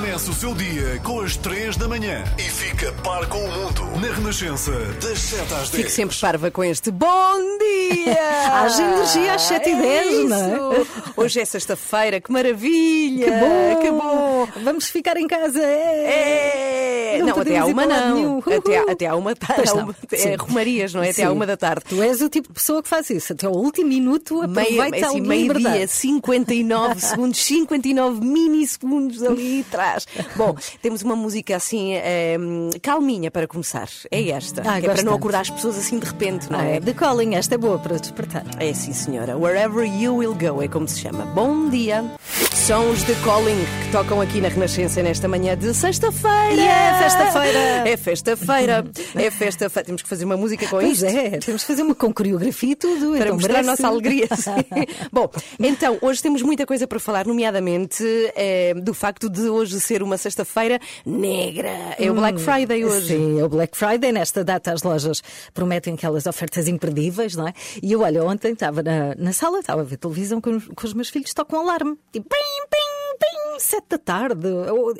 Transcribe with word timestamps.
Comece 0.00 0.30
o 0.30 0.32
seu 0.32 0.54
dia 0.54 0.98
com 1.04 1.20
as 1.20 1.36
3 1.36 1.76
da 1.76 1.86
manhã 1.86 2.24
e 2.38 2.42
fica 2.44 2.90
par 3.04 3.26
com 3.28 3.36
o 3.36 3.52
mundo 3.52 3.82
na 4.00 4.10
Renascença, 4.14 4.72
das 4.98 5.18
7 5.18 5.42
às 5.42 5.68
10. 5.68 5.68
Fico 5.68 5.90
sempre 5.90 6.16
parva 6.16 6.50
com 6.50 6.64
este 6.64 6.90
bom 6.90 7.36
dia! 7.58 8.16
Haja 8.50 8.82
energia 8.82 9.34
às 9.34 9.42
7 9.42 9.68
e 9.68 9.74
10, 9.74 10.28
não 10.30 10.72
é? 10.72 10.86
Hoje 11.18 11.40
é 11.40 11.44
sexta-feira, 11.44 12.18
que 12.18 12.32
maravilha! 12.32 13.26
Que 13.26 13.30
bom! 13.30 13.76
Que 13.82 13.90
bom! 13.90 14.48
Vamos 14.64 14.88
ficar 14.88 15.18
em 15.18 15.28
casa, 15.28 15.60
é! 15.60 17.16
É! 17.16 17.18
Não 17.18 17.26
Não, 17.26 17.40
até 17.40 17.58
à 17.58 17.66
uma 17.66 17.86
não. 17.86 18.38
Até, 18.38 18.80
Uhul. 18.80 18.90
até 18.90 19.06
à 19.06 19.16
uma 19.16 19.34
tarde. 19.34 19.74
não. 19.74 19.94
É 20.12 20.16
Sim. 20.16 20.34
romarias, 20.36 20.94
não 20.94 21.02
é? 21.02 21.10
Até 21.10 21.24
à 21.24 21.28
Sim. 21.28 21.32
uma 21.34 21.46
da 21.46 21.56
tarde. 21.56 21.84
Tu 21.88 22.00
és 22.02 22.20
o 22.20 22.28
tipo 22.28 22.48
de 22.48 22.54
pessoa 22.54 22.82
que 22.82 22.88
faz 22.88 23.10
isso. 23.10 23.32
Até 23.32 23.46
ao 23.46 23.54
último 23.54 23.88
minuto 23.88 24.46
Meia, 24.48 24.84
aproveita 24.84 25.06
assim, 25.08 25.20
meio-dia, 25.20 25.58
liberdade. 25.58 25.90
59 25.92 27.00
segundos, 27.00 27.44
59 27.44 28.24
minissegundos 28.24 29.22
ali 29.22 29.64
atrás. 29.68 29.89
Bom, 30.36 30.54
temos 30.82 31.02
uma 31.02 31.16
música 31.16 31.56
assim 31.56 31.94
eh, 31.94 32.36
calminha 32.82 33.30
para 33.30 33.46
começar. 33.46 33.88
É 34.10 34.28
esta. 34.30 34.62
Ah, 34.66 34.78
é 34.78 34.82
para 34.82 35.02
não 35.02 35.14
acordar 35.14 35.40
as 35.40 35.50
pessoas 35.50 35.76
assim 35.78 35.98
de 35.98 36.06
repente, 36.06 36.50
não 36.50 36.58
Ah, 36.58 36.64
é? 36.66 36.76
é 36.76 36.80
de 36.80 36.92
Colin, 36.94 37.34
esta 37.34 37.54
é 37.54 37.58
boa 37.58 37.78
para 37.78 37.96
despertar. 37.96 38.44
É 38.58 38.72
sim, 38.72 38.92
senhora. 38.92 39.36
Wherever 39.36 39.84
you 39.84 40.16
will 40.16 40.34
go 40.34 40.62
é 40.62 40.68
como 40.68 40.86
se 40.88 41.00
chama. 41.00 41.24
Bom 41.26 41.68
dia. 41.68 42.04
São 42.52 42.90
os 42.90 43.02
The 43.02 43.14
Calling 43.24 43.56
que 43.84 43.90
tocam 43.92 44.20
aqui 44.20 44.40
na 44.40 44.48
Renascença 44.48 45.02
nesta 45.02 45.26
manhã 45.26 45.56
de 45.56 45.72
sexta-feira. 45.74 46.54
E 46.54 46.60
é 46.60 46.98
festa-feira. 46.98 47.58
É 47.88 47.96
festa-feira. 47.96 48.84
É 49.16 49.30
festa-feira. 49.30 49.86
Temos 49.86 50.02
que 50.02 50.08
fazer 50.08 50.24
uma 50.24 50.36
música 50.36 50.66
com 50.66 50.76
Pois 50.76 51.02
isto. 51.02 51.06
é, 51.06 51.30
temos 51.38 51.62
que 51.62 51.66
fazer 51.66 51.82
uma 51.82 51.94
com 51.94 52.12
coreografia 52.12 52.72
e 52.72 52.76
tudo. 52.76 53.12
Para 53.12 53.18
então 53.24 53.34
mostrar 53.34 53.54
a 53.58 53.62
merece. 53.62 53.82
nossa 53.82 53.88
alegria. 53.88 54.28
Bom, 55.12 55.28
então, 55.58 55.98
hoje 56.00 56.22
temos 56.22 56.42
muita 56.42 56.64
coisa 56.66 56.86
para 56.86 57.00
falar, 57.00 57.26
nomeadamente 57.26 58.04
eh, 58.36 58.74
do 58.76 58.94
facto 58.94 59.28
de 59.28 59.48
hoje 59.48 59.79
ser 59.80 60.02
uma 60.02 60.16
sexta-feira 60.18 60.78
negra. 61.04 61.70
É 61.98 62.10
o 62.10 62.14
Black 62.14 62.40
Friday 62.40 62.84
hoje. 62.84 63.08
Sim, 63.08 63.40
é 63.40 63.44
o 63.44 63.48
Black 63.48 63.76
Friday. 63.76 64.12
Nesta 64.12 64.44
data 64.44 64.72
as 64.72 64.82
lojas 64.82 65.22
prometem 65.52 65.94
aquelas 65.94 66.26
ofertas 66.26 66.68
imperdíveis, 66.68 67.34
não 67.34 67.48
é? 67.48 67.52
E 67.82 67.90
eu, 67.92 68.00
olha, 68.02 68.22
ontem 68.24 68.52
estava 68.52 68.82
na, 68.82 69.14
na 69.16 69.32
sala, 69.32 69.60
estava 69.60 69.80
a 69.80 69.84
ver 69.84 69.96
televisão 69.96 70.40
com, 70.40 70.50
os- 70.56 70.68
com 70.68 70.86
os 70.86 70.94
meus 70.94 71.08
filhos, 71.08 71.32
toca 71.34 71.56
um 71.56 71.60
alarme. 71.60 71.96
Tipo, 72.12 72.28
pim, 72.28 72.36
pim, 72.70 73.18
pim, 73.18 73.58
sete 73.60 73.86
da 73.90 73.98
tarde. 73.98 74.46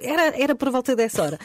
Era, 0.02 0.40
era 0.42 0.54
por 0.54 0.70
volta 0.70 0.96
dessa 0.96 1.22
hora. 1.22 1.38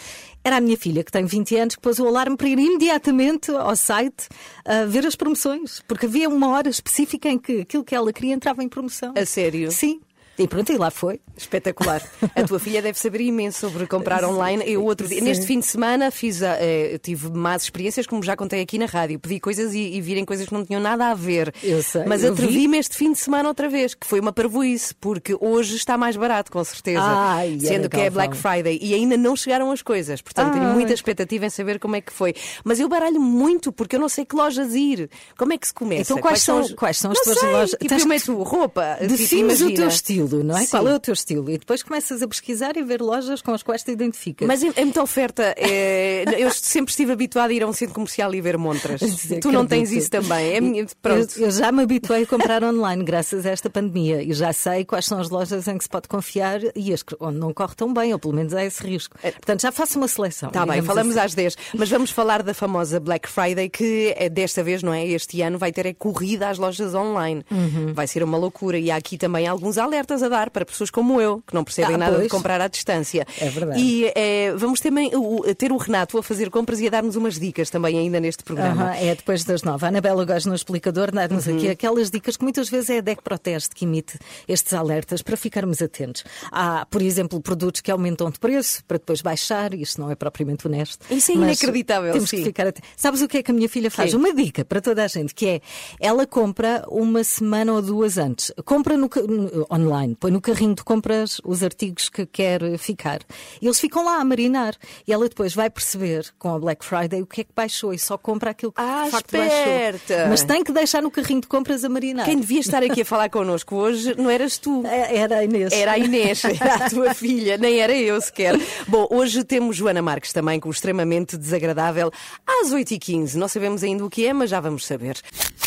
Era 0.43 0.57
a 0.57 0.61
minha 0.61 0.77
filha, 0.77 1.03
que 1.03 1.11
tem 1.11 1.25
20 1.25 1.55
anos, 1.57 1.75
que 1.75 1.81
pôs 1.81 1.99
o 1.99 2.07
alarme 2.07 2.37
para 2.37 2.47
ir 2.47 2.59
imediatamente 2.59 3.51
ao 3.51 3.75
site 3.75 4.27
a 4.63 4.85
ver 4.85 5.05
as 5.05 5.15
promoções. 5.15 5.81
Porque 5.87 6.05
havia 6.05 6.29
uma 6.29 6.49
hora 6.49 6.69
específica 6.69 7.27
em 7.29 7.37
que 7.37 7.61
aquilo 7.61 7.83
que 7.83 7.95
ela 7.95 8.11
queria 8.13 8.33
entrava 8.33 8.63
em 8.63 8.69
promoção. 8.69 9.13
A 9.17 9.25
sério? 9.25 9.71
Sim. 9.71 9.99
E 10.37 10.47
pronto, 10.47 10.71
e 10.71 10.77
lá 10.77 10.91
foi. 10.91 11.19
Espetacular. 11.37 12.01
A 12.35 12.43
tua 12.43 12.59
filha 12.59 12.81
deve 12.81 12.99
saber 12.99 13.21
imenso 13.21 13.59
sobre 13.59 13.87
comprar 13.87 14.23
online. 14.25 14.63
Eu 14.67 14.83
outro 14.83 15.07
dia, 15.07 15.21
neste 15.21 15.45
fim 15.45 15.59
de 15.59 15.65
semana 15.65 16.11
fiz 16.11 16.41
a, 16.43 16.57
eh, 16.59 16.97
tive 17.01 17.29
más 17.31 17.63
experiências, 17.63 18.05
como 18.05 18.21
já 18.23 18.35
contei 18.35 18.61
aqui 18.61 18.77
na 18.77 18.85
rádio. 18.85 19.17
Pedi 19.19 19.39
coisas 19.39 19.73
e, 19.73 19.79
e 19.95 20.01
virem 20.01 20.25
coisas 20.25 20.47
que 20.47 20.53
não 20.53 20.65
tinham 20.65 20.81
nada 20.81 21.07
a 21.07 21.13
ver. 21.13 21.53
Eu 21.63 21.81
sei, 21.81 22.03
Mas 22.05 22.23
atrevi-me 22.23 22.77
este 22.77 22.95
fim 22.95 23.11
de 23.13 23.19
semana 23.19 23.47
outra 23.47 23.69
vez, 23.69 23.93
que 23.93 24.05
foi 24.05 24.19
uma 24.19 24.33
parvoíce, 24.33 24.93
porque 24.95 25.35
hoje 25.39 25.75
está 25.75 25.97
mais 25.97 26.17
barato, 26.17 26.51
com 26.51 26.63
certeza. 26.63 27.01
Ai, 27.01 27.57
sendo 27.61 27.89
que 27.89 27.99
é. 27.99 28.09
Black 28.09 28.35
Friday. 28.35 28.77
E 28.81 28.93
ainda 28.93 29.15
não 29.17 29.35
chegaram 29.35 29.71
as 29.71 29.81
coisas. 29.81 30.21
Portanto, 30.21 30.53
tenho 30.53 30.65
Ai. 30.65 30.73
muita 30.73 30.93
expectativa 30.93 31.45
em 31.45 31.49
saber 31.49 31.79
como 31.79 31.95
é 31.95 32.01
que 32.01 32.11
foi. 32.11 32.33
Mas 32.63 32.79
eu 32.79 32.87
baralho 32.89 33.19
muito, 33.21 33.71
porque 33.71 33.95
eu 33.95 33.99
não 33.99 34.09
sei 34.09 34.25
que 34.25 34.35
lojas 34.35 34.73
ir. 34.73 35.09
Como 35.37 35.53
é 35.53 35.57
que 35.57 35.67
se 35.67 35.73
começa? 35.73 36.01
Então, 36.01 36.17
quais 36.17 36.41
são- 36.41 36.59
os- 36.61 36.73
quais 36.73 36.97
são 36.97 37.11
as 37.11 37.17
Não 37.17 37.23
tuas 37.23 37.39
sei, 37.39 37.49
lojas? 37.51 37.69
Tipo, 37.71 37.87
Tens 37.87 38.01
eu 38.01 38.07
meto 38.07 38.43
roupa. 38.43 38.97
tipo, 38.99 39.07
Defines 39.15 39.61
o 39.61 39.73
teu 39.73 39.87
estilo, 39.87 40.24
não 40.43 40.57
é? 40.57 40.61
Sim. 40.61 40.71
Qual 40.71 40.87
é 40.87 40.95
o 40.95 40.99
teu 40.99 41.13
estilo? 41.13 41.49
E 41.49 41.57
depois 41.57 41.83
começas 41.83 42.21
a 42.21 42.27
pesquisar 42.27 42.75
e 42.77 42.83
ver 42.83 43.01
lojas 43.01 43.41
com 43.41 43.51
as 43.51 43.61
quais 43.63 43.83
te 43.83 43.91
identificas. 43.91 44.47
Mas 44.47 44.63
é, 44.63 44.71
é 44.75 44.83
muita 44.83 45.01
oferta. 45.01 45.53
é, 45.57 46.23
eu 46.37 46.49
sempre 46.51 46.91
estive 46.91 47.11
habituada 47.11 47.51
a 47.51 47.55
ir 47.55 47.63
a 47.63 47.67
um 47.67 47.73
centro 47.73 47.93
comercial 47.95 48.33
e 48.33 48.41
ver 48.41 48.57
montras. 48.57 49.01
Sim, 49.01 49.39
tu 49.39 49.51
não 49.51 49.65
tens 49.65 49.91
isso 49.91 50.09
também. 50.09 50.53
É 50.53 50.61
minha, 50.61 50.85
pronto. 51.01 51.37
Eu, 51.37 51.45
eu 51.45 51.51
já 51.51 51.71
me 51.71 51.83
habituei 51.83 52.23
a 52.23 52.25
comprar 52.27 52.63
online 52.63 53.03
graças 53.03 53.45
a 53.45 53.49
esta 53.51 53.69
pandemia 53.69 54.21
e 54.23 54.33
já 54.33 54.51
sei 54.53 54.83
quais 54.85 55.05
são 55.05 55.19
as 55.19 55.29
lojas 55.29 55.67
em 55.67 55.77
que 55.77 55.83
se 55.83 55.89
pode 55.89 56.07
confiar 56.07 56.59
e 56.75 56.93
as 56.93 57.03
que- 57.03 57.15
onde 57.19 57.37
não 57.37 57.53
corre 57.53 57.75
tão 57.75 57.93
bem, 57.93 58.13
ou 58.13 58.19
pelo 58.19 58.33
menos 58.33 58.53
há 58.53 58.63
esse 58.63 58.83
risco. 58.83 59.17
Portanto, 59.21 59.61
já 59.61 59.71
faço 59.71 59.97
uma 59.97 60.07
seleção. 60.07 60.49
Está 60.49 60.63
É. 60.63 60.65
Tá 60.65 60.71
bem, 60.73 60.81
falamos 60.81 61.15
assim. 61.17 61.25
às 61.25 61.33
10. 61.35 61.55
Mas 61.77 61.89
vamos 61.89 62.11
falar 62.11 62.41
da 62.43 62.53
famosa 62.53 62.99
Black 62.99 63.29
Friday, 63.29 63.69
que 63.69 64.13
é 64.17 64.29
desta 64.29 64.63
vez, 64.63 64.81
não 64.81 64.93
é? 64.93 65.05
Este 65.07 65.41
ano 65.41 65.57
vai 65.57 65.71
ter 65.71 65.85
é 65.85 65.93
corrida 65.93 66.49
às 66.49 66.57
lojas 66.57 66.93
online. 66.95 67.43
Uhum. 67.51 67.93
Vai 67.93 68.07
ser 68.07 68.23
uma 68.23 68.37
loucura. 68.37 68.77
E 68.77 68.89
há 68.89 68.95
aqui 68.95 69.17
também 69.17 69.47
alguns 69.47 69.77
alertas 69.77 70.14
a 70.23 70.29
dar 70.29 70.49
para 70.49 70.65
pessoas 70.65 70.89
como 70.89 71.19
eu, 71.21 71.41
que 71.45 71.53
não 71.53 71.63
percebem 71.63 71.95
Ah, 71.95 71.97
nada 71.97 72.19
de 72.21 72.29
comprar 72.29 72.59
à 72.61 72.67
distância. 72.67 73.25
É 73.39 73.49
verdade. 73.49 73.79
E 73.81 74.11
eh, 74.15 74.53
vamos 74.55 74.79
também 74.79 75.11
ter 75.57 75.71
o 75.71 75.77
Renato 75.77 76.17
a 76.17 76.23
fazer 76.23 76.49
compras 76.49 76.79
e 76.79 76.87
a 76.87 76.89
dar-nos 76.89 77.15
umas 77.15 77.39
dicas 77.39 77.69
também 77.69 77.97
ainda 77.97 78.19
neste 78.19 78.43
programa. 78.43 78.83
Aham, 78.91 78.95
é 78.95 79.15
depois 79.15 79.43
das 79.43 79.63
nove. 79.63 79.85
A 79.85 79.89
Anabela 79.89 80.25
gosta 80.25 80.49
no 80.49 80.55
explicador 80.55 81.11
dar-nos 81.11 81.47
Uhum. 81.47 81.57
aqui 81.57 81.69
aquelas 81.69 82.09
dicas 82.11 82.37
que 82.37 82.43
muitas 82.43 82.69
vezes 82.69 82.89
é 82.89 82.97
a 82.97 83.01
DEC 83.01 83.21
Proteste 83.21 83.75
que 83.75 83.85
emite 83.85 84.17
estes 84.47 84.73
alertas 84.73 85.21
para 85.21 85.35
ficarmos 85.37 85.81
atentos. 85.81 86.23
Há, 86.51 86.85
por 86.89 87.01
exemplo, 87.01 87.39
produtos 87.41 87.81
que 87.81 87.91
aumentam 87.91 88.29
de 88.29 88.39
preço 88.39 88.83
para 88.85 88.97
depois 88.97 89.21
baixar, 89.21 89.73
isto 89.73 89.99
não 90.01 90.11
é 90.11 90.15
propriamente 90.15 90.67
honesto. 90.67 91.05
Isso 91.09 91.31
é 91.31 91.35
inacreditável, 91.35 92.13
Temos 92.13 92.29
sim. 92.29 92.37
que 92.37 92.43
ficar 92.43 92.67
atentos. 92.67 92.89
Sabes 92.95 93.21
o 93.21 93.27
que 93.27 93.37
é 93.37 93.43
que 93.43 93.51
a 93.51 93.53
minha 93.53 93.69
filha 93.69 93.89
faz? 93.91 94.11
Quê? 94.11 94.17
Uma 94.17 94.33
dica 94.33 94.63
para 94.65 94.81
toda 94.81 95.03
a 95.03 95.07
gente, 95.07 95.33
que 95.33 95.47
é 95.47 95.61
ela 95.99 96.25
compra 96.25 96.83
uma 96.87 97.23
semana 97.23 97.73
ou 97.73 97.81
duas 97.81 98.17
antes. 98.17 98.51
Compra 98.63 98.95
no, 98.97 99.09
no- 99.27 99.65
online, 99.71 100.04
põe 100.13 100.29
no 100.31 100.39
carrinho 100.41 100.75
de 100.75 100.83
compras 100.83 101.39
os 101.43 101.63
artigos 101.63 102.09
que 102.09 102.25
quer 102.25 102.77
ficar. 102.77 103.21
E 103.61 103.65
eles 103.65 103.79
ficam 103.79 104.03
lá 104.05 104.19
a 104.19 104.23
marinar. 104.25 104.75
E 105.07 105.11
ela 105.13 105.27
depois 105.27 105.53
vai 105.55 105.69
perceber 105.69 106.25
com 106.37 106.53
a 106.53 106.59
Black 106.59 106.85
Friday 106.85 107.21
o 107.21 107.25
que 107.25 107.41
é 107.41 107.43
que 107.45 107.51
baixou 107.55 107.93
e 107.93 107.97
só 107.99 108.17
compra 108.17 108.51
aquilo 108.51 108.71
que 108.71 108.81
Ah, 108.81 109.03
de 109.05 109.11
facto 109.11 109.33
esperta! 109.35 110.13
baixou. 110.13 110.29
Mas 110.29 110.43
tem 110.43 110.63
que 110.63 110.71
deixar 110.71 111.01
no 111.01 111.09
carrinho 111.09 111.41
de 111.41 111.47
compras 111.47 111.83
a 111.83 111.89
marinar. 111.89 112.25
Quem 112.25 112.39
devia 112.39 112.59
estar 112.59 112.83
aqui 112.83 113.01
a 113.01 113.05
falar 113.05 113.29
connosco 113.29 113.75
hoje 113.75 114.13
não 114.17 114.29
eras 114.29 114.57
tu. 114.57 114.83
É- 114.85 115.15
Era 115.17 115.37
a 115.37 115.43
Inês. 115.43 115.71
Era 115.73 115.91
a 115.93 115.97
Inês, 115.97 116.43
era 116.59 116.85
a 116.85 116.89
tua 116.89 117.13
filha, 117.13 117.57
nem 117.57 117.79
era 117.79 117.95
eu 117.95 118.19
sequer. 118.19 118.59
Bom, 118.87 119.07
hoje 119.09 119.43
temos 119.43 119.75
Joana 119.77 120.01
Marques 120.01 120.33
também 120.33 120.59
com 120.59 120.67
o 120.69 120.71
extremamente 120.71 121.37
desagradável 121.37 122.11
às 122.45 122.71
8h15. 122.71 123.35
Não 123.35 123.47
sabemos 123.47 123.83
ainda 123.83 124.05
o 124.05 124.09
que 124.09 124.25
é, 124.27 124.33
mas 124.33 124.49
já 124.49 124.59
vamos 124.59 124.85
saber. 124.85 125.17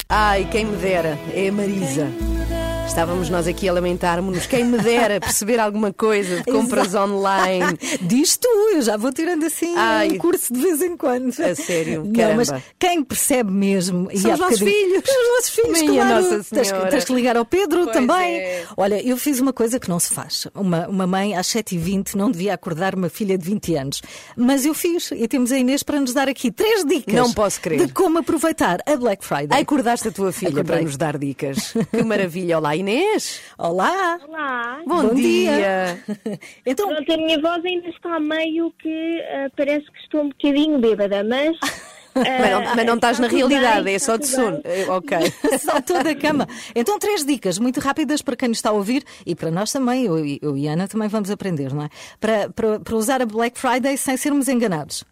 Ai, 0.09 0.47
quem 0.50 0.65
me 0.66 0.76
dera, 0.76 1.19
é 1.34 1.49
a 1.49 1.53
Marisa. 1.53 2.68
Estávamos 2.88 3.28
nós 3.31 3.47
aqui 3.47 3.69
a 3.69 3.72
lamentarmos-nos. 3.72 4.47
Quem 4.47 4.65
me 4.65 4.76
dera 4.78 5.21
perceber 5.21 5.60
alguma 5.60 5.93
coisa 5.93 6.38
de 6.38 6.44
compras 6.50 6.94
online. 6.97 7.78
Diz 8.03 8.37
tu, 8.37 8.49
eu 8.75 8.82
já 8.82 8.97
vou 8.97 9.12
tirando 9.12 9.44
assim 9.47 9.72
Ai. 9.76 10.09
um 10.12 10.19
curso 10.19 10.53
de 10.53 10.60
vez 10.60 10.82
em 10.82 10.97
quando. 10.97 11.28
A 11.41 11.54
sério? 11.54 12.03
Não, 12.04 12.12
Caramba. 12.12 12.37
mas 12.49 12.62
quem 12.76 13.04
percebe 13.04 13.53
mesmo. 13.53 14.09
São 14.16 14.32
os 14.32 14.38
nossos 14.41 14.59
filhos. 14.59 15.03
São 15.06 15.22
os 15.22 15.28
nossos 15.37 15.50
filhos, 15.50 15.81
Minha 15.82 16.03
claro. 16.06 16.22
Nossa 16.25 16.54
Tens 16.54 16.69
Senhora. 16.69 16.88
Tens, 16.91 17.04
que 17.04 17.15
ligar 17.15 17.37
ao 17.37 17.44
Pedro 17.44 17.84
Pois 17.84 17.93
também. 17.97 18.37
é. 18.41 18.65
Olha, 18.76 19.06
eu 19.06 19.16
fiz 19.16 19.38
uma 19.38 19.53
coisa 19.53 19.78
que 19.78 19.88
não 19.88 20.00
se 20.00 20.12
faz. 20.12 20.49
Uma, 20.55 20.88
uma 20.88 21.06
mãe 21.06 21.37
às 21.37 21.47
7h20 21.47 22.15
não 22.16 22.31
devia 22.32 22.55
acordar 22.55 22.97
uma 22.97 23.09
filha 23.09 23.38
de 23.38 23.44
20 23.44 23.76
anos. 23.76 24.03
Mas 24.37 24.65
eu 24.66 24.75
fiz 24.75 25.12
e 25.12 25.28
temos 25.28 25.53
a 25.53 25.59
Inês 25.59 25.84
para 25.84 26.00
nos 26.00 26.12
dar 26.12 26.28
aqui 26.28 26.50
três 26.50 26.84
dicas 26.84 27.15
Não 27.15 27.32
posso 27.32 27.60
crer. 27.60 27.87
de 27.87 27.93
como 27.93 28.19
aproveitar 28.19 28.81
a 28.84 28.97
Black 28.97 29.25
Friday. 29.25 29.60
Acordaste 29.60 30.09
a 30.09 30.10
tua 30.10 30.32
filha 30.32 30.49
Acordei. 30.50 30.75
para 30.76 30.82
nos 30.84 30.97
dar 30.97 31.16
dicas. 31.16 31.75
Que 31.93 32.03
maravilha. 32.03 32.59
Olá, 32.59 32.75
Inês. 32.78 33.41
Olá! 33.59 34.21
Olá. 34.28 34.81
Bom, 34.87 35.09
Bom 35.09 35.15
dia. 35.15 36.00
então, 36.65 36.89
Pronto, 36.89 37.12
a 37.12 37.16
minha 37.16 37.41
voz 37.41 37.64
ainda 37.64 37.88
está 37.88 38.20
meio 38.20 38.73
que 38.81 39.20
ah, 39.32 39.50
parece 39.56 39.85
que 39.91 39.99
estou 39.99 40.23
um 40.23 40.29
bocadinho 40.29 40.79
bêbada, 40.79 41.25
mas. 41.25 41.56
Mas 42.14 42.50
não, 42.50 42.75
mas 42.75 42.87
não 42.87 42.94
estás 42.97 43.19
na 43.20 43.29
realidade, 43.29 43.85
bem, 43.85 43.94
é 43.94 43.99
só 44.00 44.17
de 44.17 44.26
sono. 44.26 44.61
Eh, 44.64 44.87
Ok. 44.88 45.17
Saltou 45.61 46.03
da 46.03 46.17
cama. 46.17 46.49
Então, 46.75 46.99
três 46.99 47.25
dicas 47.25 47.61
muito 47.61 47.79
rápidas 47.79 48.23
para 48.23 48.35
quem 48.35 48.49
nos 48.49 48.58
está 48.58 48.70
a 48.70 48.73
ouvir 48.73 49.05
e 49.25 49.37
para 49.37 49.53
nós 49.53 49.70
também, 49.70 50.05
eu, 50.06 50.26
e- 50.26 50.37
eu 50.43 50.56
e 50.56 50.67
a 50.69 50.73
Ana 50.73 50.88
também 50.88 51.06
vamos 51.06 51.31
aprender, 51.31 51.73
não 51.73 51.85
é? 51.85 51.88
Para, 52.19 52.50
para, 52.50 52.81
para 52.81 52.97
usar 52.97 53.23
a 53.23 53.26
Black 53.26 53.56
Friday 53.56 53.97
sem 53.97 54.17
sermos 54.17 54.49
enganados. 54.49 55.05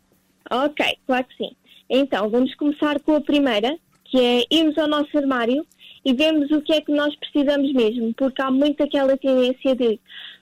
Ok, 0.51 0.85
claro 1.07 1.25
que 1.27 1.37
sim. 1.37 1.51
Então, 1.89 2.29
vamos 2.29 2.53
começar 2.57 2.99
com 2.99 3.15
a 3.15 3.21
primeira, 3.21 3.77
que 4.07 4.19
é 4.19 4.43
irmos 4.51 4.77
ao 4.77 4.89
nosso 4.89 5.17
armário 5.17 5.65
e 6.07 6.15
vermos 6.15 6.49
o 6.53 6.63
que 6.63 6.73
é 6.73 6.81
que 6.81 6.93
nós 6.93 7.13
precisamos 7.17 7.73
mesmo, 7.73 8.15
porque 8.15 8.41
há 8.41 8.49
muito 8.49 8.81
aquela 8.81 9.17
tendência 9.17 9.75
de 9.75 9.99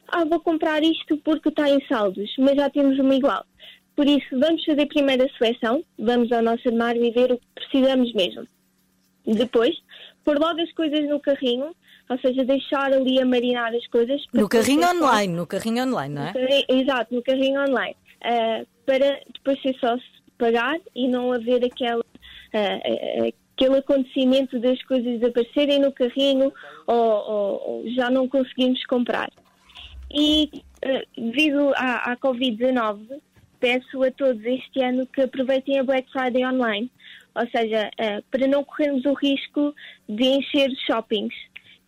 ah, 0.09 0.23
vou 0.27 0.39
comprar 0.39 0.83
isto 0.83 1.17
porque 1.25 1.49
está 1.49 1.71
em 1.71 1.83
saldos, 1.87 2.31
mas 2.39 2.55
já 2.55 2.69
temos 2.69 2.99
uma 2.99 3.15
igual. 3.15 3.47
Por 3.97 4.07
isso, 4.07 4.39
vamos 4.39 4.63
fazer 4.63 4.85
primeiro 4.85 5.25
a 5.25 5.39
seleção, 5.39 5.83
vamos 5.99 6.31
ao 6.33 6.43
nosso 6.43 6.69
armário 6.69 7.03
e 7.03 7.11
ver 7.11 7.33
o 7.33 7.39
que 7.39 7.47
precisamos 7.55 8.13
mesmo. 8.13 8.47
Depois, 9.27 9.75
pôr 10.23 10.39
logo 10.39 10.61
as 10.61 10.71
coisas 10.73 11.09
no 11.09 11.19
carrinho, 11.19 11.75
ou 12.11 12.19
seja, 12.19 12.45
deixar 12.45 12.93
ali 12.93 13.19
a 13.19 13.25
marinar 13.25 13.75
as 13.75 13.87
coisas. 13.87 14.23
No 14.35 14.47
carrinho 14.51 14.83
só- 14.83 14.95
online, 14.95 15.33
no 15.33 15.47
carrinho 15.47 15.85
online, 15.85 16.15
não 16.15 16.23
é? 16.25 16.33
Exato, 16.69 17.15
no 17.15 17.23
carrinho 17.23 17.63
online. 17.63 17.97
Ah, 18.23 18.65
para 18.85 19.19
depois 19.33 19.63
ser 19.63 19.75
só 19.79 19.97
se 19.97 20.05
pagar 20.37 20.79
e 20.95 21.09
não 21.09 21.33
haver 21.33 21.65
aquela, 21.65 22.05
ah, 22.53 22.81
ah, 22.85 23.44
aquele 23.57 23.79
acontecimento 23.79 24.59
das 24.59 24.83
coisas 24.83 25.21
desaparecerem 25.21 25.81
no 25.81 25.93
carrinho 25.93 26.53
ou, 26.87 26.97
ou- 26.97 27.85
já 27.95 28.11
não 28.11 28.29
conseguimos 28.29 28.85
comprar. 28.87 29.31
E 30.11 30.51
ah, 30.85 31.03
devido 31.17 31.73
à, 31.77 32.13
à 32.13 32.17
Covid-19, 32.17 33.21
peço 33.61 34.03
a 34.03 34.11
todos 34.11 34.45
este 34.45 34.83
ano 34.83 35.07
que 35.07 35.23
aproveitem 35.23 35.79
a 35.79 35.85
Black 35.85 36.11
Friday 36.13 36.45
online. 36.45 36.91
Ou 37.35 37.49
seja, 37.49 37.91
ah, 37.99 38.23
para 38.31 38.47
não 38.47 38.65
corrermos 38.65 39.05
o 39.05 39.15
risco 39.15 39.75
de 40.09 40.25
encher 40.25 40.71
os 40.71 40.81
shoppings. 40.81 41.35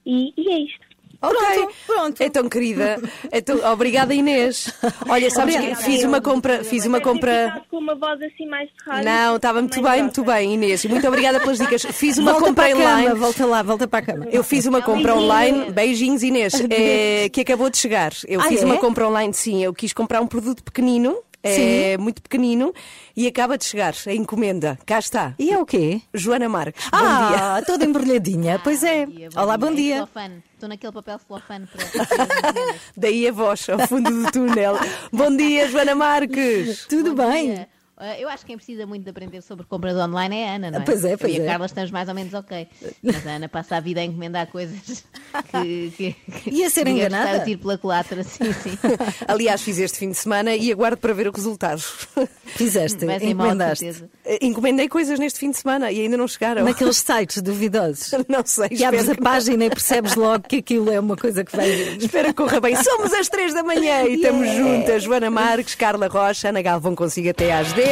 E, 0.05 0.33
e 0.37 0.49
é 0.53 0.59
isto. 0.61 0.86
Ok, 1.23 1.39
Pronto, 1.39 1.75
pronto. 1.87 2.23
Então, 2.23 2.49
querida, 2.49 3.01
então, 3.33 3.59
obrigada 3.73 4.15
Inês. 4.15 4.73
Olha, 5.09 5.31
sabes 5.31 5.55
que 5.55 5.61
Obrigada. 5.63 5.83
fiz 5.85 6.05
uma 6.05 6.21
compra, 6.21 6.65
fiz 6.65 6.85
uma 6.87 6.99
ter 6.99 7.05
compra. 7.05 7.47
ficado 7.49 7.65
com 7.71 7.79
uma 7.79 7.95
voz 7.95 8.21
assim 8.23 8.47
mais 8.47 8.69
rádio. 8.87 9.05
Não, 9.05 9.37
estava 9.37 9.61
muito 9.61 9.81
bem, 9.83 10.03
muito 10.03 10.25
bem, 10.25 10.55
Inês. 10.55 10.85
Muito 10.85 11.07
obrigada 11.09 11.41
pelas 11.41 11.59
dicas. 11.59 11.83
Fiz 11.93 12.19
uma 12.19 12.33
volta 12.33 12.47
compra 12.49 12.65
para 12.65 12.73
a 12.75 12.77
online. 12.79 13.09
cama, 13.09 13.21
volta 13.21 13.47
lá, 13.47 13.63
volta 13.63 13.89
para 13.89 13.99
a 13.99 14.03
cama. 14.03 14.27
Eu 14.31 14.45
fiz 14.45 14.67
uma 14.67 14.83
compra 14.83 15.15
online, 15.15 15.71
beijinhos 15.71 16.23
Inês, 16.23 16.55
é, 16.71 17.29
que 17.29 17.41
acabou 17.41 17.71
de 17.71 17.79
chegar. 17.79 18.13
Eu 18.27 18.41
Ah, 18.41 18.45
fiz 18.45 18.63
é? 18.63 18.65
uma 18.65 18.79
compra 18.79 19.09
online, 19.09 19.33
sim, 19.35 19.63
eu 19.65 19.73
quis 19.75 19.93
comprar 19.93 20.21
um 20.21 20.27
produto 20.27 20.63
pequenino, 20.63 21.17
é, 21.43 21.97
muito 21.99 22.21
pequenino, 22.23 22.73
e 23.17 23.27
acaba 23.27 23.57
de 23.57 23.65
chegar 23.65 23.95
a 24.07 24.13
encomenda. 24.13 24.79
Cá 24.85 24.99
está. 24.99 25.35
E 25.39 25.51
é 25.51 25.59
o 25.59 25.65
quê? 25.67 26.01
Joana 26.13 26.49
Marques, 26.49 26.85
bom 26.91 26.99
dia. 26.99 27.57
Ah, 27.57 27.63
toda 27.65 27.85
embrulhadinha. 27.85 28.61
Pois 28.65 28.83
é. 28.83 29.07
Bom 29.07 29.13
dia, 29.13 29.29
Olá, 29.37 29.57
bom 29.57 29.69
É 29.71 29.75
dia. 29.75 29.95
celofane. 29.97 30.43
Estou 30.55 30.69
naquele 30.69 30.93
papel 30.93 31.21
celofane 31.27 31.67
para. 31.67 31.85
Daí 32.97 33.29
a 33.29 33.33
voz, 33.33 33.69
ao 33.69 33.79
fundo 33.87 34.11
do 34.11 34.33
túnel. 34.33 34.77
bom 35.13 35.35
dia, 35.37 35.69
Joana 35.69 35.95
Marques. 35.95 36.87
Tudo 36.89 37.15
Bom 37.15 37.31
bem? 37.31 37.55
dia. 37.55 37.69
Ah, 37.99 38.19
Eu 38.19 38.29
acho 38.29 38.41
que 38.45 38.49
quem 38.49 38.57
precisa 38.57 38.87
muito 38.87 39.05
de 39.05 39.11
aprender 39.11 39.41
sobre 39.43 39.65
compras 39.65 39.97
online 39.97 40.37
é 40.37 40.49
a 40.51 40.55
Ana, 40.57 40.71
não 40.71 40.81
é? 40.81 40.85
Pois 40.85 41.05
é, 41.05 41.15
Eu 41.15 41.19
pois 41.19 41.35
e 41.35 41.41
a 41.41 41.45
é. 41.45 41.47
Carla 41.47 41.67
estamos 41.67 41.91
mais 41.91 42.09
ou 42.09 42.15
menos 42.15 42.35
ok. 42.35 42.69
Mas 43.03 43.27
a 43.27 43.31
Ana 43.31 43.49
passa 43.49 43.77
a 43.77 43.81
vida 43.81 44.01
a 44.01 44.05
encomendar 44.05 44.47
coisas 44.49 45.05
que. 45.51 45.91
que 45.97 46.17
E 46.51 46.63
a 46.65 46.69
ser 46.71 46.87
enganada? 46.89 47.31
Está 47.31 47.43
a 47.43 47.45
tiro 47.45 47.61
pela 47.61 47.79
culatra, 47.79 48.23
sim, 48.23 48.53
sim. 48.53 48.77
Aliás, 49.27 49.63
fiz 49.63 49.79
este 49.79 49.99
fim 49.99 50.11
de 50.11 50.17
semana 50.17 50.55
e 50.55 50.71
aguardo 50.71 50.99
para 50.99 51.15
ver 51.15 51.27
o 51.29 51.33
resultado. 51.33 51.83
Fizeste, 52.45 53.05
mal, 53.05 53.19
de 53.19 53.27
encomendaste. 53.27 53.85
certeza. 53.93 54.11
Encomendei 54.43 54.89
coisas 54.89 55.19
neste 55.19 55.39
fim 55.39 55.51
de 55.51 55.57
semana 55.57 55.91
e 55.91 56.01
ainda 56.03 56.17
não 56.17 56.29
chegaram. 56.29 56.65
Naqueles 56.65 56.99
sites 56.99 57.41
duvidosos. 57.43 58.11
Não 58.29 58.45
sei, 58.45 58.69
Que 58.71 58.85
abres 58.85 59.09
a 59.09 59.15
que- 59.15 59.23
página 59.23 59.65
e 59.65 59.71
percebes 59.71 60.15
logo 60.15 60.45
que 60.49 60.57
aquilo 60.57 60.91
é 60.91 61.01
uma 61.01 61.17
coisa 61.17 61.43
que 61.45 61.55
vai. 61.57 61.71
Espero 61.71 62.29
que 62.29 62.35
corra 62.35 62.61
bem. 62.61 62.77
Somos 62.77 63.13
às 63.15 63.29
três 63.29 63.55
da 63.55 63.63
manhã 63.63 64.03
e 64.05 64.17
estamos 64.17 64.49
juntas. 64.51 65.03
Joana 65.03 65.31
Marques, 65.31 65.75
Carla 65.75 66.07
Rocha, 66.09 66.49
Ana 66.51 66.61
Galvão 66.63 66.95
consigo 66.95 67.31
até 67.31 67.53
às 67.53 67.73
10. 67.73 67.86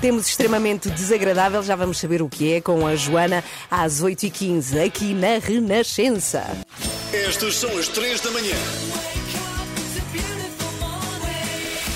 Temos 0.00 0.26
extremamente 0.26 0.90
desagradável, 0.90 1.62
já 1.62 1.74
vamos 1.74 1.98
saber 1.98 2.20
o 2.20 2.28
que 2.28 2.54
é, 2.54 2.60
com 2.60 2.86
a 2.86 2.94
Joana 2.94 3.42
às 3.70 4.02
8h15, 4.02 4.84
aqui 4.84 5.14
na 5.14 5.38
Renascença. 5.38 6.44
Estas 7.12 7.56
são 7.56 7.70
as 7.78 7.88
três 7.88 8.20
da 8.20 8.30
manhã. 8.30 8.54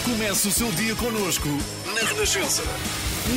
Comece 0.05 0.49
o 0.49 0.51
seu 0.51 0.71
dia 0.73 0.95
connosco 0.95 1.49
na 1.95 2.09
Renascença. 2.09 2.63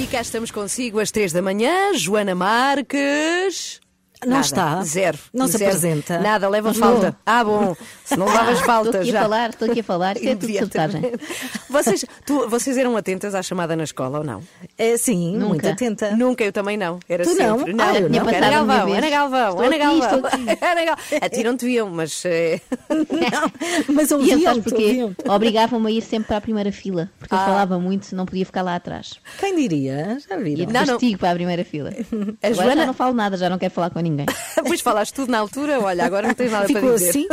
E 0.02 0.08
cá 0.08 0.22
estamos 0.22 0.52
consigo 0.52 1.00
às 1.00 1.12
3 1.12 1.34
da 1.34 1.42
manhã, 1.42 1.94
Joana 1.94 2.34
Marques. 2.34 3.82
Não 4.24 4.34
Nada, 4.34 4.46
está. 4.46 4.84
Zero. 4.84 5.18
Não 5.34 5.48
se 5.48 5.54
Zero. 5.58 5.66
apresenta. 5.72 6.20
Nada, 6.20 6.48
leva 6.48 6.68
Não. 6.70 6.76
falta. 6.76 7.16
Ah, 7.26 7.44
bom. 7.44 7.76
Se 8.06 8.16
não 8.16 8.28
levavas 8.28 8.60
falta 8.66 8.88
Estou 8.90 9.02
aqui 9.02 9.12
já. 9.12 9.20
a 9.20 9.22
falar, 9.24 9.50
estou 9.50 9.70
aqui 9.72 9.80
a 9.80 9.84
falar. 9.84 10.16
Isto 10.18 10.28
é 10.28 10.36
tudo 10.36 10.54
sabotagem. 10.54 11.02
Vocês, 11.70 12.06
tu- 12.26 12.50
vocês 12.50 12.78
eram 12.78 12.98
atentas 12.98 13.34
à 13.34 13.42
chamada 13.42 13.76
na 13.78 13.84
escola 13.86 14.20
ou 14.20 14.24
não? 14.26 14.44
É, 14.78 14.98
sim, 14.98 15.34
Nunca. 15.38 15.48
muito 15.48 15.68
atenta. 15.70 16.12
Nunca, 16.16 16.44
eu 16.44 16.52
também 16.52 16.76
não. 16.78 17.00
Era 17.08 17.24
Tu 17.24 17.34
não? 17.36 17.60
sempre. 17.60 17.76
Ah, 17.80 17.96
eu 17.96 18.10
não. 18.10 18.10
não. 18.10 18.20
Ana 18.20 18.26
Passada 18.26 18.46
a 18.46 18.50
minha 18.50 18.50
Galvão. 18.52 18.94
Ana 18.98 19.10
Galvão, 19.10 19.50
Estou 19.50 19.66
aqui, 19.66 19.78
Galvão. 19.80 20.96
estou. 21.06 21.18
A 21.22 21.30
ti 21.30 21.44
não 21.44 21.56
te 21.58 21.66
viam, 21.66 21.90
mas. 21.90 22.24
eh, 22.26 22.60
Não, 22.90 23.94
mas 23.96 24.12
E 24.12 24.14
ouviam 24.14 24.42
sabes 24.42 24.64
porquê? 24.64 25.10
Obrigavam-me 25.30 25.88
a 25.88 25.92
ir 25.92 26.02
sempre 26.02 26.28
para 26.28 26.38
a 26.38 26.42
primeira 26.42 26.72
fila, 26.72 27.10
porque 27.18 27.34
eu 27.34 27.40
Ah. 27.40 27.46
falava 27.46 27.80
muito, 27.80 28.14
não 28.16 28.26
podia 28.26 28.46
ficar 28.46 28.62
lá 28.62 28.76
atrás. 28.76 29.16
Quem 29.40 29.56
diria? 29.56 30.18
Já 30.30 30.38
E 30.38 30.44
viram? 30.44 30.66
de 30.68 30.74
Não, 30.74 30.86
não. 30.86 31.18
para 31.18 31.32
a 31.32 31.34
primeira 31.36 31.64
fila. 31.64 31.90
A 31.90 32.48
Agora 32.48 32.54
Joana- 32.66 32.82
já 32.82 32.86
não 32.86 32.94
falo 32.94 33.14
nada, 33.14 33.38
já 33.38 33.50
não 33.50 33.58
quero 33.58 33.74
falar 33.74 33.90
com 33.90 34.00
ninguém. 34.00 34.11
Pois 34.68 34.80
falaste 34.80 35.14
tudo 35.14 35.32
na 35.32 35.40
altura, 35.40 35.80
olha, 35.80 36.06
agora 36.06 36.28
não 36.28 36.36
tens 36.36 36.52
nada 36.52 36.68
Ficou 36.68 36.82
para 36.82 36.94
dizer. 36.94 37.10
assim? 37.10 37.28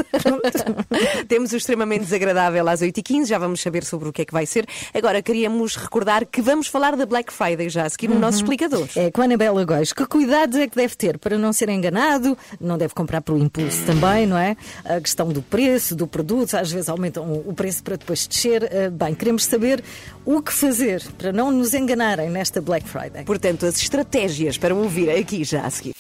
Temos 1.29 1.53
o 1.53 1.57
extremamente 1.57 2.05
desagradável 2.05 2.67
às 2.69 2.81
8h15, 2.81 3.27
já 3.27 3.39
vamos 3.39 3.61
saber 3.61 3.85
sobre 3.85 4.09
o 4.09 4.13
que 4.13 4.23
é 4.23 4.25
que 4.25 4.33
vai 4.33 4.47
ser. 4.47 4.67
Agora 4.95 5.21
queríamos 5.23 5.77
recordar 5.77 6.25
que 6.27 6.41
vamos 6.41 6.67
falar 6.67 6.97
da 6.97 7.05
Black 7.07 7.33
Friday 7.33 7.69
já 7.69 7.85
a 7.85 7.91
seguir 7.91 8.09
no 8.09 8.19
nosso 8.19 8.39
explicador. 8.39 8.89
É, 8.97 9.11
com 9.11 9.21
a 9.21 9.25
Anabela 9.25 9.65
Góis, 9.65 9.93
que 9.93 10.07
cuidados 10.07 10.57
é 10.59 10.67
que 10.67 10.77
deve 10.77 10.97
ter 10.97 11.19
para 11.19 11.37
não 11.37 11.53
ser 11.53 11.69
enganado? 11.69 12.37
Não 12.61 12.79
deve 12.79 12.95
comprar 12.95 13.21
por 13.21 13.37
impulso 13.39 13.85
também, 13.85 14.27
não 14.27 14.39
é? 14.39 14.57
A 14.85 15.01
questão 15.01 15.29
do 15.29 15.43
preço, 15.43 15.95
do 15.95 16.07
produto, 16.07 16.55
às 16.57 16.73
vezes 16.73 16.89
aumentam 16.89 17.31
o 17.47 17.53
preço 17.55 17.83
para 17.83 17.97
depois 17.97 18.27
descer. 18.27 18.65
Eh, 18.73 18.91
Bem, 18.91 19.15
queremos 19.15 19.45
saber 19.45 19.83
o 20.25 20.41
que 20.43 20.53
fazer 20.53 21.03
para 21.19 21.33
não 21.33 21.51
nos 21.51 21.75
enganarem 21.75 22.31
nesta 22.31 22.61
Black 22.61 22.89
Friday. 22.89 23.25
Portanto, 23.25 23.67
as 23.67 23.77
estratégias 23.77 24.57
para 24.57 24.75
ouvir 24.75 25.11
aqui 25.11 25.45
já 25.45 25.63
a 25.63 25.71
seguir. 25.71 25.95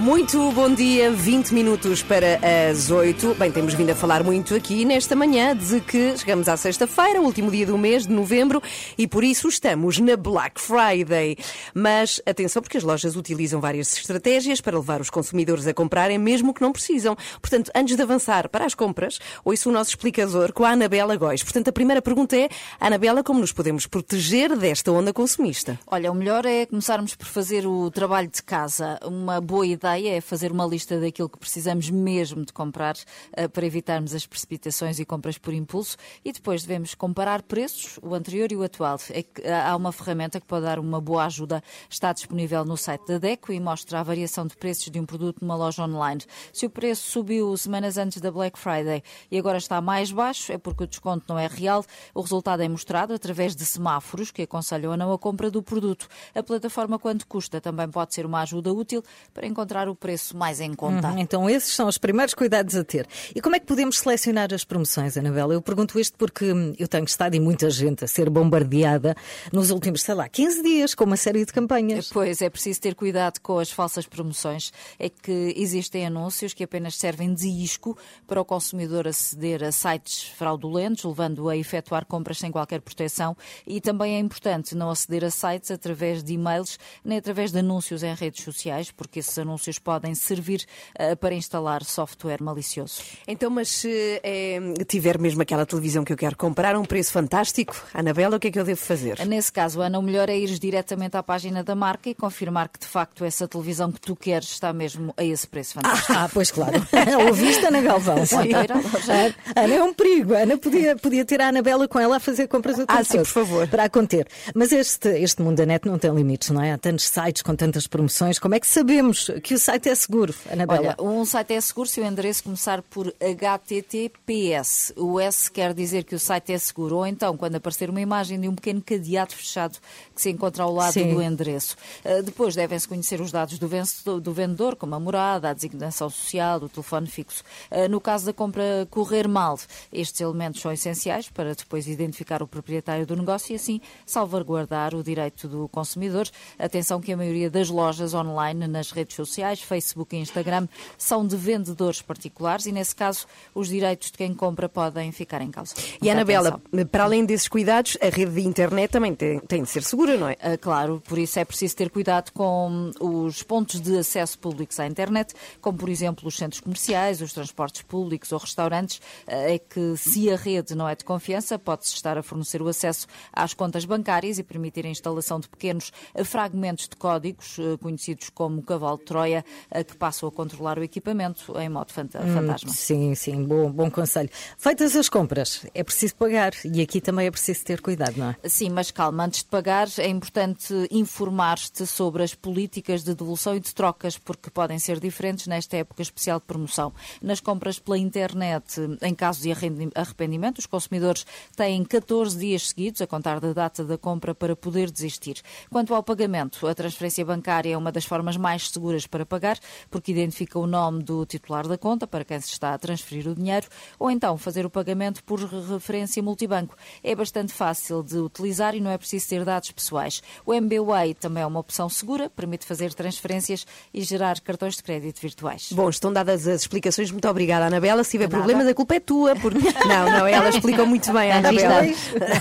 Muito 0.00 0.50
bom 0.52 0.72
dia, 0.72 1.10
20 1.10 1.52
minutos 1.52 2.02
para 2.02 2.40
as 2.70 2.90
8. 2.90 3.34
Bem, 3.34 3.52
temos 3.52 3.74
vindo 3.74 3.90
a 3.90 3.94
falar 3.94 4.24
muito 4.24 4.54
aqui 4.54 4.82
nesta 4.82 5.14
manhã 5.14 5.54
de 5.54 5.78
que 5.82 6.16
chegamos 6.16 6.48
à 6.48 6.56
sexta-feira, 6.56 7.20
último 7.20 7.50
dia 7.50 7.66
do 7.66 7.76
mês 7.76 8.06
de 8.06 8.12
novembro, 8.14 8.62
e 8.96 9.06
por 9.06 9.22
isso 9.22 9.46
estamos 9.46 9.98
na 9.98 10.16
Black 10.16 10.58
Friday. 10.58 11.36
Mas 11.74 12.18
atenção, 12.24 12.62
porque 12.62 12.78
as 12.78 12.82
lojas 12.82 13.14
utilizam 13.14 13.60
várias 13.60 13.94
estratégias 13.94 14.62
para 14.62 14.78
levar 14.78 15.02
os 15.02 15.10
consumidores 15.10 15.66
a 15.66 15.74
comprarem 15.74 16.16
mesmo 16.16 16.54
que 16.54 16.62
não 16.62 16.72
precisam. 16.72 17.14
Portanto, 17.38 17.70
antes 17.74 17.94
de 17.94 18.02
avançar 18.02 18.48
para 18.48 18.64
as 18.64 18.74
compras, 18.74 19.18
ouço 19.44 19.68
o 19.68 19.72
nosso 19.72 19.90
explicador 19.90 20.54
com 20.54 20.64
a 20.64 20.70
Anabela 20.70 21.14
Góis. 21.14 21.42
Portanto, 21.42 21.68
a 21.68 21.72
primeira 21.72 22.00
pergunta 22.00 22.34
é, 22.38 22.48
Anabela, 22.80 23.22
como 23.22 23.40
nos 23.40 23.52
podemos 23.52 23.86
proteger 23.86 24.56
desta 24.56 24.90
onda 24.90 25.12
consumista? 25.12 25.78
Olha, 25.86 26.10
o 26.10 26.14
melhor 26.14 26.46
é 26.46 26.64
começarmos 26.64 27.14
por 27.14 27.26
fazer 27.26 27.66
o 27.66 27.90
trabalho 27.90 28.28
de 28.28 28.42
casa. 28.42 28.98
Uma 29.04 29.42
boa 29.42 29.66
ideia 29.66 29.89
é 29.98 30.20
fazer 30.20 30.52
uma 30.52 30.66
lista 30.66 31.00
daquilo 31.00 31.28
que 31.28 31.38
precisamos 31.38 31.88
mesmo 31.90 32.44
de 32.44 32.52
comprar 32.52 32.96
eh, 33.32 33.48
para 33.48 33.64
evitarmos 33.64 34.14
as 34.14 34.26
precipitações 34.26 34.98
e 34.98 35.04
compras 35.04 35.38
por 35.38 35.54
impulso 35.54 35.96
e 36.24 36.32
depois 36.32 36.62
devemos 36.62 36.94
comparar 36.94 37.42
preços, 37.42 37.98
o 38.02 38.14
anterior 38.14 38.52
e 38.52 38.56
o 38.56 38.62
atual. 38.62 38.98
É 39.10 39.22
que 39.22 39.46
há 39.48 39.74
uma 39.76 39.92
ferramenta 39.92 40.40
que 40.40 40.46
pode 40.46 40.64
dar 40.64 40.78
uma 40.78 41.00
boa 41.00 41.24
ajuda, 41.24 41.62
está 41.88 42.12
disponível 42.12 42.64
no 42.64 42.76
site 42.76 43.06
da 43.06 43.18
DECO 43.18 43.52
e 43.52 43.60
mostra 43.60 44.00
a 44.00 44.02
variação 44.02 44.46
de 44.46 44.56
preços 44.56 44.90
de 44.90 45.00
um 45.00 45.06
produto 45.06 45.38
numa 45.40 45.56
loja 45.56 45.82
online. 45.82 46.22
Se 46.52 46.66
o 46.66 46.70
preço 46.70 47.10
subiu 47.10 47.56
semanas 47.56 47.96
antes 47.96 48.20
da 48.20 48.30
Black 48.30 48.58
Friday 48.58 49.02
e 49.30 49.38
agora 49.38 49.58
está 49.58 49.80
mais 49.80 50.12
baixo, 50.12 50.52
é 50.52 50.58
porque 50.58 50.84
o 50.84 50.86
desconto 50.86 51.24
não 51.28 51.38
é 51.38 51.46
real. 51.46 51.84
O 52.14 52.20
resultado 52.20 52.62
é 52.62 52.68
mostrado 52.68 53.12
através 53.14 53.56
de 53.56 53.64
semáforos 53.64 54.30
que 54.30 54.42
aconselham 54.42 54.92
a 54.92 54.96
não 54.96 55.12
a 55.12 55.18
compra 55.18 55.50
do 55.50 55.62
produto. 55.62 56.08
A 56.34 56.42
plataforma 56.42 56.98
Quanto 56.98 57.26
Custa 57.26 57.60
também 57.60 57.88
pode 57.88 58.14
ser 58.14 58.26
uma 58.26 58.40
ajuda 58.40 58.72
útil 58.72 59.02
para 59.32 59.46
encontrar 59.70 59.88
o 59.88 59.94
preço 59.94 60.36
mais 60.36 60.60
em 60.60 60.74
conta. 60.74 61.08
Uhum, 61.08 61.18
Então, 61.18 61.48
esses 61.48 61.74
são 61.74 61.86
os 61.86 61.96
primeiros 61.96 62.34
cuidados 62.34 62.74
a 62.74 62.82
ter. 62.82 63.06
E 63.34 63.40
como 63.40 63.54
é 63.54 63.60
que 63.60 63.66
podemos 63.66 63.98
selecionar 63.98 64.52
as 64.52 64.64
promoções, 64.64 65.16
Anabela? 65.16 65.54
Eu 65.54 65.62
pergunto 65.62 65.98
isto 65.98 66.16
porque 66.18 66.52
hum, 66.52 66.74
eu 66.78 66.88
tenho 66.88 67.04
estado 67.04 67.34
e 67.36 67.40
muita 67.40 67.70
gente 67.70 68.04
a 68.04 68.08
ser 68.08 68.28
bombardeada 68.28 69.14
nos 69.52 69.70
últimos, 69.70 70.02
sei 70.02 70.14
lá, 70.14 70.28
15 70.28 70.62
dias 70.62 70.94
com 70.94 71.04
uma 71.04 71.16
série 71.16 71.44
de 71.44 71.52
campanhas. 71.52 72.10
Pois, 72.12 72.42
é 72.42 72.50
preciso 72.50 72.80
ter 72.80 72.94
cuidado 72.94 73.38
com 73.40 73.58
as 73.58 73.70
falsas 73.70 74.06
promoções. 74.06 74.72
É 74.98 75.08
que 75.08 75.54
existem 75.56 76.06
anúncios 76.06 76.52
que 76.52 76.64
apenas 76.64 76.96
servem 76.96 77.32
de 77.32 77.46
isco 77.48 77.96
para 78.26 78.40
o 78.40 78.44
consumidor 78.44 79.06
aceder 79.06 79.62
a 79.62 79.70
sites 79.70 80.24
fraudulentos, 80.36 81.04
levando-o 81.04 81.48
a 81.48 81.56
efetuar 81.56 82.04
compras 82.06 82.38
sem 82.38 82.50
qualquer 82.50 82.80
proteção. 82.80 83.36
E 83.66 83.80
também 83.80 84.16
é 84.16 84.18
importante 84.18 84.74
não 84.74 84.90
aceder 84.90 85.24
a 85.24 85.30
sites 85.30 85.70
através 85.70 86.24
de 86.24 86.32
e-mails 86.32 86.78
nem 87.04 87.18
através 87.18 87.52
de 87.52 87.58
anúncios 87.58 88.02
em 88.02 88.14
redes 88.14 88.42
sociais, 88.42 88.90
porque 88.90 89.20
esses 89.20 89.38
anúncios 89.38 89.59
podem 89.78 90.14
servir 90.14 90.64
eh, 90.94 91.14
para 91.14 91.34
instalar 91.34 91.84
software 91.84 92.42
malicioso. 92.42 93.02
Então, 93.26 93.50
mas 93.50 93.68
se 93.68 94.20
eh, 94.22 94.60
tiver 94.86 95.18
mesmo 95.18 95.42
aquela 95.42 95.66
televisão 95.66 96.04
que 96.04 96.12
eu 96.12 96.16
quero 96.16 96.36
comprar 96.36 96.74
a 96.74 96.78
um 96.78 96.84
preço 96.84 97.12
fantástico, 97.12 97.74
Anabela, 97.92 98.36
o 98.36 98.40
que 98.40 98.48
é 98.48 98.50
que 98.50 98.58
eu 98.58 98.64
devo 98.64 98.80
fazer? 98.80 99.24
Nesse 99.26 99.52
caso, 99.52 99.80
Ana, 99.80 99.98
o 99.98 100.02
melhor 100.02 100.28
é 100.28 100.36
ir 100.36 100.58
diretamente 100.58 101.16
à 101.16 101.22
página 101.22 101.62
da 101.62 101.74
marca 101.74 102.08
e 102.08 102.14
confirmar 102.14 102.68
que 102.68 102.78
de 102.78 102.86
facto 102.86 103.24
essa 103.24 103.46
televisão 103.46 103.92
que 103.92 104.00
tu 104.00 104.16
queres 104.16 104.48
está 104.50 104.72
mesmo 104.72 105.14
a 105.16 105.24
esse 105.24 105.46
preço 105.46 105.74
fantástico. 105.74 106.12
Ah, 106.12 106.28
pois 106.32 106.50
claro. 106.50 106.74
Ouviste, 107.28 107.66
Ana 107.66 107.80
Galvão? 107.80 108.26
Pode 108.26 108.48
ir 108.48 108.72
à 108.72 108.76
loja. 108.76 109.34
Ana 109.56 109.74
é 109.74 109.82
um 109.82 109.94
perigo. 109.94 110.34
Ana 110.34 110.56
podia, 110.56 110.96
podia 110.96 111.24
ter 111.24 111.40
a 111.40 111.48
Anabela 111.48 111.86
com 111.88 111.98
ela 111.98 112.16
a 112.16 112.20
fazer 112.20 112.48
compras 112.48 112.76
tempo 112.76 112.92
Ah, 112.92 113.04
sim, 113.04 113.18
por 113.18 113.26
favor. 113.26 113.68
Para 113.68 113.84
a 113.84 113.88
conter. 113.88 114.26
Mas 114.54 114.72
este, 114.72 115.08
este 115.20 115.42
mundo 115.42 115.56
da 115.56 115.66
net 115.66 115.86
não 115.86 115.98
tem 115.98 116.12
limites, 116.14 116.50
não 116.50 116.62
é? 116.62 116.72
Há 116.72 116.78
tantos 116.78 117.08
sites 117.08 117.42
com 117.42 117.54
tantas 117.54 117.86
promoções. 117.86 118.38
Como 118.38 118.54
é 118.54 118.60
que 118.60 118.66
sabemos 118.66 119.30
que 119.42 119.49
o 119.54 119.58
site 119.58 119.88
é 119.88 119.94
seguro, 119.94 120.34
Anabela? 120.50 120.96
Olha, 120.98 121.10
um 121.10 121.24
site 121.24 121.54
é 121.54 121.60
seguro 121.60 121.88
se 121.88 122.00
o 122.00 122.04
endereço 122.04 122.44
começar 122.44 122.82
por 122.82 123.12
HTTPS. 123.20 124.92
O 124.96 125.18
S 125.18 125.50
quer 125.50 125.74
dizer 125.74 126.04
que 126.04 126.14
o 126.14 126.18
site 126.18 126.52
é 126.52 126.58
seguro. 126.58 126.96
Ou 126.96 127.06
então, 127.06 127.36
quando 127.36 127.56
aparecer 127.56 127.90
uma 127.90 128.00
imagem 128.00 128.40
de 128.40 128.48
um 128.48 128.54
pequeno 128.54 128.80
cadeado 128.80 129.34
fechado 129.34 129.78
que 130.14 130.20
se 130.20 130.30
encontra 130.30 130.64
ao 130.64 130.72
lado 130.72 130.92
Sim. 130.92 131.14
do 131.14 131.22
endereço. 131.22 131.76
Uh, 132.04 132.22
depois 132.22 132.54
devem-se 132.54 132.86
conhecer 132.86 133.20
os 133.20 133.32
dados 133.32 133.58
do 133.58 134.32
vendedor, 134.32 134.76
como 134.76 134.94
a 134.94 135.00
morada, 135.00 135.50
a 135.50 135.52
designação 135.52 136.08
social, 136.10 136.58
o 136.58 136.68
telefone 136.68 137.06
fixo. 137.06 137.42
Uh, 137.70 137.88
no 137.88 138.00
caso 138.00 138.26
da 138.26 138.32
compra 138.32 138.86
correr 138.90 139.26
mal, 139.26 139.58
estes 139.92 140.20
elementos 140.20 140.60
são 140.60 140.72
essenciais 140.72 141.28
para 141.28 141.54
depois 141.54 141.86
identificar 141.88 142.42
o 142.42 142.46
proprietário 142.46 143.06
do 143.06 143.16
negócio 143.16 143.52
e 143.52 143.56
assim 143.56 143.80
salvaguardar 144.06 144.94
o 144.94 145.02
direito 145.02 145.48
do 145.48 145.68
consumidor. 145.68 146.28
Atenção 146.58 147.00
que 147.00 147.12
a 147.12 147.16
maioria 147.16 147.50
das 147.50 147.68
lojas 147.68 148.14
online 148.14 148.66
nas 148.66 148.90
redes 148.90 149.16
sociais, 149.16 149.39
Facebook 149.64 150.14
e 150.14 150.18
Instagram, 150.20 150.68
são 150.98 151.26
de 151.26 151.36
vendedores 151.36 152.02
particulares 152.02 152.66
e, 152.66 152.72
nesse 152.72 152.94
caso, 152.94 153.26
os 153.54 153.68
direitos 153.68 154.10
de 154.10 154.18
quem 154.18 154.34
compra 154.34 154.68
podem 154.68 155.10
ficar 155.12 155.40
em 155.42 155.50
causa. 155.50 155.74
E 155.78 156.04
Muita 156.04 156.12
Anabela, 156.12 156.48
atenção. 156.72 156.86
para 156.86 157.04
além 157.04 157.24
desses 157.24 157.48
cuidados, 157.48 157.96
a 158.00 158.06
rede 158.08 158.32
de 158.32 158.40
internet 158.46 158.90
também 158.90 159.14
tem, 159.14 159.38
tem 159.40 159.62
de 159.62 159.68
ser 159.68 159.82
segura, 159.82 160.16
não 160.16 160.28
é? 160.28 160.36
Ah, 160.40 160.56
Claro, 160.60 161.02
por 161.06 161.18
isso 161.18 161.38
é 161.38 161.44
preciso 161.44 161.74
ter 161.76 161.90
cuidado 161.90 162.30
com 162.32 162.90
os 163.00 163.42
pontos 163.42 163.80
de 163.80 163.98
acesso 163.98 164.38
públicos 164.38 164.78
à 164.78 164.86
internet, 164.86 165.34
como 165.60 165.78
por 165.78 165.88
exemplo 165.88 166.28
os 166.28 166.36
centros 166.36 166.60
comerciais, 166.60 167.20
os 167.20 167.32
transportes 167.32 167.82
públicos 167.82 168.30
ou 168.32 168.38
restaurantes. 168.38 169.00
Ah, 169.26 169.32
É 169.50 169.58
que 169.58 169.96
se 169.96 170.30
a 170.30 170.36
rede 170.36 170.74
não 170.74 170.88
é 170.88 170.94
de 170.94 171.04
confiança, 171.04 171.58
pode-se 171.58 171.94
estar 171.94 172.16
a 172.18 172.22
fornecer 172.22 172.60
o 172.62 172.68
acesso 172.68 173.06
às 173.32 173.54
contas 173.54 173.84
bancárias 173.84 174.38
e 174.38 174.42
permitir 174.42 174.84
a 174.86 174.88
instalação 174.88 175.40
de 175.40 175.48
pequenos 175.48 175.92
fragmentos 176.24 176.88
de 176.88 176.96
códigos, 176.96 177.56
ah, 177.58 177.78
conhecidos 177.78 178.28
como 178.30 178.62
cavalo 178.62 178.98
de 178.98 179.04
Troia, 179.04 179.29
ah, 179.36 179.84
que 179.84 179.96
passam 179.96 180.28
a 180.28 180.32
controlar 180.32 180.78
o 180.78 180.82
equipamento 180.82 181.58
em 181.58 181.68
modo 181.68 181.92
fanta- 181.92 182.20
fantasma. 182.20 182.70
Sim, 182.70 183.14
sim, 183.14 183.44
bom, 183.44 183.70
bom 183.70 183.90
conselho. 183.90 184.28
Feitas 184.58 184.94
as 184.96 185.08
compras, 185.08 185.66
é 185.74 185.82
preciso 185.82 186.14
pagar 186.16 186.52
e 186.64 186.80
aqui 186.80 187.00
também 187.00 187.26
é 187.26 187.30
preciso 187.30 187.64
ter 187.64 187.80
cuidado, 187.80 188.16
não 188.16 188.30
é? 188.30 188.48
Sim, 188.48 188.70
mas 188.70 188.90
calma, 188.90 189.24
antes 189.24 189.40
de 189.40 189.46
pagar 189.46 189.88
é 189.98 190.08
importante 190.08 190.74
informar-te 190.90 191.86
sobre 191.86 192.22
as 192.22 192.34
políticas 192.34 193.02
de 193.04 193.14
devolução 193.14 193.56
e 193.56 193.60
de 193.60 193.74
trocas, 193.74 194.16
porque 194.18 194.50
podem 194.50 194.78
ser 194.78 195.00
diferentes 195.00 195.46
nesta 195.46 195.76
época 195.76 196.02
especial 196.02 196.38
de 196.38 196.46
promoção. 196.46 196.92
Nas 197.20 197.40
compras 197.40 197.78
pela 197.78 197.98
internet, 197.98 198.80
em 199.02 199.14
caso 199.14 199.42
de 199.42 199.50
arrependimento, 199.94 200.58
os 200.58 200.66
consumidores 200.66 201.26
têm 201.56 201.84
14 201.84 202.38
dias 202.38 202.68
seguidos 202.68 203.00
a 203.00 203.06
contar 203.06 203.40
da 203.40 203.52
data 203.52 203.84
da 203.84 203.98
compra 203.98 204.34
para 204.34 204.54
poder 204.54 204.90
desistir. 204.90 205.40
Quanto 205.70 205.94
ao 205.94 206.02
pagamento, 206.02 206.66
a 206.66 206.74
transferência 206.74 207.24
bancária 207.24 207.72
é 207.72 207.76
uma 207.76 207.92
das 207.92 208.04
formas 208.04 208.36
mais 208.36 208.68
seguras 208.70 209.06
para 209.06 209.19
pagar, 209.26 209.58
porque 209.90 210.12
identifica 210.12 210.58
o 210.58 210.66
nome 210.66 211.02
do 211.02 211.24
titular 211.26 211.66
da 211.66 211.78
conta 211.78 212.06
para 212.06 212.24
quem 212.24 212.40
se 212.40 212.48
está 212.48 212.74
a 212.74 212.78
transferir 212.78 213.28
o 213.28 213.34
dinheiro, 213.34 213.66
ou 213.98 214.10
então 214.10 214.36
fazer 214.36 214.66
o 214.66 214.70
pagamento 214.70 215.22
por 215.24 215.40
referência 215.40 216.22
multibanco. 216.22 216.76
É 217.02 217.14
bastante 217.14 217.52
fácil 217.52 218.02
de 218.02 218.18
utilizar 218.18 218.74
e 218.74 218.80
não 218.80 218.90
é 218.90 218.98
preciso 218.98 219.28
ter 219.28 219.44
dados 219.44 219.70
pessoais. 219.70 220.22
O 220.44 220.54
MBWay 220.54 221.14
também 221.14 221.42
é 221.42 221.46
uma 221.46 221.60
opção 221.60 221.88
segura, 221.88 222.30
permite 222.30 222.64
fazer 222.64 222.94
transferências 222.94 223.66
e 223.92 224.02
gerar 224.02 224.40
cartões 224.40 224.76
de 224.76 224.82
crédito 224.82 225.20
virtuais. 225.20 225.68
Bom, 225.72 225.88
estão 225.88 226.12
dadas 226.12 226.46
as 226.46 226.62
explicações. 226.62 227.10
Muito 227.10 227.28
obrigada, 227.28 227.66
Anabela. 227.66 228.04
Se 228.04 228.12
tiver 228.12 228.28
problemas, 228.28 228.66
a 228.66 228.74
culpa 228.74 228.94
é 228.94 229.00
tua. 229.00 229.36
Porque... 229.36 229.58
Não, 229.86 230.06
não, 230.06 230.26
ela 230.26 230.48
explicou 230.48 230.86
muito 230.86 231.12
bem, 231.12 231.32
Anabela. 231.32 231.82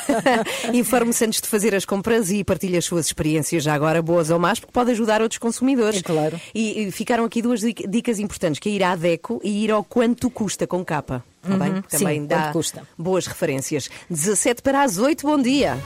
Informe-se 0.73 1.25
antes 1.25 1.41
de 1.41 1.47
fazer 1.47 1.73
as 1.73 1.85
compras 1.85 2.31
e 2.31 2.43
partilhe 2.43 2.77
as 2.77 2.85
suas 2.85 3.07
experiências, 3.07 3.63
já 3.63 3.73
agora 3.73 4.01
boas 4.01 4.29
ou 4.29 4.39
más, 4.39 4.59
porque 4.59 4.71
pode 4.71 4.91
ajudar 4.91 5.21
outros 5.21 5.37
consumidores. 5.37 5.99
É 5.99 6.03
claro. 6.03 6.39
E, 6.53 6.68
e 6.77 6.91
ficaram 6.91 7.23
aqui 7.25 7.41
duas 7.41 7.61
dic- 7.61 7.87
dicas 7.87 8.19
importantes, 8.19 8.59
que 8.59 8.69
é 8.69 8.71
ir 8.73 8.83
à 8.83 8.95
DECO 8.95 9.39
e 9.43 9.63
ir 9.63 9.71
ao 9.71 9.83
quanto 9.83 10.29
custa 10.29 10.65
com 10.67 10.83
capa. 10.83 11.23
Bem? 11.43 11.71
Uhum. 11.73 11.81
Também 11.83 12.19
Sim, 12.21 12.27
dá 12.27 12.51
boas 12.97 13.25
referências. 13.25 13.89
17 14.09 14.61
para 14.61 14.83
as 14.83 14.97
8, 14.97 15.25
bom 15.25 15.41
dia. 15.41 15.77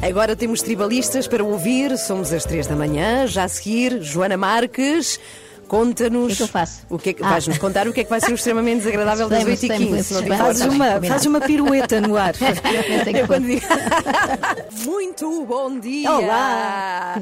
Agora 0.00 0.34
temos 0.34 0.60
tribalistas 0.62 1.28
para 1.28 1.44
ouvir, 1.44 1.96
somos 1.96 2.32
às 2.32 2.44
3 2.44 2.66
da 2.66 2.74
manhã, 2.74 3.26
já 3.26 3.44
a 3.44 3.48
seguir, 3.48 4.02
Joana 4.02 4.36
Marques. 4.36 5.20
Conta-nos. 5.68 6.24
O 6.24 6.26
que 6.28 6.32
é 6.32 6.36
que 6.36 6.42
eu 6.42 6.48
faço? 6.48 6.86
O 6.90 6.98
que 6.98 7.10
é 7.10 7.12
que, 7.14 7.22
Ah. 7.24 7.30
Vais-nos 7.30 7.58
contar 7.58 7.88
o 7.88 7.92
que 7.92 8.00
é 8.00 8.04
que 8.04 8.10
vai 8.10 8.20
ser 8.20 8.32
o 8.32 8.34
extremamente 8.34 8.78
desagradável 8.78 9.28
das 9.28 9.42
Assustei-me, 9.46 9.86
8h15. 9.86 9.98
assustei-me 9.98 10.02
se 10.02 10.14
não 10.14 10.22
te 10.22 10.28
com 10.28 10.34
esses 10.34 10.40
importas. 10.40 10.58
Fazes 10.58 10.78
Bem, 10.78 10.98
uma, 11.00 11.08
fazes 11.08 11.26
uma 11.26 11.40
pirueta 11.40 12.00
no 12.00 12.16
ar. 12.16 12.34
É 13.12 13.26
quando 13.26 13.46
fosse. 13.46 13.60
digo- 13.60 14.84
Muito 14.90 15.44
bom 15.46 15.78
dia! 15.78 16.10
Olá! 16.10 17.14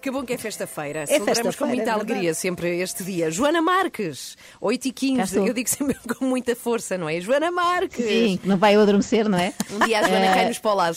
Que 0.00 0.10
bom 0.10 0.22
que 0.24 0.32
é 0.32 0.38
festa-feira. 0.38 1.06
Celebramos 1.06 1.38
com 1.38 1.44
festa-feira, 1.44 1.74
muita 1.76 1.90
é 1.90 1.92
alegria 1.94 2.34
sempre 2.34 2.78
este 2.80 3.04
dia. 3.04 3.30
Joana 3.30 3.60
Marques, 3.62 4.36
8 4.60 4.86
e 4.86 4.90
Cá 4.92 5.00
15 5.00 5.22
estou. 5.22 5.46
Eu 5.46 5.54
digo 5.54 5.68
sempre 5.68 5.96
com 6.18 6.24
muita 6.24 6.54
força, 6.56 6.96
não 6.98 7.08
é? 7.08 7.20
Joana 7.20 7.50
Marques! 7.50 8.04
Sim, 8.04 8.38
que 8.40 8.48
não 8.48 8.56
vai 8.56 8.76
eu 8.76 8.80
adormecer, 8.80 9.28
não 9.28 9.38
é? 9.38 9.52
Um 9.70 9.84
dia 9.86 10.00
a 10.00 10.02
Joana 10.02 10.26
Eh, 10.26 10.34
cai-nos 10.34 10.58
para 10.58 10.70
o 10.70 10.74
lado. 10.74 10.96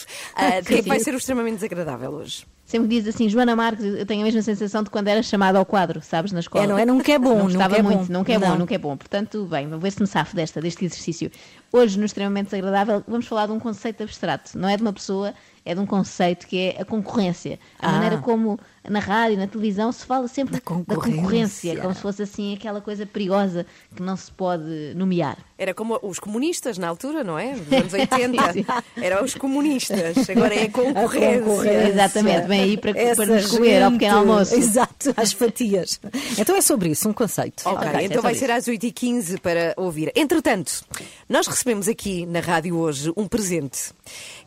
O 0.62 0.66
que 0.66 0.76
é 0.76 0.82
que 0.84 0.90
vai 0.90 1.00
ser 1.00 1.14
o 1.14 1.18
extremamente 1.18 1.56
desagradável 1.56 2.12
hoje? 2.12 2.46
Sempre 2.66 2.90
diz 2.90 3.08
assim, 3.08 3.30
Joana 3.30 3.56
Marques, 3.56 3.86
eu 3.86 4.06
tenho 4.06 4.22
a 4.22 4.26
mesma 4.26 4.42
sensação 4.42 4.84
de 4.84 4.90
quando 4.90 5.08
era 5.08 5.24
chamada 5.24 5.58
ao 5.58 5.66
quadro, 5.66 6.02
sabes, 6.02 6.34
na 6.34 6.42
escola. 6.42 6.66
É, 6.66 6.68
não 6.86 6.94
é? 6.94 6.98
Nunca 6.98 7.12
é 7.12 7.20
bom, 7.20 7.36
Não 7.36 7.48
nunca 7.48 7.78
é 7.78 7.82
muito, 7.82 8.00
bom. 8.08 8.14
nunca 8.14 8.34
é 8.34 8.40
bom, 8.40 8.48
Não. 8.48 8.58
nunca 8.58 8.76
é 8.76 8.78
bom. 8.78 8.98
Portanto, 8.98 9.46
bem, 9.46 9.68
vou 9.68 9.80
ver 9.80 9.92
se 9.92 10.02
me 10.02 10.08
safo 10.08 10.36
desta, 10.36 10.62
deste 10.62 10.86
exercício. 10.86 11.32
Hoje, 11.72 12.00
no 12.00 12.06
extremamente 12.06 12.46
desagradável, 12.46 13.04
vamos 13.08 13.28
falar 13.28 13.46
de 13.48 13.52
um 13.52 13.60
conceito 13.60 14.04
abstrato. 14.04 14.58
Não 14.58 14.70
é 14.70 14.78
de 14.78 14.82
uma 14.84 14.94
pessoa, 14.94 15.34
é 15.66 15.74
de 15.76 15.80
um 15.82 15.86
conceito 15.86 16.48
que 16.48 16.58
é 16.78 16.82
a 16.82 16.86
concorrência. 16.86 17.60
A 17.80 17.90
Ah. 17.90 17.92
maneira 17.94 18.18
como 18.20 18.60
na 18.90 19.00
rádio, 19.00 19.38
na 19.38 19.48
televisão, 19.48 19.92
se 19.92 20.06
fala 20.06 20.28
sempre 20.28 20.54
Da 20.54 20.60
da 20.60 20.62
concorrência. 20.66 21.16
concorrência, 21.16 21.78
como 21.82 21.94
se 21.96 22.02
fosse 22.02 22.24
assim 22.24 22.54
aquela 22.56 22.82
coisa 22.82 23.06
perigosa 23.06 23.66
que 23.96 24.02
não 24.02 24.16
se 24.16 24.32
pode 24.32 24.94
nomear. 24.96 25.38
Era 25.58 25.74
como 25.74 26.00
os 26.04 26.20
comunistas 26.20 26.78
na 26.78 26.88
altura, 26.88 27.24
não 27.24 27.38
é? 27.38 27.54
Dos 27.56 27.74
anos 27.74 27.94
80. 27.94 28.54
Sim, 28.54 28.64
sim. 28.64 28.66
Eram 29.02 29.24
os 29.24 29.34
comunistas. 29.36 30.30
Agora 30.30 30.54
é 30.54 30.64
a 30.66 30.70
concorrência. 30.72 31.42
concorrência. 31.42 31.88
Exatamente, 31.90 32.48
vem 32.48 32.62
aí 32.62 32.78
para, 32.78 32.94
para 32.94 33.26
nos 33.26 33.48
comer 33.48 33.82
ao 33.82 33.92
pequeno 33.92 34.18
almoço. 34.18 34.56
Exato, 34.56 35.14
às 35.18 35.34
fatias. 35.34 36.00
Então 36.38 36.56
é 36.56 36.62
sobre 36.62 36.90
isso, 36.90 37.10
um 37.10 37.14
conceito. 37.14 37.64
Ok, 37.68 37.88
Ok, 37.88 38.06
então 38.06 38.20
é 38.20 38.22
vai 38.22 38.36
sobre 38.36 38.40
ser 38.40 38.52
às 38.52 38.66
8h15 38.68 39.40
para 39.40 39.74
ouvir. 39.78 40.12
Entretanto, 40.16 40.84
nós 41.28 41.48
recebemos 41.48 41.88
aqui 41.88 42.26
na 42.26 42.40
rádio 42.40 42.78
hoje 42.78 43.12
um 43.18 43.28
presente. 43.28 43.92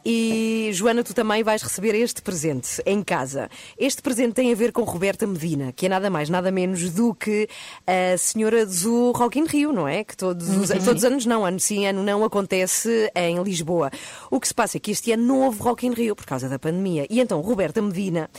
E, 0.04 0.70
Joana, 0.72 1.02
tu 1.04 1.12
também 1.12 1.42
vais 1.42 1.62
receber 1.62 1.94
este 1.94 2.22
presente 2.22 2.80
em 2.86 3.02
casa. 3.02 3.50
Este 3.78 4.00
presente 4.00 4.29
tem 4.32 4.52
a 4.52 4.54
ver 4.54 4.72
com 4.72 4.82
Roberta 4.82 5.26
Medina, 5.26 5.72
que 5.72 5.86
é 5.86 5.88
nada 5.88 6.10
mais, 6.10 6.28
nada 6.28 6.50
menos 6.50 6.90
do 6.90 7.14
que 7.14 7.48
a 7.86 8.16
senhora 8.16 8.64
do 8.66 9.12
Rock 9.12 9.38
in 9.38 9.44
Rio, 9.44 9.72
não 9.72 9.86
é? 9.86 10.04
Que 10.04 10.16
todos 10.16 10.48
os, 10.48 10.68
todos 10.68 11.02
os 11.02 11.04
anos 11.04 11.26
não, 11.26 11.44
ano 11.44 11.60
sim, 11.60 11.86
ano 11.86 12.02
não 12.02 12.24
acontece 12.24 13.10
em 13.14 13.42
Lisboa. 13.42 13.90
O 14.30 14.40
que 14.40 14.48
se 14.48 14.54
passa 14.54 14.76
é 14.76 14.80
que 14.80 14.90
este 14.90 15.12
ano 15.12 15.24
não 15.24 15.40
houve 15.42 15.60
Rock 15.60 15.86
in 15.86 15.92
Rio 15.92 16.14
por 16.16 16.26
causa 16.26 16.48
da 16.48 16.58
pandemia. 16.58 17.06
E 17.10 17.20
então 17.20 17.40
Roberta 17.40 17.80
Medina, 17.82 18.30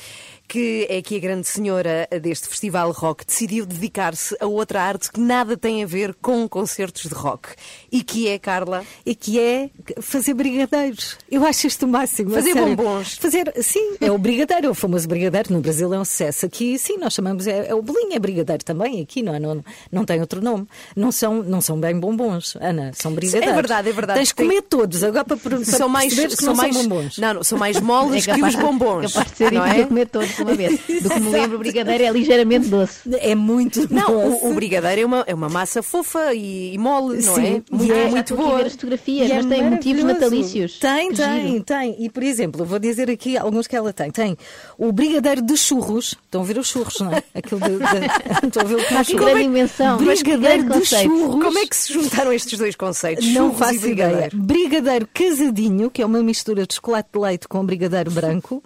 que 0.52 0.86
é 0.90 0.98
aqui 0.98 1.16
a 1.16 1.20
grande 1.20 1.48
senhora 1.48 2.06
deste 2.22 2.50
festival 2.50 2.92
rock, 2.92 3.26
decidiu 3.26 3.66
dedicar-se 3.66 4.36
a 4.38 4.46
outra 4.46 4.82
arte 4.84 5.10
que 5.10 5.18
nada 5.18 5.56
tem 5.56 5.82
a 5.82 5.88
ver 5.88 6.14
com 6.22 6.46
concertos 6.50 7.04
de 7.04 7.14
rock. 7.16 7.48
E 7.90 8.04
que 8.04 8.28
é, 8.28 8.38
Carla? 8.38 8.84
E 9.06 9.16
que 9.16 9.40
é 9.40 9.70
fazer 10.02 10.34
brigadeiros. 10.34 11.18
Eu 11.32 11.46
acho 11.46 11.68
isto 11.68 11.86
o 11.86 11.88
máximo. 11.88 12.32
Fazer 12.32 12.54
bombons. 12.54 13.16
Fazer, 13.18 13.54
sim, 13.64 13.96
é 14.02 14.12
o 14.12 14.18
brigadeiro, 14.18 14.68
é 14.68 14.70
o 14.70 14.74
famoso 14.74 15.08
brigadeiro. 15.08 15.54
No 15.54 15.62
Brasil 15.62 15.94
é 15.94 15.98
um 15.98 16.04
sucesso. 16.04 16.46
Aqui, 16.46 16.78
sim, 16.78 16.98
nós 16.98 17.14
chamamos, 17.14 17.48
é, 17.48 17.68
é 17.70 17.74
o 17.74 17.82
bolinho, 17.82 18.14
é 18.14 18.20
brigadeiro 18.20 18.66
também. 18.66 19.02
Aqui 19.02 19.24
não, 19.24 19.34
é? 19.34 19.40
não, 19.40 19.64
não 19.90 20.04
tem 20.04 20.20
outro 20.20 20.42
nome. 20.42 20.68
Não 20.98 21.14
são, 21.14 21.42
não 21.42 21.62
são 21.62 21.80
bem 21.80 21.98
bombons, 21.98 22.58
Ana, 22.60 22.92
são 22.94 23.14
brigadeiros. 23.14 23.50
É 23.50 23.56
verdade, 23.56 23.88
é 23.90 23.94
verdade. 23.94 24.20
Tens 24.20 24.28
de 24.28 24.36
Tem- 24.36 24.48
comer 24.48 24.62
todos, 24.64 25.02
agora 25.02 25.24
para, 25.24 25.38
para 25.38 25.64
São 25.64 25.88
mais, 25.88 26.14
que 26.14 26.30
são 26.36 26.54
mais, 26.54 26.76
bombons. 26.76 27.18
não, 27.18 27.36
não, 27.36 27.44
são 27.44 27.58
mais 27.58 27.80
moles 27.80 28.28
É 28.32 28.34
que 28.34 28.44
os 28.44 28.56
bombons. 28.56 29.14
capaz 29.14 29.32
de 29.32 29.38
ser 29.38 29.52
não 29.54 29.66
é? 29.66 29.86
comer 29.86 30.08
todos 30.10 30.41
uma 30.44 30.54
vez. 30.54 30.80
Do 31.02 31.10
que 31.10 31.20
me 31.20 31.30
lembro, 31.30 31.56
o 31.56 31.60
brigadeiro 31.60 32.04
é 32.04 32.12
ligeiramente 32.12 32.68
doce. 32.68 33.00
É 33.20 33.36
muito 33.36 33.88
Não, 33.94 34.08
doce. 34.30 34.46
o, 34.46 34.52
o 34.52 34.54
brigadeiro 34.54 35.02
é 35.02 35.06
uma, 35.06 35.24
é 35.28 35.34
uma 35.34 35.50
massa 35.50 35.82
fofa 35.84 36.34
e, 36.34 36.74
e 36.74 36.78
mole, 36.78 37.22
não 37.24 37.36
Sim, 37.36 37.64
é? 37.70 37.76
Muito, 37.76 37.94
é- 37.94 38.10
muito 38.10 38.36
boa. 38.36 38.58
ver 38.58 38.66
as 38.68 38.72
fotografias, 38.74 39.30
E 39.30 39.32
é 39.32 39.36
mas 39.36 39.46
tem 39.46 39.64
motivos 39.70 40.04
natalícios. 40.04 40.80
Tem, 40.80 41.10
Que 41.10 41.16
tem, 41.18 41.48
giro. 41.52 41.64
tem. 41.64 41.96
E, 42.00 42.10
por 42.10 42.24
exemplo, 42.24 42.66
vou 42.66 42.80
dizer 42.80 43.10
aqui 43.10 43.38
alguns 43.38 43.68
que 43.68 43.76
ela 43.76 43.92
tem. 43.94 44.12
Tem 44.12 44.38
o 44.78 44.92
brigadeiro 44.92 45.42
de 45.42 45.56
churros. 45.58 46.16
Estão 46.26 46.42
a 46.42 46.44
ver 46.46 46.58
os 46.58 46.68
churros, 46.68 47.00
não 47.00 47.12
é? 47.14 47.24
Aquilo 47.36 47.60
de. 47.62 47.70
de- 47.78 47.82
Estão 48.48 48.62
a 48.64 48.66
ver 48.66 48.76
o 48.76 48.78
que 48.80 48.86
que 48.86 49.04
churros. 49.04 49.26
grande 49.26 49.44
invenção. 49.46 50.00
Mas 50.02 50.22
que 50.22 50.32
Brigadeiro 50.38 50.80
de 50.80 50.86
churros. 50.86 51.44
Como 51.44 51.58
é 51.60 51.66
que 51.66 51.76
se 51.76 51.94
juntaram 51.94 52.32
estes 52.34 52.58
dois 52.58 52.76
conceitos? 52.76 53.26
Não 53.28 53.52
Churros 53.52 53.56
e 53.56 53.60
faço 53.60 53.74
ideia. 53.88 53.96
brigadeiro? 53.96 54.38
Brigadeiro 54.38 55.10
casadinho, 55.14 55.90
que 55.92 56.02
é 56.02 56.06
uma 56.06 56.22
mistura 56.24 56.66
de 56.66 56.74
chocolate 56.76 57.10
de 57.14 57.20
leite 57.20 57.48
com 57.48 57.66
brigadeiro 57.66 58.12
branco. 58.12 58.64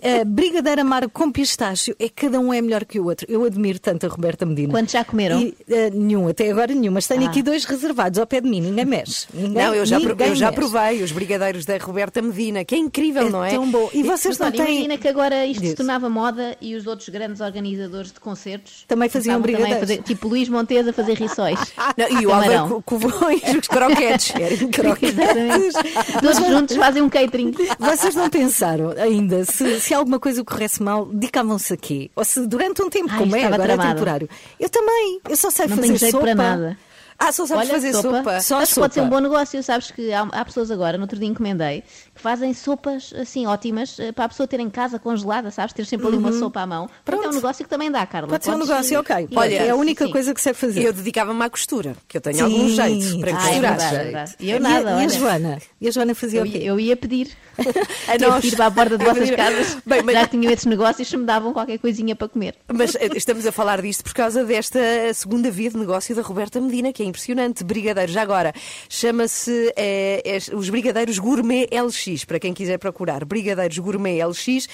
Eh, 0.00 0.24
brigadeiro 0.24 0.80
Agora, 1.02 1.08
com 1.12 1.32
pistacho, 1.32 1.92
é 1.98 2.08
cada 2.08 2.38
um 2.38 2.52
é 2.54 2.60
melhor 2.62 2.84
que 2.84 3.00
o 3.00 3.06
outro. 3.06 3.26
Eu 3.28 3.44
admiro 3.44 3.78
tanto 3.80 4.06
a 4.06 4.08
Roberta 4.08 4.46
Medina. 4.46 4.72
Quantos 4.72 4.92
já 4.92 5.04
comeram? 5.04 5.40
E, 5.40 5.52
eh, 5.68 5.90
nenhum, 5.90 6.28
até 6.28 6.48
agora 6.48 6.72
nenhum, 6.72 6.92
mas 6.92 7.08
tenho 7.08 7.24
Ah. 7.24 7.28
aqui 7.28 7.42
dois 7.42 7.64
reservados 7.64 8.20
ao 8.20 8.26
pé 8.26 8.40
de 8.40 8.48
mim, 8.48 8.60
ninguém 8.60 8.84
mexe. 8.84 9.26
Ninguém, 9.34 9.52
Não, 9.66 9.74
eu 9.74 9.84
já, 9.84 9.98
ninguém 9.98 10.28
eu 10.28 10.34
já 10.36 10.46
mexe. 10.52 10.60
provei 10.60 11.02
os 11.02 11.10
brigadeiros 11.10 11.64
da 11.64 11.76
Roberta 11.78 12.22
Medina, 12.22 12.64
que 12.64 12.74
é 12.76 12.78
incrível, 12.78 13.26
É 13.26 13.30
não 13.30 13.44
é? 13.44 13.50
tão 13.50 13.68
bom. 13.68 13.90
E 13.92 14.02
vocês 14.04 14.38
não 14.38 14.52
têm. 14.52 14.60
imagina 14.60 14.96
que 14.98 15.08
agora 15.08 15.44
isto 15.44 15.60
Diz. 15.60 15.70
se 15.70 15.76
tornava 15.76 16.08
moda 16.08 16.56
e 16.60 16.76
os 16.76 16.86
outros 16.86 17.08
grandes 17.08 17.40
organizadores 17.40 18.12
de 18.12 18.20
concertos 18.20 18.84
Também 18.86 19.08
faziam 19.08 19.40
começavam 19.40 19.42
também 19.42 19.76
brigadeiros. 19.76 20.02
fazer, 20.04 20.14
Tipo 20.14 20.28
Luís 20.28 20.48
Montes 20.48 20.86
a 20.86 20.92
fazer 20.92 21.14
rissóis. 21.14 21.58
Não, 21.98 22.20
e 22.20 22.26
o. 22.26 22.32
Álvaro 22.32 22.68
Co- 22.68 22.82
Covões, 22.82 23.42
os 23.60 23.66
croquetes. 23.68 24.32
Todos 26.20 26.38
juntos 26.46 26.76
fazem 26.76 27.02
um 27.02 27.08
catering. 27.08 27.52
Vocês 27.78 28.14
não 28.14 28.28
pensaram 28.30 28.94
ainda 28.96 29.44
se, 29.44 29.80
se 29.80 29.92
alguma 29.94 30.20
coisa 30.20 30.44
corresse 30.44 30.82
mal, 30.82 30.91
dedicavam-se 31.06 31.72
a 31.72 31.76
quê? 31.76 32.10
Ou 32.14 32.24
se 32.24 32.46
durante 32.46 32.82
um 32.82 32.88
tempo, 32.90 33.08
Ai, 33.10 33.18
como 33.18 33.36
é 33.36 33.44
agora 33.44 33.72
é 33.72 33.76
temporário. 33.78 34.28
Eu 34.60 34.68
também, 34.68 35.20
eu 35.28 35.36
só 35.36 35.50
sei 35.50 35.66
Não 35.66 35.76
fazer 35.76 35.98
tenho 35.98 36.10
sopa. 36.12 36.24
para 36.24 36.34
nada. 36.34 36.78
Ah, 37.18 37.30
só 37.30 37.46
sabes 37.46 37.68
Olha, 37.68 37.74
fazer 37.74 37.92
sopa. 37.94 38.40
Só 38.40 38.58
Acho 38.58 38.74
que 38.74 38.80
pode 38.80 38.94
ser 38.94 39.00
sopa. 39.00 39.06
um 39.06 39.10
bom 39.10 39.20
negócio. 39.20 39.62
Sabes 39.62 39.90
que 39.92 40.12
há, 40.12 40.22
há 40.22 40.44
pessoas 40.44 40.70
agora, 40.72 40.96
no 40.98 41.04
outro 41.04 41.18
dia 41.18 41.28
encomendei, 41.28 41.84
fazem 42.22 42.54
sopas 42.54 43.12
assim 43.20 43.46
ótimas 43.46 43.98
eh, 43.98 44.12
para 44.12 44.24
a 44.26 44.28
pessoa 44.28 44.46
ter 44.46 44.60
em 44.60 44.70
casa 44.70 44.98
congelada, 44.98 45.50
sabes? 45.50 45.72
Ter 45.74 45.84
sempre 45.84 46.06
ali 46.06 46.16
uma 46.16 46.32
sopa 46.32 46.60
à 46.60 46.66
mão. 46.66 46.88
Pronto, 47.04 47.24
é 47.24 47.28
um 47.28 47.32
negócio 47.32 47.64
que 47.64 47.70
também 47.70 47.90
dá, 47.90 48.06
Carla. 48.06 48.28
Pode 48.28 48.44
ser 48.44 48.52
um 48.52 48.58
negócio, 48.58 49.00
ok. 49.00 49.16
ir- 49.30 49.36
Olha, 49.36 49.54
é 49.56 49.70
a 49.70 49.74
única 49.76 50.06
sim. 50.06 50.12
coisa 50.12 50.32
que 50.32 50.40
sei 50.40 50.54
fazer. 50.54 50.82
Eu 50.84 50.92
dedicava-me 50.92 51.42
à 51.42 51.50
costura, 51.50 51.96
que 52.08 52.16
eu 52.16 52.20
tenho 52.20 52.36
Sim. 52.36 52.42
algum 52.42 52.68
jeito 52.68 53.18
para 53.20 53.30
Ah, 53.30 53.34
é 53.34 53.46
costurar. 53.48 53.94
é 53.94 54.04
verdade. 54.04 54.34
E 54.40 54.50
eu 54.50 54.54
E 54.54 54.56
a- 54.56 54.60
nada, 54.60 54.90
e 54.90 54.92
a, 54.92 54.96
olha. 54.96 55.08
Joana? 55.10 55.58
E 55.80 55.88
a 55.88 55.90
Joana 55.90 56.14
fazia 56.14 56.40
Eu, 56.40 56.46
o 56.46 56.50
quê? 56.50 56.58
ia- 56.58 56.64
eu 56.64 56.80
ia 56.80 56.96
pedir. 56.96 57.28
A 58.08 58.12
Ia 58.16 58.28
nós. 58.28 58.40
pedir 58.42 58.56
para 58.56 58.66
a 58.66 58.70
porta 58.70 58.96
de 58.96 59.04
Eu 59.04 59.08
vossas 59.12 59.28
ia- 59.28 59.36
casas. 59.36 59.76
Bem, 59.84 60.02
mas- 60.02 60.14
Já 60.14 60.26
tinham 60.28 60.52
esses 60.52 60.64
negócios, 60.66 61.08
se 61.08 61.16
me 61.16 61.24
davam 61.24 61.52
qualquer 61.52 61.78
coisinha 61.78 62.14
para 62.14 62.28
comer. 62.28 62.54
Mas 62.72 62.94
eh, 62.94 63.08
estamos 63.16 63.44
a 63.46 63.52
falar 63.52 63.82
disto 63.82 64.04
por 64.04 64.14
causa 64.14 64.44
desta 64.44 64.78
segunda 65.14 65.50
via 65.50 65.70
de 65.70 65.76
negócio 65.76 66.14
da 66.14 66.22
Roberta 66.22 66.60
Medina, 66.60 66.92
que 66.92 67.02
é 67.02 67.06
impressionante. 67.06 67.64
Brigadeiros, 67.64 68.14
já 68.14 68.22
agora, 68.22 68.52
chama-se 68.88 69.72
eh, 69.76 70.38
os 70.52 70.68
Brigadeiros 70.68 71.18
Gourmet 71.18 71.66
LX, 71.72 72.11
para 72.24 72.38
quem 72.38 72.52
quiser 72.52 72.78
procurar. 72.78 73.24
Brigadeiros 73.24 73.78
Gourmet 73.78 74.22
LX. 74.24 74.68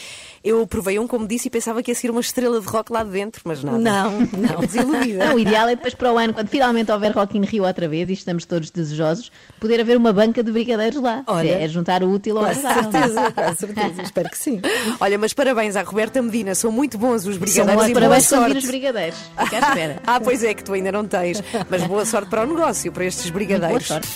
Eu 0.44 0.66
provei 0.66 0.98
um, 0.98 1.06
como 1.06 1.26
disse, 1.26 1.48
e 1.48 1.50
pensava 1.50 1.82
que 1.82 1.90
ia 1.90 1.94
ser 1.94 2.10
uma 2.10 2.20
estrela 2.20 2.60
de 2.60 2.66
rock 2.66 2.92
lá 2.92 3.02
de 3.04 3.10
dentro, 3.10 3.42
mas 3.44 3.62
nada. 3.62 3.78
Não, 3.78 4.10
não. 4.20 4.60
Desiludida. 4.66 5.26
Não, 5.26 5.34
o 5.36 5.38
ideal 5.38 5.68
é 5.68 5.76
depois 5.76 5.94
para 5.94 6.12
o 6.12 6.18
ano, 6.18 6.34
quando 6.34 6.48
finalmente 6.48 6.90
houver 6.92 7.12
Rock 7.12 7.38
in 7.38 7.42
Rio 7.42 7.64
outra 7.64 7.88
vez, 7.88 8.08
e 8.10 8.12
estamos 8.12 8.44
todos 8.44 8.70
desejosos, 8.70 9.30
poder 9.60 9.80
haver 9.80 9.96
uma 9.96 10.12
banca 10.12 10.42
de 10.42 10.50
brigadeiros 10.52 11.00
lá. 11.00 11.22
Olha. 11.26 11.50
é 11.62 11.68
juntar 11.68 12.02
o 12.02 12.10
útil 12.10 12.38
ao 12.38 12.44
Com 12.44 12.50
agradável. 12.50 12.90
certeza, 12.92 13.32
com 13.32 13.54
certeza. 13.56 14.02
Espero 14.02 14.28
que 14.30 14.38
sim. 14.38 14.60
Olha, 15.00 15.16
mas 15.18 15.32
parabéns 15.32 15.76
à 15.76 15.82
Roberta 15.82 16.20
Medina, 16.20 16.54
são 16.54 16.72
muito 16.72 16.98
bons 16.98 17.26
os 17.26 17.36
São 17.36 17.40
brigadeiros 17.40 17.74
bons 17.74 17.88
e 17.90 17.92
boa 17.92 18.00
parabéns 18.02 18.22
vir 18.30 18.36
sorte. 18.36 18.58
os 18.58 18.64
brigadeiros. 18.64 19.18
Fica 19.44 19.56
à 19.56 19.68
espera. 19.68 20.02
Ah, 20.06 20.20
pois 20.20 20.42
é, 20.42 20.54
que 20.54 20.64
tu 20.64 20.72
ainda 20.72 20.90
não 20.92 21.06
tens. 21.06 21.42
Mas 21.68 21.82
boa 21.84 22.04
sorte 22.04 22.28
para 22.30 22.42
o 22.42 22.46
negócio, 22.46 22.90
para 22.92 23.04
estes 23.04 23.24
Boa 23.30 23.34
brigadeiros. 23.34 23.86
sorte. 23.86 24.08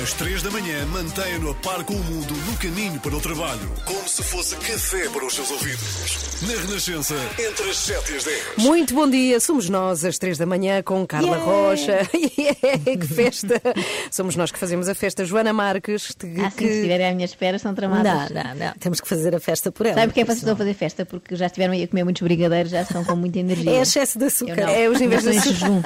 Às 0.00 0.12
três 0.14 0.42
da 0.42 0.50
manhã, 0.50 0.86
mantenha-no 0.86 1.50
a 1.50 1.54
par 1.56 1.84
com 1.84 1.92
o 1.92 2.04
mundo 2.04 2.32
no 2.32 2.56
caminho 2.56 2.98
para 3.00 3.14
o 3.14 3.20
trabalho. 3.20 3.70
Como 3.84 4.08
se 4.08 4.22
fosse 4.22 4.56
café 4.56 5.08
para 5.10 5.26
os 5.26 5.34
seus 5.34 5.50
ouvidos. 5.50 6.40
Na 6.42 6.62
Renascença, 6.66 7.14
entre 7.38 7.68
as 7.70 7.76
7 7.76 8.12
e 8.12 8.16
as 8.16 8.24
10. 8.24 8.42
Muito 8.58 8.94
bom 8.94 9.08
dia, 9.10 9.38
somos 9.38 9.68
nós 9.68 10.02
às 10.04 10.16
três 10.18 10.38
da 10.38 10.46
manhã 10.46 10.82
com 10.82 11.06
Carla 11.06 11.36
Yeah. 11.36 11.44
Rocha. 11.44 12.08
Yeah, 12.42 12.96
que 12.98 13.06
festa! 13.06 13.60
Somos 14.10 14.34
nós 14.36 14.50
que 14.50 14.58
fazemos 14.58 14.88
a 14.88 14.94
festa. 14.94 15.24
Joana 15.24 15.52
Marques, 15.52 16.12
que, 16.18 16.26
Ah, 16.40 16.44
sim, 16.44 16.50
se 16.50 16.56
que- 16.56 16.64
estiverem 16.64 17.08
à 17.08 17.14
minha 17.14 17.24
espera, 17.26 17.58
são 17.58 17.74
tramadas. 17.74 18.30
Não, 18.30 18.42
não, 18.44 18.54
não. 18.54 18.72
Temos 18.80 19.00
que 19.00 19.08
fazer 19.08 19.34
a 19.34 19.40
festa 19.40 19.70
por 19.70 19.86
ela. 19.86 19.94
Sabe 19.96 20.06
porque 20.08 20.20
é 20.20 20.24
que 20.24 20.28
vocês 20.28 20.38
estão 20.38 20.54
a 20.54 20.56
fazer 20.56 20.74
festa? 20.74 21.04
Porque 21.04 21.36
já 21.36 21.46
estiveram 21.46 21.72
aí 21.74 21.82
a 21.84 21.88
comer 21.88 22.04
muitos 22.04 22.22
brigadeiros, 22.22 22.70
já 22.72 22.82
estão 22.82 23.04
com 23.04 23.14
muita 23.16 23.38
energia. 23.38 23.70
É 23.70 23.82
excesso 23.82 24.18
de 24.18 24.24
Eu 24.24 24.28
açúcar. 24.28 24.56
não. 24.56 24.68
é 24.68 24.88
os 24.88 24.98
níveis 25.00 25.22
de 25.22 25.30
em 25.30 25.40
jejum. 25.40 25.82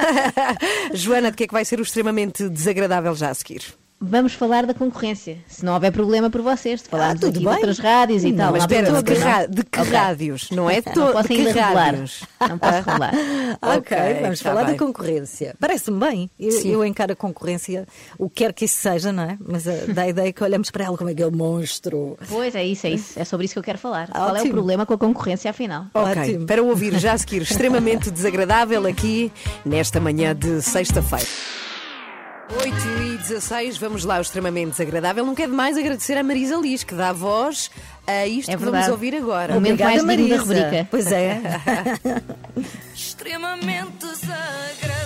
Joana, 0.95 1.31
de 1.31 1.37
que 1.37 1.45
é 1.45 1.47
que 1.47 1.53
vai 1.53 1.65
ser 1.65 1.79
o 1.81 1.83
extremamente 1.83 2.49
desagradável 2.49 3.15
já 3.15 3.31
a 3.31 3.35
seguir? 3.35 3.63
Vamos 3.99 4.35
falar 4.35 4.67
da 4.67 4.75
concorrência. 4.75 5.39
Se 5.49 5.65
não 5.65 5.73
houver 5.73 5.91
problema 5.91 6.29
por 6.29 6.43
vocês, 6.43 6.83
de 6.83 6.89
falarmos 6.89 7.25
Ah, 7.25 7.31
de 7.31 7.47
outras 7.49 7.79
rádios 7.79 8.25
e 8.25 8.31
Não, 8.31 8.37
tal. 8.45 8.53
Mas 8.53 8.63
espera, 8.65 8.93
de 8.93 9.03
que, 9.03 9.15
ra- 9.19 9.47
de 9.47 9.65
que 9.65 9.81
Ok. 9.81 9.91
rádios? 9.93 10.51
Não 10.51 10.69
é 10.69 10.83
de, 10.83 10.95
Não 10.95 11.13
posso 11.13 11.29
de 11.29 11.35
ainda 11.35 11.49
revelar. 11.53 11.75
rádios? 11.87 12.25
Não 12.41 12.59
posso 12.59 12.75
revelar. 12.83 13.13
Ok, 13.63 13.97
vamos 14.21 14.41
tá 14.41 14.51
falar 14.51 14.65
bem. 14.65 14.73
da 14.77 14.85
concorrência. 14.85 15.55
Parece-me 15.59 15.99
bem. 15.99 16.31
Eu, 16.39 16.61
eu 16.67 16.85
encaro 16.85 17.15
a 17.15 17.17
concorrência, 17.17 17.87
o 18.19 18.29
que 18.29 18.45
quer 18.45 18.53
que 18.53 18.67
isso 18.67 18.77
seja, 18.77 19.11
não 19.13 19.23
é? 19.23 19.39
Mas 19.41 19.67
eh, 19.67 19.87
dá 19.89 20.03
a 20.03 20.09
ideia 20.09 20.31
que 20.31 20.45
olhamos 20.45 20.71
para 20.71 20.85
ela 20.85 20.97
como 20.99 21.09
aquele 21.09 21.31
monstro. 21.35 22.19
Pois 22.29 22.55
é 22.55 22.65
isso, 22.65 22.87
é 22.87 22.91
isso. 22.91 23.19
É 23.19 23.25
sobre 23.25 23.47
isso 23.47 23.55
que 23.55 23.59
eu 23.61 23.65
quero 23.65 23.79
falar. 23.79 24.09
Qual 24.09 24.29
é 24.29 24.33
o 24.33 24.35
Ótimo. 24.41 24.53
problema 24.53 24.85
com 24.85 24.93
a 24.93 24.99
concorrência, 24.99 25.51
afinal? 25.51 25.87
Ok, 25.95 26.23
Ótimo. 26.23 26.47
para 26.47 26.63
ouvir 26.63 26.99
já 26.99 27.15
a 27.15 27.19
seguir, 27.19 27.41
extremamente 27.43 28.11
desagradável 28.11 28.87
aqui 28.87 29.33
nesta 29.65 29.99
manhã 29.99 30.35
de 30.37 30.61
sexta-feira. 30.61 31.27
8 32.49 32.69
e 33.03 33.19
16, 33.19 33.77
vamos 33.79 34.05
lá, 34.05 34.19
o 34.19 34.21
extremamente 34.21 34.71
desagradável. 34.71 35.27
Não 35.27 35.35
quer 35.35 35.49
demais 35.49 35.77
agradecer 35.77 36.17
a 36.17 36.23
Marisa 36.23 36.57
Liz, 36.57 36.85
que 36.85 36.95
dá 36.95 37.13
voz 37.13 37.71
a 38.07 38.27
isto 38.27 38.51
É 38.51 38.57
que 38.57 38.65
vamos 38.65 38.89
ouvir 38.89 39.17
agora. 39.17 39.53
Um 39.53 39.57
momento 39.57 39.83
mais 39.83 40.01
digno 40.01 40.07
da 40.07 40.17
Marisa. 40.17 40.43
rubrica. 40.43 40.89
Pois 40.91 41.11
é. 41.11 41.41
extremamente 42.95 43.99
desagradável. 43.99 45.06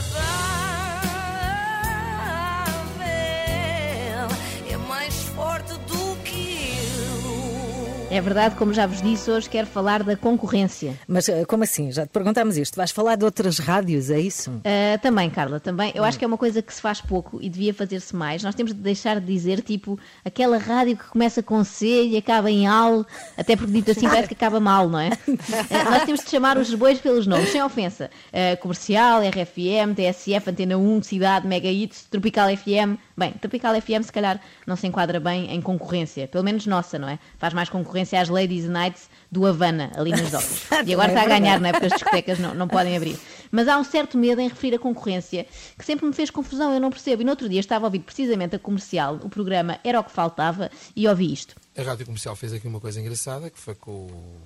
É 8.11 8.21
verdade, 8.21 8.57
como 8.57 8.75
já 8.75 8.89
vos 8.89 9.01
disse, 9.01 9.31
hoje 9.31 9.49
quero 9.49 9.69
falar 9.69 10.03
da 10.03 10.17
concorrência. 10.17 10.99
Mas 11.07 11.29
eh, 11.29 11.45
como 11.45 11.63
assim? 11.63 11.93
Já 11.93 12.05
te 12.05 12.11
perguntámos 12.11 12.57
isto. 12.57 12.75
Vais 12.75 12.91
falar 12.91 13.15
de 13.15 13.25
outras 13.25 13.61
rádios, 13.61 14.11
é 14.11 14.19
isso? 14.19 14.51
Uh, 14.51 14.99
também, 15.01 15.31
Carla, 15.31 15.61
também. 15.61 15.93
Eu 15.95 16.03
acho 16.03 16.19
que 16.19 16.25
é 16.25 16.27
uma 16.27 16.37
coisa 16.37 16.61
que 16.61 16.75
se 16.75 16.81
faz 16.81 17.01
pouco 17.01 17.39
e 17.41 17.49
devia 17.49 17.73
fazer-se 17.73 18.15
mais. 18.17 18.43
Nós 18.43 18.57
temos 18.57 18.75
de 18.75 18.81
deixar 18.81 19.21
de 19.21 19.27
dizer, 19.27 19.63
tipo, 19.63 19.97
aquela 20.25 20.59
rádio 20.59 20.97
que 20.97 21.05
começa 21.05 21.41
com 21.41 21.63
C 21.63 22.07
e 22.07 22.17
acaba 22.17 22.51
em 22.51 22.67
AL, 22.67 23.07
até 23.39 23.55
porque 23.55 23.71
dito 23.71 23.93
assim 23.93 24.09
parece 24.11 24.27
que 24.27 24.35
acaba 24.35 24.59
mal, 24.59 24.89
não 24.89 24.99
é? 24.99 25.11
Uh, 25.29 25.39
nós 25.89 26.03
temos 26.03 26.25
de 26.25 26.31
chamar 26.31 26.59
os 26.59 26.75
bois 26.75 26.99
pelos 26.99 27.29
nomes, 27.29 27.51
sem 27.51 27.63
ofensa. 27.63 28.11
Uh, 28.33 28.61
comercial, 28.61 29.21
RFM, 29.21 29.95
TSF, 29.95 30.51
Antena 30.51 30.77
1, 30.77 31.03
Cidade, 31.05 31.47
Mega 31.47 31.69
Hits, 31.69 32.07
Tropical 32.11 32.49
FM. 32.57 32.99
Bem, 33.21 33.33
Tropical 33.35 33.75
FM 33.81 34.03
se 34.03 34.11
calhar 34.11 34.41
não 34.67 34.75
se 34.77 34.87
enquadra 34.87 35.21
bem 35.21 35.53
em 35.55 35.61
concorrência, 35.61 36.27
pelo 36.27 36.43
menos 36.43 36.65
nossa, 36.67 36.99
não 36.99 37.07
é? 37.07 37.19
Faz 37.39 37.53
mais 37.53 37.69
concorrência 37.69 38.19
às 38.21 38.29
Ladies 38.31 38.65
Nights 38.67 39.11
do 39.31 39.45
Havana, 39.47 39.93
ali 39.95 40.11
nas 40.11 40.31
docas. 40.31 40.63
E 40.87 40.95
agora 40.95 41.13
É 41.13 41.15
está 41.15 41.23
a 41.23 41.27
ganhar, 41.39 41.61
não 41.61 41.69
é? 41.69 41.73
Porque 41.73 41.87
as 41.87 41.93
discotecas 41.93 42.39
não, 42.39 42.55
não 42.55 42.67
podem 42.67 42.97
abrir. 42.97 43.19
Mas 43.53 43.69
há 43.69 43.77
um 43.79 43.85
certo 43.85 44.17
medo 44.17 44.41
em 44.41 44.49
referir 44.49 44.75
a 44.77 44.79
concorrência 44.79 45.47
que 45.79 45.85
sempre 45.85 46.07
me 46.07 46.13
fez 46.15 46.31
confusão, 46.31 46.73
eu 46.73 46.81
não 46.81 46.89
percebo. 46.91 47.21
E 47.21 47.25
no 47.25 47.31
outro 47.33 47.47
dia 47.49 47.61
estava 47.61 47.85
a 47.85 47.89
ouvir 47.89 47.99
precisamente 48.01 48.57
a 48.57 48.59
comercial, 48.59 49.17
o 49.23 49.29
programa 49.29 49.79
Era 49.85 50.01
o 50.01 50.05
que 50.05 50.11
Faltava, 50.11 50.71
e 50.97 51.07
ouvi 51.07 51.31
isto. 51.33 51.55
A 51.77 51.83
Rádio 51.83 52.07
Comercial 52.07 52.35
fez 52.35 52.53
aqui 52.55 52.67
uma 52.67 52.81
coisa 52.81 52.99
engraçada, 53.01 53.51
que 53.51 53.59
foi 53.59 53.75
com, 53.75 53.91
o- 53.93 54.41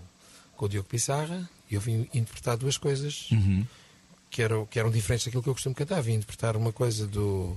com 0.57 0.65
o 0.67 0.69
Diogo 0.69 0.89
Pissarra, 0.89 1.49
e 1.71 1.75
eu 1.77 1.81
vim 1.81 2.09
interpretar 2.13 2.57
duas 2.57 2.77
coisas 2.77 3.29
que, 4.31 4.43
eram, 4.43 4.67
que 4.67 4.79
eram 4.81 4.91
diferentes 4.91 5.25
daquilo 5.27 5.43
que 5.43 5.49
eu 5.49 5.55
costumo 5.55 5.75
cantar. 5.75 6.01
Vim 6.03 6.15
interpretar 6.15 6.57
uma 6.57 6.73
coisa 6.73 7.07
do. 7.07 7.57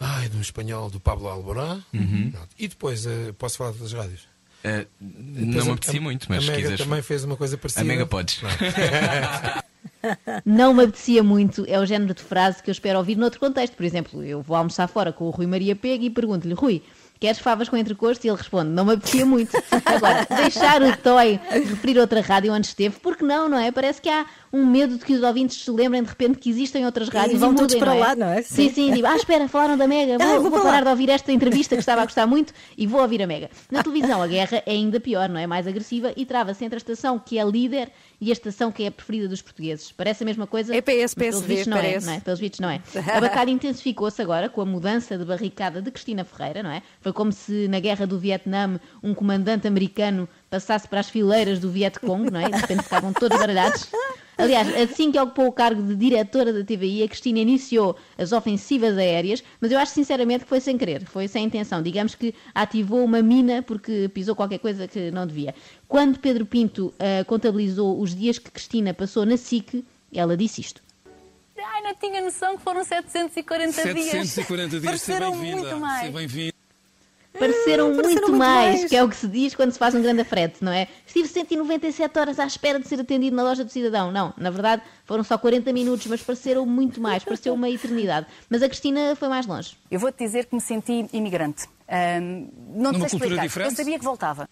Ai, 0.00 0.28
do 0.28 0.40
espanhol 0.40 0.90
do 0.90 1.00
Pablo 1.00 1.28
Alborán. 1.28 1.80
Pronto. 1.90 2.48
E 2.58 2.68
depois, 2.68 3.06
eh, 3.06 3.32
posso 3.38 3.56
falar 3.58 3.72
das 3.72 3.92
rádios? 3.92 4.28
Depois 5.00 5.56
não 5.56 5.64
me 5.66 5.70
apetecia 5.72 6.00
muito, 6.00 6.26
mas 6.28 6.42
a 6.42 6.46
Mega 6.46 6.56
quiseres. 6.62 6.80
também 6.80 7.02
fez 7.02 7.24
uma 7.24 7.36
coisa 7.36 7.56
parecida. 7.56 7.82
A 7.82 7.84
Mega 7.84 8.06
podes. 8.06 8.40
Não 10.44 10.72
me 10.74 10.84
apetecia 10.84 11.22
muito, 11.22 11.64
é 11.66 11.80
o 11.80 11.86
género 11.86 12.14
de 12.14 12.22
frase 12.22 12.62
que 12.62 12.70
eu 12.70 12.72
espero 12.72 12.98
ouvir 12.98 13.16
noutro 13.16 13.40
contexto. 13.40 13.74
Por 13.76 13.84
exemplo, 13.84 14.22
eu 14.22 14.40
vou 14.42 14.56
almoçar 14.56 14.86
fora 14.88 15.12
com 15.12 15.24
o 15.24 15.30
Rui 15.30 15.46
Maria 15.46 15.74
Pega 15.74 16.04
e 16.04 16.10
pergunto-lhe, 16.10 16.54
Rui, 16.54 16.82
queres 17.18 17.40
favas 17.40 17.68
com 17.68 17.76
entrecosto? 17.76 18.24
E 18.24 18.30
ele 18.30 18.36
responde, 18.36 18.70
não 18.70 18.84
me 18.84 18.92
apetecia 18.94 19.26
muito. 19.26 19.50
Agora, 19.84 20.24
deixar 20.30 20.80
o 20.82 20.96
Toy 20.98 21.40
referir 21.50 21.98
outra 21.98 22.20
rádio 22.20 22.52
onde 22.52 22.68
esteve, 22.68 22.96
porque 23.00 23.24
não, 23.24 23.48
não 23.48 23.58
é? 23.58 23.72
Parece 23.72 24.00
que 24.00 24.08
há 24.08 24.26
um 24.56 24.66
medo 24.66 24.96
de 24.98 25.04
que 25.04 25.12
os 25.14 25.22
ouvintes 25.22 25.62
se 25.62 25.70
lembrem 25.70 26.02
de 26.02 26.08
repente 26.08 26.38
que 26.38 26.48
existem 26.48 26.84
outras 26.86 27.08
rádios 27.08 27.38
vão 27.38 27.52
e 27.52 27.56
todos 27.56 27.74
mudem, 27.74 27.78
para 27.78 27.94
não 27.94 27.98
é? 27.98 28.06
lá, 28.06 28.16
não 28.16 28.26
é? 28.28 28.42
Sim, 28.42 28.70
Sim. 28.70 28.92
digo, 28.92 29.06
ah, 29.06 29.16
espera, 29.16 29.48
falaram 29.48 29.76
da 29.76 29.86
Mega, 29.86 30.16
vou, 30.22 30.26
Ah, 30.26 30.32
vou 30.40 30.42
vou 30.42 30.50
para 30.52 30.62
parar 30.62 30.82
de 30.84 30.88
ouvir 30.90 31.10
esta 31.10 31.30
entrevista 31.32 31.74
que 31.76 31.80
estava 31.80 32.02
a 32.02 32.04
gostar 32.04 32.26
muito 32.26 32.52
e 32.76 32.86
vou 32.86 33.00
ouvir 33.02 33.22
a 33.22 33.26
Mega. 33.26 33.50
Na 33.70 33.82
televisão, 33.82 34.22
a 34.22 34.26
guerra 34.26 34.62
é 34.64 34.70
ainda 34.72 34.98
pior, 34.98 35.28
não 35.28 35.38
é? 35.38 35.46
Mais 35.46 35.66
agressiva 35.66 36.12
e 36.16 36.24
trava-se 36.24 36.64
entre 36.64 36.76
a 36.76 36.78
estação 36.78 37.18
que 37.18 37.38
é 37.38 37.44
líder 37.44 37.90
e 38.20 38.30
a 38.30 38.32
estação 38.32 38.72
que 38.72 38.84
é 38.84 38.86
a 38.86 38.90
preferida 38.90 39.28
dos 39.28 39.42
portugueses. 39.42 39.92
Parece 39.92 40.22
a 40.22 40.26
mesma 40.26 40.46
coisa? 40.46 40.74
É 40.74 40.80
PS, 40.80 40.90
mas 40.96 41.14
pelos 41.14 41.36
PSV, 41.36 41.46
vistos 41.54 41.66
não 41.66 41.76
parece. 41.76 42.06
é, 42.06 42.10
não 42.10 42.16
é? 42.16 42.20
Pelos 42.20 42.40
vistos 42.40 42.60
não 42.60 42.70
é. 42.70 42.80
A 43.16 43.20
batalha 43.20 43.50
intensificou-se 43.50 44.20
agora 44.22 44.48
com 44.48 44.60
a 44.60 44.64
mudança 44.64 45.18
de 45.18 45.24
barricada 45.24 45.82
de 45.82 45.90
Cristina 45.90 46.24
Ferreira, 46.24 46.62
não 46.62 46.70
é? 46.70 46.82
Foi 47.00 47.12
como 47.12 47.30
se 47.32 47.68
na 47.68 47.78
guerra 47.78 48.06
do 48.06 48.18
Vietnã 48.18 48.80
um 49.02 49.12
comandante 49.14 49.68
americano 49.68 50.28
passasse 50.48 50.88
para 50.88 51.00
as 51.00 51.10
fileiras 51.10 51.58
do 51.58 51.70
Vietcong, 51.70 52.30
não 52.30 52.40
é? 52.40 52.44
E 52.46 52.50
de 52.50 52.56
repente 52.58 52.82
ficavam 52.84 53.12
todos 53.12 53.38
baralhados. 53.38 53.88
Aliás, 54.38 54.68
assim 54.76 55.10
que 55.10 55.18
ocupou 55.18 55.46
o 55.46 55.52
cargo 55.52 55.82
de 55.82 55.94
diretora 55.96 56.52
da 56.52 56.62
TVI, 56.62 57.02
a 57.04 57.08
Cristina 57.08 57.38
iniciou 57.38 57.96
as 58.18 58.32
ofensivas 58.32 58.98
aéreas, 58.98 59.42
mas 59.60 59.72
eu 59.72 59.78
acho 59.78 59.92
sinceramente 59.92 60.44
que 60.44 60.48
foi 60.48 60.60
sem 60.60 60.76
querer, 60.76 61.06
foi 61.06 61.26
sem 61.26 61.44
intenção. 61.44 61.82
Digamos 61.82 62.14
que 62.14 62.34
ativou 62.54 63.02
uma 63.04 63.22
mina 63.22 63.62
porque 63.62 64.10
pisou 64.12 64.36
qualquer 64.36 64.58
coisa 64.58 64.86
que 64.86 65.10
não 65.10 65.26
devia. 65.26 65.54
Quando 65.88 66.18
Pedro 66.18 66.44
Pinto 66.44 66.92
ah, 66.98 67.24
contabilizou 67.24 67.98
os 67.98 68.14
dias 68.14 68.38
que 68.38 68.50
Cristina 68.50 68.92
passou 68.92 69.24
na 69.24 69.36
SIC, 69.38 69.84
ela 70.12 70.36
disse 70.36 70.60
isto. 70.60 70.82
Ai, 71.58 71.82
não 71.82 71.94
tinha 71.94 72.20
noção 72.20 72.56
que 72.56 72.62
foram 72.62 72.84
740 72.84 73.94
dias. 73.94 74.10
740 74.28 74.80
dias, 74.80 75.00
seja 75.00 75.18
Pareceram 75.18 75.32
bem-vinda. 75.32 75.62
muito 75.62 75.80
mais. 75.80 76.00
Seja 76.00 76.12
bem-vinda. 76.12 76.52
Pareceram, 77.36 77.92
muito, 77.92 78.08
muito 78.08 78.32
mais, 78.32 78.76
mais. 78.80 78.84
que 78.90 78.96
é 78.96 79.04
o 79.04 79.08
que 79.08 79.16
se 79.16 79.28
diz 79.28 79.54
quando 79.54 79.70
se 79.72 79.78
faz 79.78 79.94
um 79.94 80.02
grande 80.02 80.24
frete, 80.24 80.64
não 80.64 80.72
é? 80.72 80.88
Estive 81.06 81.28
197 81.28 82.18
horas 82.18 82.38
à 82.38 82.46
espera 82.46 82.78
de 82.78 82.86
ser 82.88 83.00
atendido 83.00 83.34
na 83.36 83.42
loja 83.42 83.64
do 83.64 83.70
cidadão. 83.70 84.10
Não, 84.10 84.32
na 84.36 84.50
verdade 84.50 84.82
foram 85.04 85.22
só 85.22 85.36
40 85.38 85.72
minutos, 85.72 86.06
mas 86.06 86.22
pareceram 86.22 86.66
muito 86.66 87.00
mais, 87.00 87.22
pareceu 87.24 87.54
uma 87.54 87.68
eternidade. 87.70 88.26
Mas 88.50 88.62
a 88.62 88.68
Cristina 88.68 89.14
foi 89.16 89.28
mais 89.28 89.46
longe. 89.46 89.76
Eu 89.90 90.00
vou-te 90.00 90.18
dizer 90.24 90.46
que 90.46 90.54
me 90.54 90.60
senti 90.60 91.06
imigrante. 91.12 91.66
Ahm, 91.88 92.48
não 92.74 92.90
te 92.92 92.98
Numa 92.98 93.08
sei 93.08 93.18
cultura 93.18 93.26
explicar. 93.26 93.42
diferente? 93.46 93.70
Eu 93.70 93.76
sabia 93.76 93.98
que 93.98 94.04
voltava. 94.04 94.48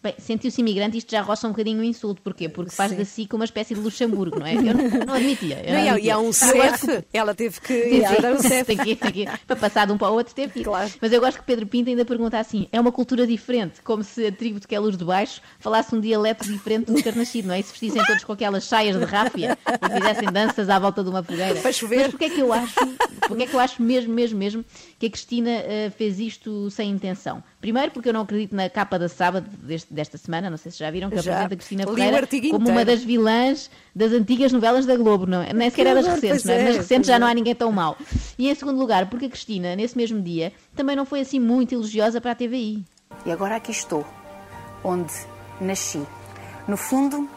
Bem, 0.00 0.14
sentiu-se 0.16 0.60
imigrante, 0.60 0.96
isto 0.96 1.10
já 1.10 1.20
roça 1.22 1.48
um 1.48 1.50
bocadinho 1.50 1.80
o 1.80 1.84
insulto. 1.84 2.22
Porquê? 2.22 2.48
Porque 2.48 2.70
faz 2.70 2.92
da 2.92 3.04
SIC 3.04 3.32
uma 3.34 3.44
espécie 3.44 3.74
de 3.74 3.80
Luxemburgo, 3.80 4.38
não 4.38 4.46
é? 4.46 4.54
Eu 4.54 4.62
não, 4.62 5.06
não 5.06 5.14
admitia. 5.14 5.60
eu 5.66 5.74
Não, 5.74 5.98
e 5.98 6.08
há- 6.08 6.18
um 6.20 6.32
CEF, 6.32 7.04
ela 7.12 7.34
teve 7.34 7.60
que 7.60 7.82
Sim, 7.90 7.96
enfrentar 8.02 8.32
um 8.32 8.38
sim. 8.38 8.48
CEF. 8.48 8.64
Tem 8.64 8.76
que 8.76 8.90
ir, 8.90 8.96
tem 8.96 9.10
que 9.12 9.20
ir. 9.22 9.40
Para 9.44 9.56
passar 9.56 9.86
de 9.86 9.92
um 9.92 9.98
para 9.98 10.08
o 10.10 10.14
outro 10.14 10.32
teve 10.32 10.52
que. 10.52 10.62
Claro. 10.62 10.88
Mas 11.00 11.12
eu 11.12 11.20
gosto 11.20 11.38
que 11.38 11.44
Pedro 11.44 11.66
Pinto 11.66 11.90
ainda 11.90 12.04
pergunta 12.04 12.38
assim: 12.38 12.68
é 12.70 12.80
uma 12.80 12.92
cultura 12.92 13.26
diferente, 13.26 13.82
como 13.82 14.04
se 14.04 14.24
a 14.26 14.30
tribo 14.30 14.60
de 14.60 14.68
que 14.68 14.74
é 14.76 14.78
luz 14.78 14.96
de 14.96 15.04
baixo 15.04 15.40
falasse 15.58 15.92
um 15.94 16.00
dialeto 16.00 16.44
diferente 16.46 16.92
do 16.92 17.02
carnascido, 17.02 17.48
não 17.48 17.54
é? 17.54 17.58
E 17.60 17.62
se 17.64 17.70
vestissem 17.72 18.04
todos 18.06 18.22
com 18.22 18.32
aquelas 18.32 18.62
saias 18.64 18.96
de 18.96 19.04
ráfia 19.04 19.58
e 19.66 19.94
fizessem 19.98 20.30
danças 20.32 20.68
à 20.70 20.78
volta 20.78 21.02
de 21.02 21.10
uma 21.10 21.24
fogueira. 21.24 21.56
Para 21.60 21.72
chover. 21.72 21.98
Mas 22.02 22.08
porquê 22.12 22.26
é 22.26 22.30
que 22.30 22.40
eu 22.40 22.52
acho, 22.52 22.74
porquê 23.26 23.42
é 23.42 23.46
que 23.46 23.54
eu 23.54 23.58
acho 23.60 23.82
mesmo, 23.82 24.14
mesmo, 24.14 24.38
mesmo 24.38 24.64
que 24.96 25.06
a 25.06 25.10
Cristina 25.10 25.50
eh, 25.50 25.90
fez 25.96 26.20
isto 26.20 26.70
sem 26.70 26.88
intenção? 26.90 27.42
Primeiro, 27.60 27.90
porque 27.90 28.08
eu 28.08 28.12
não 28.12 28.20
acredito 28.20 28.54
na 28.54 28.70
capa 28.70 28.96
da 29.00 29.08
sábado 29.08 29.48
deste- 29.62 29.87
desta 29.90 30.18
semana, 30.18 30.50
não 30.50 30.56
sei 30.56 30.70
se 30.72 30.78
já 30.78 30.90
viram, 30.90 31.08
que 31.10 31.16
Já. 31.16 31.32
apresenta 31.32 31.54
a 31.54 31.56
Cristina 31.56 31.84
Ferreira 31.86 32.26
como 32.50 32.56
uma 32.68 32.82
inteiro. 32.82 32.90
das 32.90 33.02
vilãs 33.04 33.70
das 33.94 34.12
antigas 34.12 34.52
novelas 34.52 34.84
da 34.86 34.96
Globo, 34.96 35.26
não 35.26 35.42
é? 35.42 35.52
Nem 35.52 35.70
sequer 35.70 35.86
é 35.88 35.94
das 35.94 36.04
horror, 36.04 36.20
recentes, 36.20 36.44
não 36.44 36.54
é? 36.54 36.56
é, 36.58 36.62
Nas 36.64 36.76
recentes 36.76 36.96
pois 36.96 37.06
já 37.06 37.14
é. 37.14 37.18
não 37.18 37.26
há 37.26 37.34
ninguém 37.34 37.54
tão 37.54 37.72
mau. 37.72 37.96
E 38.38 38.48
em 38.48 38.54
segundo 38.54 38.78
lugar, 38.78 39.08
porque 39.08 39.26
a 39.26 39.30
Cristina, 39.30 39.74
nesse 39.74 39.96
mesmo 39.96 40.20
dia, 40.20 40.52
também 40.76 40.94
não 40.94 41.04
foi 41.04 41.20
assim 41.20 41.40
muito 41.40 41.74
elogiosa 41.74 42.20
para 42.20 42.32
a 42.32 42.34
TVI. 42.34 42.84
E 43.24 43.32
agora 43.32 43.56
aqui 43.56 43.70
estou, 43.70 44.06
onde 44.84 45.12
nasci. 45.60 46.02
No 46.66 46.76
fundo, 46.76 47.28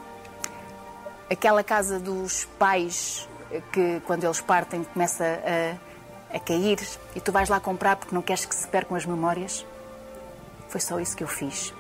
aquela 1.29 1.63
casa 1.63 1.99
dos 1.99 2.45
pais 2.59 3.27
que, 3.71 4.01
quando 4.05 4.23
eles 4.25 4.41
partem, 4.41 4.83
começa 4.83 5.23
a, 5.23 6.35
a 6.35 6.39
cair 6.39 6.79
e 7.15 7.21
tu 7.21 7.31
vais 7.31 7.49
lá 7.49 7.59
comprar 7.59 7.95
porque 7.95 8.13
não 8.13 8.21
queres 8.21 8.45
que 8.45 8.53
se 8.53 8.67
percam 8.67 8.95
as 8.97 9.05
memórias. 9.05 9.65
Foi 10.67 10.79
só 10.79 10.99
isso 10.99 11.15
que 11.15 11.23
eu 11.23 11.27
fiz. 11.27 11.73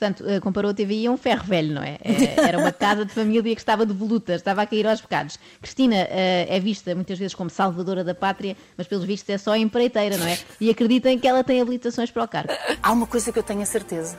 Portanto, 0.00 0.24
eh, 0.26 0.40
comparou 0.40 0.70
a 0.70 0.74
TVI 0.74 1.08
a 1.08 1.10
um 1.10 1.16
ferro 1.18 1.44
velho, 1.44 1.74
não 1.74 1.82
é? 1.82 1.98
Eh, 2.02 2.34
Era 2.40 2.56
uma 2.56 2.72
casa 2.72 3.04
de 3.04 3.12
família 3.12 3.54
que 3.54 3.60
estava 3.60 3.84
de 3.84 3.92
volutas, 3.92 4.36
estava 4.36 4.62
a 4.62 4.66
cair 4.66 4.86
aos 4.86 4.98
pecados. 4.98 5.38
Cristina 5.60 5.94
eh, 5.94 6.46
é 6.48 6.58
vista 6.58 6.94
muitas 6.94 7.18
vezes 7.18 7.34
como 7.34 7.50
salvadora 7.50 8.02
da 8.02 8.14
pátria, 8.14 8.56
mas 8.78 8.86
pelos 8.86 9.04
vistos 9.04 9.28
é 9.28 9.36
só 9.36 9.54
empreiteira, 9.54 10.16
não 10.16 10.26
é? 10.26 10.38
E 10.58 10.70
acreditem 10.70 11.18
que 11.18 11.28
ela 11.28 11.44
tem 11.44 11.60
habilitações 11.60 12.10
para 12.10 12.24
o 12.24 12.28
cargo. 12.28 12.50
Há 12.82 12.92
uma 12.92 13.06
coisa 13.06 13.30
que 13.30 13.38
eu 13.38 13.42
tenho 13.42 13.60
a 13.60 13.66
certeza: 13.66 14.18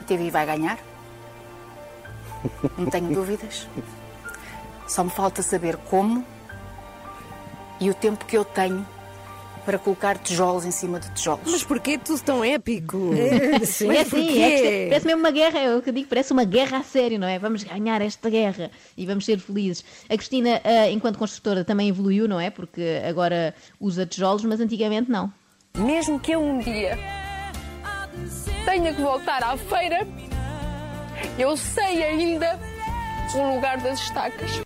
a 0.00 0.04
TVI 0.04 0.30
vai 0.30 0.46
ganhar. 0.46 0.78
Não 2.78 2.86
tenho 2.86 3.12
dúvidas. 3.14 3.68
Só 4.88 5.04
me 5.04 5.10
falta 5.10 5.42
saber 5.42 5.76
como 5.76 6.24
e 7.78 7.90
o 7.90 7.94
tempo 7.94 8.24
que 8.24 8.38
eu 8.38 8.46
tenho 8.46 8.86
para 9.66 9.78
colocar 9.80 10.16
tijolos 10.16 10.64
em 10.64 10.70
cima 10.70 11.00
de 11.00 11.10
tijolos. 11.10 11.42
Mas 11.44 11.64
porquê 11.64 11.98
tudo 11.98 12.20
tão 12.22 12.44
épico? 12.44 13.10
Sim, 13.66 13.88
Mas 13.88 13.96
é 13.96 14.00
assim, 14.02 14.10
porquê? 14.10 14.38
é 14.38 14.56
que 14.56 14.88
parece 14.88 15.06
mesmo 15.06 15.20
uma 15.20 15.30
guerra, 15.32 15.58
é 15.58 15.76
o 15.76 15.82
que 15.82 15.90
eu 15.90 15.92
digo, 15.92 16.08
parece 16.08 16.32
uma 16.32 16.44
guerra 16.44 16.78
a 16.78 16.82
sério, 16.84 17.18
não 17.18 17.26
é? 17.26 17.36
Vamos 17.36 17.64
ganhar 17.64 18.00
esta 18.00 18.30
guerra 18.30 18.70
e 18.96 19.04
vamos 19.04 19.24
ser 19.24 19.40
felizes. 19.40 19.84
A 20.08 20.16
Cristina, 20.16 20.60
ah, 20.62 20.88
enquanto 20.88 21.18
construtora, 21.18 21.64
também 21.64 21.88
evoluiu, 21.88 22.28
não 22.28 22.38
é? 22.38 22.48
Porque 22.48 23.02
agora 23.06 23.52
usa 23.80 24.06
tijolos, 24.06 24.44
mas 24.44 24.60
antigamente 24.60 25.10
não. 25.10 25.32
Mesmo 25.76 26.20
que 26.20 26.32
eu 26.32 26.40
um 26.40 26.60
dia 26.60 26.96
tenha 28.64 28.94
que 28.94 29.02
voltar 29.02 29.42
à 29.42 29.56
feira, 29.56 30.06
eu 31.36 31.56
sei 31.56 32.04
ainda 32.04 32.58
o 33.34 33.54
lugar 33.54 33.78
das 33.78 33.98
estacas. 34.00 34.65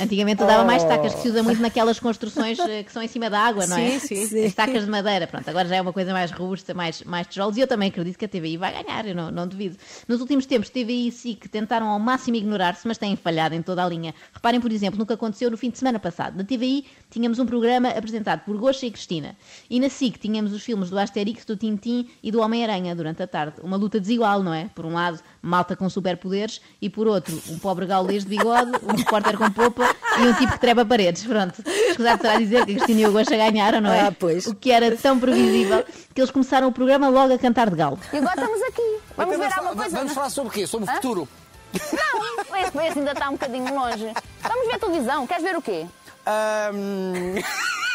Antigamente 0.00 0.44
dava 0.44 0.64
mais 0.64 0.82
estacas, 0.82 1.14
que 1.14 1.20
se 1.20 1.28
usa 1.28 1.42
muito 1.42 1.60
naquelas 1.60 1.98
construções 2.00 2.58
eh, 2.58 2.82
que 2.82 2.92
são 2.92 3.02
em 3.02 3.08
cima 3.08 3.30
da 3.30 3.40
água, 3.40 3.66
não 3.66 3.76
é? 3.76 3.98
Sim, 3.98 4.22
As 4.22 4.32
Estacas 4.32 4.84
de 4.84 4.90
madeira, 4.90 5.26
pronto, 5.26 5.48
agora 5.48 5.68
já 5.68 5.76
é 5.76 5.80
uma 5.80 5.92
coisa 5.92 6.12
mais 6.12 6.30
robusta, 6.30 6.74
mais, 6.74 7.02
mais 7.02 7.26
tijolos, 7.26 7.56
e 7.56 7.60
eu 7.60 7.66
também 7.66 7.88
acredito 7.88 8.18
que 8.18 8.24
a 8.24 8.28
TVI 8.28 8.56
vai 8.56 8.82
ganhar, 8.82 9.06
eu 9.06 9.14
não, 9.14 9.30
não 9.30 9.46
duvido. 9.46 9.76
Nos 10.08 10.20
últimos 10.20 10.46
tempos, 10.46 10.68
TVI 10.70 11.08
e 11.08 11.12
SIC 11.12 11.48
tentaram 11.48 11.88
ao 11.88 11.98
máximo 11.98 12.36
ignorar-se, 12.36 12.86
mas 12.86 12.98
têm 12.98 13.16
falhado 13.16 13.54
em 13.54 13.62
toda 13.62 13.84
a 13.84 13.88
linha. 13.88 14.14
Reparem, 14.32 14.60
por 14.60 14.72
exemplo, 14.72 14.98
no 14.98 15.06
que 15.06 15.12
aconteceu 15.12 15.50
no 15.50 15.56
fim 15.56 15.70
de 15.70 15.78
semana 15.78 15.98
passado. 15.98 16.36
Na 16.36 16.44
TVI 16.44 16.86
tínhamos 17.10 17.38
um 17.38 17.46
programa 17.46 17.88
apresentado 17.90 18.40
por 18.44 18.56
Goxa 18.56 18.86
e 18.86 18.90
Cristina, 18.90 19.36
e 19.68 19.78
na 19.78 19.88
SIC 19.88 20.18
tínhamos 20.18 20.52
os 20.52 20.62
filmes 20.62 20.90
do 20.90 20.98
Asterix, 20.98 21.44
do 21.44 21.56
Tintim 21.56 22.08
e 22.22 22.30
do 22.30 22.40
Homem-Aranha 22.40 22.94
durante 22.94 23.22
a 23.22 23.26
tarde. 23.26 23.56
Uma 23.62 23.76
luta 23.76 24.00
desigual, 24.00 24.42
não 24.42 24.52
é? 24.52 24.70
Por 24.74 24.86
um 24.86 24.94
lado, 24.94 25.20
malta 25.42 25.74
com 25.74 25.90
superpoderes, 25.90 26.60
e 26.80 26.88
por 26.88 27.06
outro, 27.08 27.38
um 27.50 27.58
pobre 27.58 27.84
gaulês 27.84 28.22
de 28.24 28.30
bigode, 28.30 28.70
um 28.82 28.94
repórter 28.96 29.36
com 29.36 29.50
popa 29.50 29.84
e 30.18 30.22
um 30.22 30.34
tipo 30.34 30.52
que 30.52 30.60
trepa 30.60 30.84
paredes. 30.84 31.24
Pronto. 31.24 31.62
Escusado 31.66 32.22
terá 32.22 32.34
a 32.34 32.38
dizer 32.38 32.64
que 32.64 32.72
a 32.72 32.74
Cristina 32.76 33.00
e 33.00 33.06
o 33.06 33.12
Goxa 33.12 33.36
ganharam, 33.36 33.80
não 33.80 33.92
é? 33.92 34.06
Ah, 34.06 34.14
pois. 34.16 34.46
O 34.46 34.54
que 34.54 34.70
era 34.70 34.96
tão 34.96 35.18
previsível 35.18 35.84
que 36.14 36.20
eles 36.20 36.30
começaram 36.30 36.68
o 36.68 36.72
programa 36.72 37.08
logo 37.08 37.34
a 37.34 37.38
cantar 37.38 37.68
de 37.68 37.76
galo. 37.76 37.98
E 38.12 38.16
agora 38.18 38.40
estamos 38.40 38.62
aqui. 38.62 38.98
Vamos 39.16 39.36
ver 39.36 39.52
alguma 39.52 39.74
coisa. 39.76 39.96
Vamos 39.98 40.12
falar 40.12 40.30
sobre 40.30 40.48
o 40.50 40.52
quê? 40.52 40.66
Sobre 40.66 40.88
o 40.88 40.94
futuro? 40.94 41.28
Não, 41.74 42.56
esse, 42.58 42.78
esse 42.78 42.98
ainda 42.98 43.12
está 43.12 43.28
um 43.28 43.32
bocadinho 43.32 43.74
longe. 43.74 44.12
Vamos 44.42 44.66
ver 44.66 44.78
televisão. 44.78 45.26
Queres 45.26 45.42
ver 45.42 45.56
o 45.56 45.62
quê? 45.62 45.86
Ahm, 46.26 47.40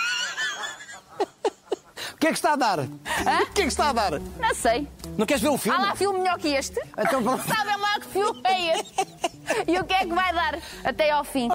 O 2.17 2.19
que 2.19 2.25
é 2.25 2.29
que 2.31 2.35
está 2.37 2.53
a 2.53 2.55
dar? 2.55 2.79
O 2.79 2.87
que 3.53 3.61
é 3.61 3.63
que 3.63 3.67
está 3.67 3.89
a 3.89 3.93
dar? 3.93 4.19
Não 4.19 4.55
sei. 4.55 4.87
Não 5.15 5.23
queres 5.27 5.39
ver 5.43 5.49
o 5.49 5.53
Há 5.53 5.57
filme? 5.59 5.77
lá 5.85 5.95
filme 5.95 6.17
melhor 6.17 6.39
que 6.39 6.47
este? 6.47 6.79
Então. 6.97 7.21
Sabem 7.45 7.77
lá 7.77 7.99
que 7.99 8.07
filme 8.07 8.41
é 8.43 8.79
este? 8.79 8.95
E 9.67 9.77
o 9.79 9.83
que 9.83 9.93
é 9.93 9.99
que 9.99 10.13
vai 10.13 10.33
dar 10.33 10.57
até 10.83 11.11
ao 11.11 11.23
fim? 11.23 11.49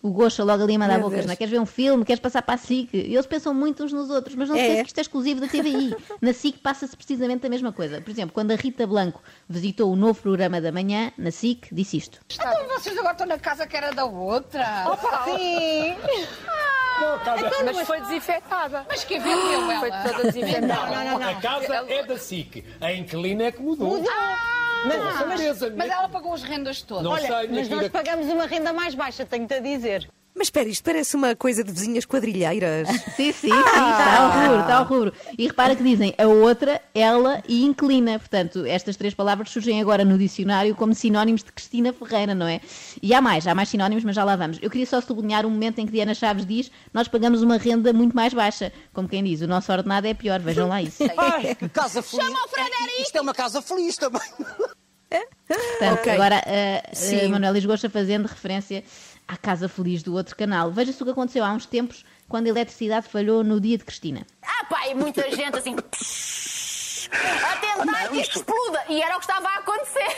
O 0.00 0.10
Goxa 0.12 0.44
logo 0.44 0.62
ali 0.62 0.76
a 0.76 0.78
mandar 0.78 0.98
Meu 0.98 1.08
bocas, 1.10 1.26
não 1.26 1.32
é? 1.32 1.36
Queres 1.36 1.50
ver 1.50 1.58
um 1.60 1.66
filme, 1.66 2.04
queres 2.04 2.20
passar 2.20 2.40
para 2.42 2.54
a 2.54 2.58
SIC? 2.58 2.90
E 2.94 3.14
Eles 3.14 3.26
pensam 3.26 3.52
muito 3.52 3.82
uns 3.84 3.92
nos 3.92 4.10
outros, 4.10 4.36
mas 4.36 4.48
não 4.48 4.54
É. 4.56 4.60
sei 4.66 4.76
que 4.82 4.86
isto 4.88 4.98
é 4.98 5.00
exclusivo 5.00 5.40
da 5.40 5.48
TVI. 5.48 5.96
Na 6.22 6.32
SIC 6.32 6.58
passa-se 6.58 6.96
precisamente 6.96 7.44
a 7.44 7.50
mesma 7.50 7.72
coisa. 7.72 8.00
Por 8.00 8.08
exemplo, 8.10 8.32
quando 8.32 8.52
a 8.52 8.54
Rita 8.54 8.86
Blanco 8.86 9.20
visitou 9.48 9.92
o 9.92 9.96
novo 9.96 10.20
programa 10.22 10.60
da 10.60 10.70
manhã, 10.70 11.10
na 11.18 11.32
SIC, 11.32 11.66
disse 11.72 11.96
isto. 11.96 12.20
Então 12.32 12.68
vocês 12.68 12.96
agora 12.96 13.12
estão 13.12 13.26
na 13.26 13.38
casa 13.40 13.66
que 13.66 13.76
era 13.76 13.90
da 13.92 14.04
outra? 14.04 14.64
Sim. 15.24 15.96
Mas 17.64 17.86
foi 17.86 18.00
desinfetada. 18.00 18.84
Mas 18.88 19.04
quem 19.04 19.18
vendeu 19.20 19.70
ela? 19.70 19.80
Foi 19.80 19.90
toda 19.90 20.22
desinfetada. 20.32 20.66
Não, 20.66 21.04
não, 21.04 21.18
não. 21.18 21.28
A 21.28 21.34
casa 21.40 21.74
é 21.88 22.02
da 22.04 22.16
SIC. 22.18 22.64
A 22.80 22.92
inquilina 22.92 23.44
é 23.44 23.52
que 23.52 23.60
mudou. 23.62 24.00
Mas, 24.00 24.08
Com 24.08 24.14
certeza, 25.18 25.74
mas 25.76 25.88
né? 25.88 25.94
ela 25.94 26.08
pagou 26.08 26.32
as 26.32 26.42
rendas 26.42 26.82
todas. 26.82 27.04
Não 27.04 27.16
sei, 27.16 27.48
minha 27.48 27.60
Mas 27.60 27.68
nós 27.68 27.88
pagamos 27.88 28.26
uma 28.26 28.46
renda 28.46 28.72
mais 28.72 28.94
baixa, 28.94 29.24
tenho-te 29.24 29.54
a 29.54 29.60
dizer. 29.60 30.08
Mas 30.34 30.46
espera, 30.46 30.68
isto 30.68 30.84
parece 30.84 31.16
uma 31.16 31.34
coisa 31.34 31.64
de 31.64 31.72
vizinhas 31.72 32.04
quadrilheiras. 32.04 32.86
Sim, 33.16 33.32
sim, 33.32 33.32
sim, 33.32 33.48
está 33.50 34.18
ao 34.18 34.30
rubro, 34.30 34.60
está 34.60 34.76
ao 34.76 34.84
rubro. 34.84 35.12
E 35.36 35.48
repara 35.48 35.74
que 35.74 35.82
dizem 35.82 36.14
a 36.16 36.26
outra, 36.28 36.80
ela 36.94 37.42
e 37.48 37.64
inclina. 37.64 38.20
Portanto, 38.20 38.64
estas 38.64 38.96
três 38.96 39.12
palavras 39.14 39.50
surgem 39.50 39.80
agora 39.80 40.04
no 40.04 40.16
dicionário 40.16 40.76
como 40.76 40.94
sinónimos 40.94 41.42
de 41.42 41.50
Cristina 41.50 41.92
Ferreira, 41.92 42.36
não 42.36 42.46
é? 42.46 42.60
E 43.02 43.12
há 43.12 43.20
mais, 43.20 43.48
há 43.48 43.54
mais 43.54 43.68
sinónimos, 43.68 44.04
mas 44.04 44.14
já 44.14 44.22
lá 44.22 44.36
vamos. 44.36 44.58
Eu 44.62 44.70
queria 44.70 44.86
só 44.86 45.00
sublinhar 45.00 45.44
um 45.44 45.50
momento 45.50 45.80
em 45.80 45.86
que 45.86 45.92
Diana 45.92 46.14
Chaves 46.14 46.46
diz 46.46 46.70
nós 46.94 47.08
pagamos 47.08 47.42
uma 47.42 47.56
renda 47.56 47.92
muito 47.92 48.14
mais 48.14 48.32
baixa. 48.32 48.72
Como 48.92 49.08
quem 49.08 49.24
diz, 49.24 49.40
o 49.40 49.48
nosso 49.48 49.72
ordenado 49.72 50.06
é 50.06 50.14
pior, 50.14 50.38
vejam 50.38 50.68
lá 50.68 50.80
isso. 50.80 51.02
Ai, 51.18 51.56
casa 51.72 52.00
feliz. 52.00 52.24
Chama 52.24 52.38
o 52.44 52.48
Frederico! 52.48 53.02
Isto 53.02 53.18
é 53.18 53.20
uma 53.20 53.34
casa 53.34 53.60
feliz 53.60 53.96
também. 53.96 54.22
Portanto, 55.48 56.00
Ok. 56.00 56.12
agora 56.12 56.42
a 56.46 56.94
Sim. 56.94 57.28
Manuel 57.28 57.54
Lisgocha 57.54 57.88
fazendo 57.88 58.26
referência 58.26 58.84
à 59.28 59.36
Casa 59.36 59.68
Feliz 59.68 60.02
do 60.02 60.14
outro 60.14 60.34
canal. 60.34 60.70
Veja-se 60.72 61.00
o 61.02 61.04
que 61.06 61.12
aconteceu 61.12 61.44
há 61.44 61.52
uns 61.52 61.66
tempos 61.66 62.04
quando 62.28 62.46
a 62.46 62.48
eletricidade 62.48 63.08
falhou 63.08 63.44
no 63.44 63.60
dia 63.60 63.76
de 63.78 63.84
Cristina. 63.84 64.26
Ah, 64.42 64.64
pá, 64.64 64.88
e 64.88 64.94
muita 64.94 65.30
gente 65.30 65.56
assim. 65.58 65.76
A 67.10 67.56
tentar 67.56 68.08
que 68.08 68.20
isto 68.20 68.36
exploda. 68.38 68.84
E 68.88 69.00
era 69.02 69.16
o 69.16 69.18
que 69.20 69.24
estava 69.24 69.48
a 69.48 69.58
acontecer. 69.58 70.08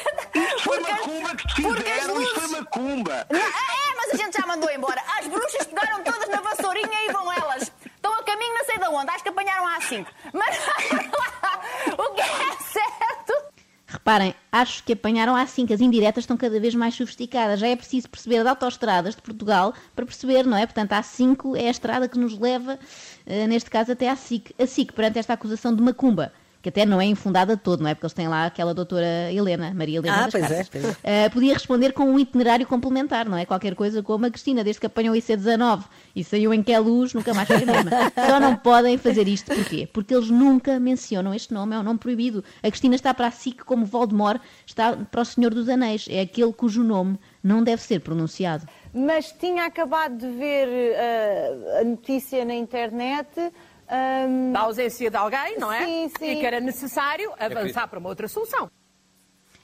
Foi 0.61 0.79
Porque- 0.79 0.93
macumba 0.93 1.37
que 1.37 1.49
fizeram, 1.55 2.23
isto 2.23 2.35
foi 2.35 2.43
luzes- 2.45 2.51
macumba. 2.61 3.27
Não, 3.31 3.39
é, 3.41 3.95
mas 3.97 4.11
a 4.13 4.17
gente 4.17 4.37
já 4.41 4.47
mandou 4.47 4.71
embora. 4.71 5.01
As 5.19 5.27
bruxas 5.29 5.67
pegaram 5.67 6.03
todas 6.03 6.29
na 6.29 6.41
vassourinha 6.41 7.05
e 7.09 7.13
vão 7.13 7.33
elas. 7.33 7.71
Estão 7.85 8.13
a 8.15 8.23
caminho 8.25 8.55
não 8.55 8.65
sei 8.65 8.79
de 8.79 8.85
onde. 8.87 9.11
Acho 9.11 9.23
que 9.23 9.29
apanharam 9.29 9.67
a 9.69 9.79
A5. 9.79 10.07
Mas 10.33 10.57
o 11.99 12.15
que 12.15 12.21
é 12.23 12.57
certo 12.73 13.50
Reparem, 13.91 14.37
acho 14.53 14.85
que 14.85 14.93
apanharam 14.93 15.35
assim 15.35 15.67
que 15.67 15.73
as 15.73 15.81
indiretas 15.81 16.23
estão 16.23 16.37
cada 16.37 16.61
vez 16.61 16.77
mais 16.77 16.95
sofisticadas. 16.95 17.59
Já 17.59 17.67
é 17.67 17.75
preciso 17.75 18.09
perceber 18.09 18.45
de 18.45 18.49
autoestradas 18.49 19.17
de 19.17 19.23
Portugal 19.23 19.75
para 19.97 20.07
perceber, 20.07 20.47
não 20.47 20.57
é? 20.57 20.65
Portanto, 20.65 20.93
a 20.93 21.01
A5 21.01 21.57
é 21.57 21.67
a 21.67 21.71
estrada 21.71 22.09
que 22.09 22.17
nos 22.17 22.39
leva, 22.39 22.79
eh, 23.27 23.49
neste 23.49 23.69
caso, 23.69 23.91
até 23.91 24.09
à 24.09 24.15
SIC. 24.15 24.55
A 24.57 24.65
SIC, 24.65 24.93
perante 24.93 25.19
esta 25.19 25.33
acusação 25.33 25.75
de 25.75 25.83
macumba, 25.83 26.33
que 26.63 26.69
até 26.69 26.85
não 26.85 27.01
é 27.01 27.07
infundada 27.07 27.57
de 27.57 27.63
todo, 27.63 27.83
não 27.83 27.89
é? 27.89 27.95
Porque 27.95 28.07
eles 28.07 28.13
têm 28.13 28.29
lá 28.29 28.47
aquela 28.47 28.75
doutora 28.75 29.33
Helena, 29.33 29.73
Maria 29.75 29.99
Helena 29.99 30.17
Ah, 30.17 30.23
das 30.25 30.33
pois 30.33 30.45
é, 30.45 30.49
Cartas. 30.49 30.69
pois 30.71 30.85
é. 31.03 31.27
Uh, 31.27 31.31
podia 31.31 31.55
responder 31.55 31.93
com 31.93 32.05
um 32.05 32.19
itinerário 32.19 32.67
complementar, 32.67 33.29
não 33.29 33.37
é? 33.39 33.47
Qualquer 33.47 33.75
coisa 33.75 34.03
como 34.03 34.27
a 34.27 34.31
Cristina, 34.31 34.63
desde 34.63 34.81
que 34.81 34.87
apanhou 34.87 35.15
o 35.15 35.19
IC19 35.19 35.85
e 36.15 36.23
saiu 36.23 36.53
em 36.53 36.63
que 36.63 36.73
é 36.73 36.79
luz, 36.79 37.15
nunca 37.15 37.33
mais 37.33 37.49
foi 37.49 37.57
a 37.63 37.67
mesma. 37.67 37.91
Só 38.29 38.39
não 38.39 38.57
podem 38.57 38.99
fazer 38.99 39.27
isto, 39.27 39.55
porquê? 39.55 39.89
Porque 39.91 40.15
eles 40.15 40.29
nunca 40.31 40.79
mencionam 40.79 41.33
este 41.33 41.55
nome, 41.55 41.75
é 41.75 41.79
um 41.79 41.83
nome 41.83 41.99
proibido. 41.99 42.45
A 42.63 42.69
Cristina 42.69 42.95
está 42.95 43.15
para 43.15 43.29
a 43.29 43.31
SIC 43.31 43.65
como 43.65 43.87
Voldemort 43.87 44.41
está 44.67 44.95
para 44.97 45.23
o 45.23 45.25
Senhor 45.25 45.55
dos 45.55 45.69
Anéis, 45.69 46.07
é 46.11 46.21
aquele 46.21 46.53
cujo 46.53 46.83
nome 46.83 47.19
não 47.43 47.63
deve 47.63 47.81
ser 47.83 48.01
pronunciado. 48.01 48.67
Mas 48.93 49.33
tinha 49.33 49.65
acabado 49.65 50.19
de 50.19 50.29
ver 50.29 50.69
eh, 50.69 51.79
a 51.81 51.85
notícia 51.85 52.45
na 52.45 52.55
internet. 52.55 53.29
Ehm, 53.91 54.53
Da 54.53 54.61
ausência 54.61 55.11
de 55.11 55.17
alguém, 55.17 55.59
não 55.59 55.73
é? 55.73 55.85
Sim, 55.85 56.11
sim. 56.19 56.31
E 56.33 56.37
que 56.41 56.47
era 56.47 56.61
necessário 56.61 57.33
avançar 57.39 57.89
para 57.89 57.99
uma 57.99 58.09
outra 58.09 58.29
solução. 58.29 58.71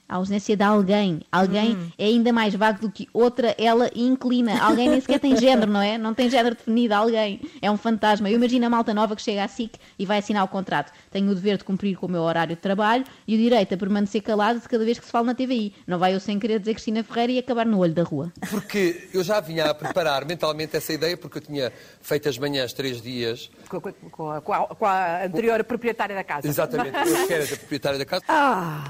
A 0.09 0.15
ausência 0.15 0.55
de 0.55 0.63
alguém. 0.63 1.21
Alguém 1.31 1.75
Hum. 1.75 1.91
é 1.97 2.05
ainda 2.05 2.31
mais 2.31 2.53
vago 2.55 2.79
do 2.79 2.89
que 2.91 3.07
outra, 3.13 3.53
ela 3.57 3.89
inclina. 3.93 4.57
Alguém 4.63 4.87
nem 4.89 5.01
sequer 5.01 5.19
tem 5.19 5.35
género, 5.35 5.69
não 5.71 5.81
é? 5.81 5.97
Não 5.97 6.13
tem 6.13 6.29
género 6.29 6.55
definido. 6.55 6.93
Alguém 6.93 7.41
é 7.61 7.69
um 7.69 7.77
fantasma. 7.77 8.29
Eu 8.29 8.35
imagino 8.37 8.65
a 8.65 8.69
malta 8.69 8.93
nova 8.93 9.15
que 9.15 9.21
chega 9.21 9.43
à 9.43 9.47
SIC 9.47 9.73
e 9.99 10.05
vai 10.05 10.19
assinar 10.19 10.43
o 10.45 10.47
contrato. 10.47 10.93
Tenho 11.11 11.29
o 11.29 11.35
dever 11.35 11.57
de 11.57 11.63
cumprir 11.65 11.97
com 11.97 12.05
o 12.05 12.09
meu 12.09 12.21
horário 12.21 12.55
de 12.55 12.61
trabalho 12.61 13.03
e 13.27 13.35
o 13.35 13.37
direito 13.37 13.73
a 13.73 13.77
permanecer 13.77 14.21
calado 14.21 14.59
de 14.61 14.69
cada 14.69 14.85
vez 14.85 14.97
que 14.97 15.05
se 15.05 15.11
fala 15.11 15.25
na 15.27 15.35
TVI. 15.35 15.73
Não 15.85 15.99
vai 15.99 16.13
eu 16.15 16.19
sem 16.19 16.39
querer 16.39 16.59
dizer 16.59 16.73
Cristina 16.75 17.03
Ferreira 17.03 17.33
e 17.33 17.39
acabar 17.39 17.65
no 17.65 17.77
olho 17.79 17.93
da 17.93 18.03
rua. 18.03 18.31
Porque 18.49 19.09
eu 19.13 19.23
já 19.23 19.41
vinha 19.41 19.65
a 19.65 19.73
preparar 19.73 20.23
mentalmente 20.25 20.75
essa 20.77 20.93
ideia, 20.93 21.17
porque 21.17 21.39
eu 21.39 21.41
tinha 21.41 21.71
feito 22.01 22.29
as 22.29 22.37
manhãs 22.37 22.71
três 22.71 23.01
dias. 23.01 23.49
Com, 23.67 23.81
com- 23.81 23.91
com 24.09 24.31
a, 24.31 24.39
com 24.41 24.53
a- 24.53 24.67
com 24.67 24.85
a 24.85 25.25
anterior 25.25 25.61
proprietária 25.65 26.15
da 26.15 26.23
casa. 26.23 26.47
Exatamente, 26.47 26.95
eu 26.97 27.27
que 27.27 27.33
era 27.33 27.45
da 27.45 27.57
proprietária 27.57 27.99
da 27.99 28.05
casa. 28.05 28.23
Ah, 28.29 28.85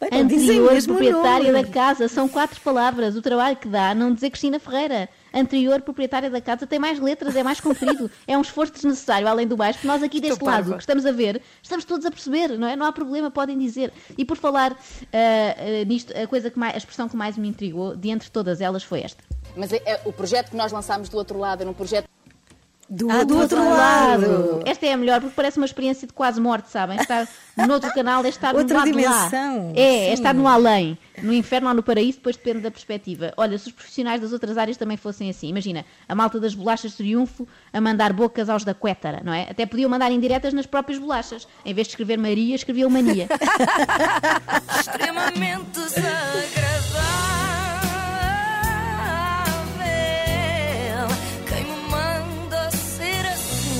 Bem, 0.00 0.10
não 0.12 0.26
dizem 0.26 0.57
Anterior 0.66 0.82
proprietária 0.84 1.52
nome. 1.52 1.64
da 1.64 1.72
casa. 1.72 2.08
São 2.08 2.28
quatro 2.28 2.60
palavras. 2.60 3.16
O 3.16 3.22
trabalho 3.22 3.56
que 3.56 3.68
dá 3.68 3.94
não 3.94 4.12
dizer 4.12 4.30
Cristina 4.30 4.58
Ferreira. 4.58 5.08
Anterior 5.32 5.80
proprietária 5.82 6.30
da 6.30 6.40
casa 6.40 6.66
tem 6.66 6.78
mais 6.78 6.98
letras, 6.98 7.36
é 7.36 7.42
mais 7.42 7.60
comprido. 7.60 8.10
É 8.26 8.36
um 8.36 8.40
esforço 8.40 8.72
desnecessário, 8.72 9.26
além 9.26 9.46
do 9.46 9.56
mais, 9.56 9.76
porque 9.76 9.86
nós 9.88 10.02
aqui 10.02 10.20
deste 10.20 10.42
lado, 10.44 10.72
que 10.74 10.80
estamos 10.80 11.06
a 11.06 11.12
ver, 11.12 11.40
estamos 11.62 11.84
todos 11.84 12.04
a 12.04 12.10
perceber, 12.10 12.58
não 12.58 12.66
é? 12.68 12.76
Não 12.76 12.84
há 12.84 12.92
problema, 12.92 13.30
podem 13.30 13.56
dizer. 13.58 13.92
E 14.16 14.24
por 14.24 14.36
falar 14.36 14.72
ah, 14.72 14.76
ah, 15.12 15.84
nisto, 15.86 16.12
a, 16.16 16.26
coisa 16.26 16.50
que 16.50 16.58
mais, 16.58 16.74
a 16.74 16.78
expressão 16.78 17.08
que 17.08 17.16
mais 17.16 17.36
me 17.38 17.48
intrigou, 17.48 17.96
de 17.96 18.10
entre 18.10 18.30
todas 18.30 18.60
elas, 18.60 18.82
foi 18.82 19.00
esta. 19.02 19.22
Mas 19.56 19.72
é- 19.72 19.82
é- 19.84 20.00
o 20.04 20.12
projeto 20.12 20.50
que 20.50 20.56
nós 20.56 20.72
lançámos 20.72 21.08
do 21.08 21.16
outro 21.16 21.38
lado 21.38 21.62
era 21.62 21.70
um 21.70 21.74
projeto. 21.74 22.08
Do, 22.90 23.10
Ah, 23.10 23.22
do 23.22 23.36
outro 23.38 23.62
lado. 23.62 24.62
Esta 24.64 24.86
é 24.86 24.94
a 24.94 24.96
melhor, 24.96 25.20
porque 25.20 25.34
parece 25.36 25.58
uma 25.58 25.66
experiência 25.66 26.06
de 26.06 26.12
quase 26.14 26.40
morte, 26.40 26.70
sabem? 26.70 26.98
Estar 26.98 27.28
no 27.56 27.74
outro 27.74 27.92
canal 27.92 28.24
é 28.24 28.28
estar 28.30 28.54
Outra 28.54 28.78
no 28.78 28.80
lado 28.80 28.90
dimensão. 28.90 29.66
lá. 29.66 29.72
É, 29.76 30.06
é 30.06 30.06
Sim. 30.06 30.12
estar 30.14 30.32
no 30.32 30.48
além. 30.48 30.96
No 31.22 31.34
inferno 31.34 31.68
ou 31.68 31.74
no 31.74 31.82
paraíso, 31.82 32.16
depois 32.16 32.36
depende 32.36 32.60
da 32.60 32.70
perspectiva. 32.70 33.34
Olha, 33.36 33.58
se 33.58 33.66
os 33.66 33.72
profissionais 33.72 34.22
das 34.22 34.32
outras 34.32 34.56
áreas 34.56 34.78
também 34.78 34.96
fossem 34.96 35.28
assim, 35.28 35.48
imagina, 35.48 35.84
a 36.08 36.14
malta 36.14 36.40
das 36.40 36.54
bolachas 36.54 36.92
de 36.92 36.96
triunfo 36.98 37.46
a 37.72 37.78
mandar 37.80 38.10
bocas 38.14 38.48
aos 38.48 38.64
da 38.64 38.72
Quétara, 38.72 39.20
não 39.22 39.34
é? 39.34 39.48
Até 39.50 39.66
podiam 39.66 39.90
mandar 39.90 40.10
indiretas 40.10 40.54
nas 40.54 40.64
próprias 40.64 40.98
bolachas. 40.98 41.46
Em 41.66 41.74
vez 41.74 41.88
de 41.88 41.92
escrever 41.92 42.16
Maria, 42.16 42.54
escreviam 42.54 42.88
Mania. 42.88 43.28
extremamente 44.80 45.70
desagradável. 45.72 47.57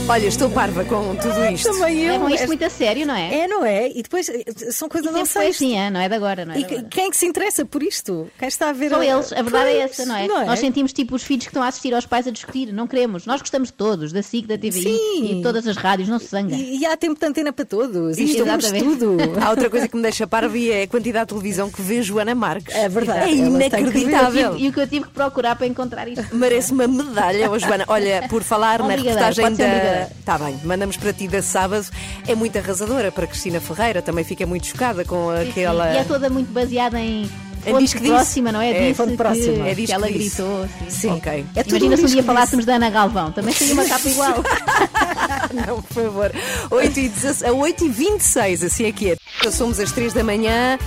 Olha, 0.09 0.27
estou 0.27 0.51
parva 0.51 0.85
com 0.85 1.15
tudo 1.17 1.45
isto. 1.53 1.71
Também 1.71 2.03
eu. 2.05 2.13
Levam 2.13 2.29
isto 2.29 2.35
Esta- 2.37 2.47
muito 2.47 2.65
a 2.65 2.71
sério, 2.71 3.07
não 3.07 3.15
é? 3.15 3.35
É, 3.35 3.49
não 3.49 3.65
é? 3.65 3.89
E 3.89 4.03
depois 4.03 4.29
eh, 4.29 4.45
são 4.71 4.89
coisas 4.89 5.13
não 5.13 5.25
sei. 5.25 5.49
assim, 5.49 5.77
é? 5.79 5.91
não 5.91 6.01
é 6.01 6.09
de 6.09 6.15
agora, 6.15 6.45
não 6.45 6.55
é 6.55 6.61
E 6.61 6.65
agora. 6.65 6.83
quem 6.91 7.07
é 7.07 7.11
que 7.11 7.17
se 7.17 7.27
interessa 7.27 7.65
por 7.65 7.83
isto? 7.83 8.31
Quem 8.39 8.49
está 8.49 8.71
a 8.71 8.73
ver 8.73 8.91
São 8.91 9.03
eles, 9.03 9.33
a 9.33 9.43
verdade 9.43 9.71
é 9.71 9.79
Pois, 9.87 9.91
essa, 9.93 10.07
não 10.07 10.17
é? 10.17 10.27
Nós 10.47 10.59
sentimos 10.59 10.93
tipo 10.93 11.15
os 11.15 11.23
filhos 11.23 11.45
que 11.45 11.51
estão 11.51 11.63
a 11.63 11.69
assistir 11.69 11.95
aos 11.95 12.07
pais 12.07 12.27
a 12.27 12.31
discutir, 12.31 12.73
não 12.73 12.87
queremos. 12.87 13.27
Nós 13.27 13.41
gostamos 13.41 13.69
de 13.69 13.75
todos, 13.75 14.13
da 14.13 14.23
SIC, 14.23 14.47
da 14.47 14.57
TVI 14.57 14.73
Sim. 14.83 15.25
e 15.25 15.35
de 15.37 15.43
todas 15.43 15.67
as 15.67 15.77
rádios, 15.77 16.09
não 16.09 16.19
se 16.19 16.27
zanga. 16.27 16.55
E, 16.55 16.79
e 16.79 16.87
há 16.87 16.97
tempo 16.97 17.19
de 17.19 17.27
antena 17.27 17.53
para 17.53 17.65
todos. 17.65 18.19
Isto 18.19 18.43
exatamente. 18.43 18.85
tudo. 18.85 19.17
Há 19.41 19.51
outra 19.51 19.69
coisa 19.71 19.89
que 19.89 19.97
me 19.97 20.03
deixa 20.03 20.27
parva 20.27 20.57
e 20.57 20.71
é 20.71 20.83
a 20.83 20.89
quantidade 20.89 21.27
de 21.27 21.29
televisão 21.35 21.71
que 21.71 21.81
vê 21.83 22.03
Joana 22.03 22.35
Marques. 22.35 22.75
É 22.75 22.89
verdade, 22.89 23.31
É 23.31 23.35
inacreditável. 23.35 24.57
E 24.57 24.69
o 24.69 24.73
que 24.73 24.81
eu 24.81 24.87
tive 24.87 25.07
que 25.07 25.13
procurar 25.13 25.57
para 25.57 25.67
encontrar 25.67 26.09
isto. 26.09 26.35
Merece 26.35 26.73
uma 26.73 26.87
medalha, 26.87 27.51
oh, 27.51 27.59
Joana. 27.59 27.85
Olha, 27.89 28.27
por 28.29 28.43
falar 28.43 28.81
na 28.81 28.95
reportagem 28.95 29.55
da. 29.55 29.98
Está 30.19 30.39
bem, 30.39 30.59
mandamos 30.65 30.97
para 30.97 31.13
ti 31.13 31.27
da 31.29 31.43
sábado. 31.43 31.87
É 32.27 32.35
muito 32.35 32.57
arrasadora 32.59 33.11
para 33.13 33.27
Cristina 33.27 33.61
Ferreira, 33.61 34.01
também 34.03 34.25
fica 34.25 34.47
muito 34.47 34.67
chocada 34.67 35.05
com 35.05 35.31
Sim, 35.37 35.45
sim. 35.45 35.51
aquela. 35.51 35.93
E 35.93 35.97
é 35.99 36.05
toda 36.05 36.29
muito 36.31 36.53
baseada 36.53 36.99
em 37.01 37.29
fonte 37.65 37.79
diz 37.81 37.93
que 37.93 37.99
disse. 38.01 38.13
próxima, 38.13 38.53
não 38.53 38.61
é? 38.63 38.71
É, 38.71 38.81
Disse 38.83 38.95
fonte 38.95 39.11
que- 39.11 39.17
próxima. 39.17 39.69
É 39.69 39.75
que, 39.75 39.87
que 39.87 39.93
ela 39.93 40.07
disse. 40.11 40.19
gritou. 40.37 40.69
Sim. 40.89 40.91
Sim, 40.91 41.11
ok. 41.11 41.47
É 41.57 41.65
Imagina 41.69 41.97
se 41.97 42.03
um 42.05 42.07
dia 42.07 42.21
que 42.23 42.27
falássemos 42.27 42.65
da 42.65 42.77
Ana 42.77 42.89
Galvão, 42.91 43.33
também 43.33 43.53
seria 43.53 43.75
uma 43.75 43.85
capa 43.85 44.09
igual. 44.09 44.35
Não, 45.67 45.83
por 45.83 45.95
favor. 46.05 46.33
8 46.71 47.01
e 47.01 47.09
16 47.09 47.43
a 47.43 47.53
8 47.53 47.85
e 47.85 47.89
26 47.89 48.63
assim 48.65 48.85
é 48.87 48.93
que 48.93 49.11
é. 49.11 49.51
Somos 49.51 49.79
às 49.81 49.93
3 49.93 50.13
da 50.13 50.23
manhã 50.25 50.79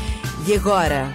e 0.48 0.54
agora 0.54 1.14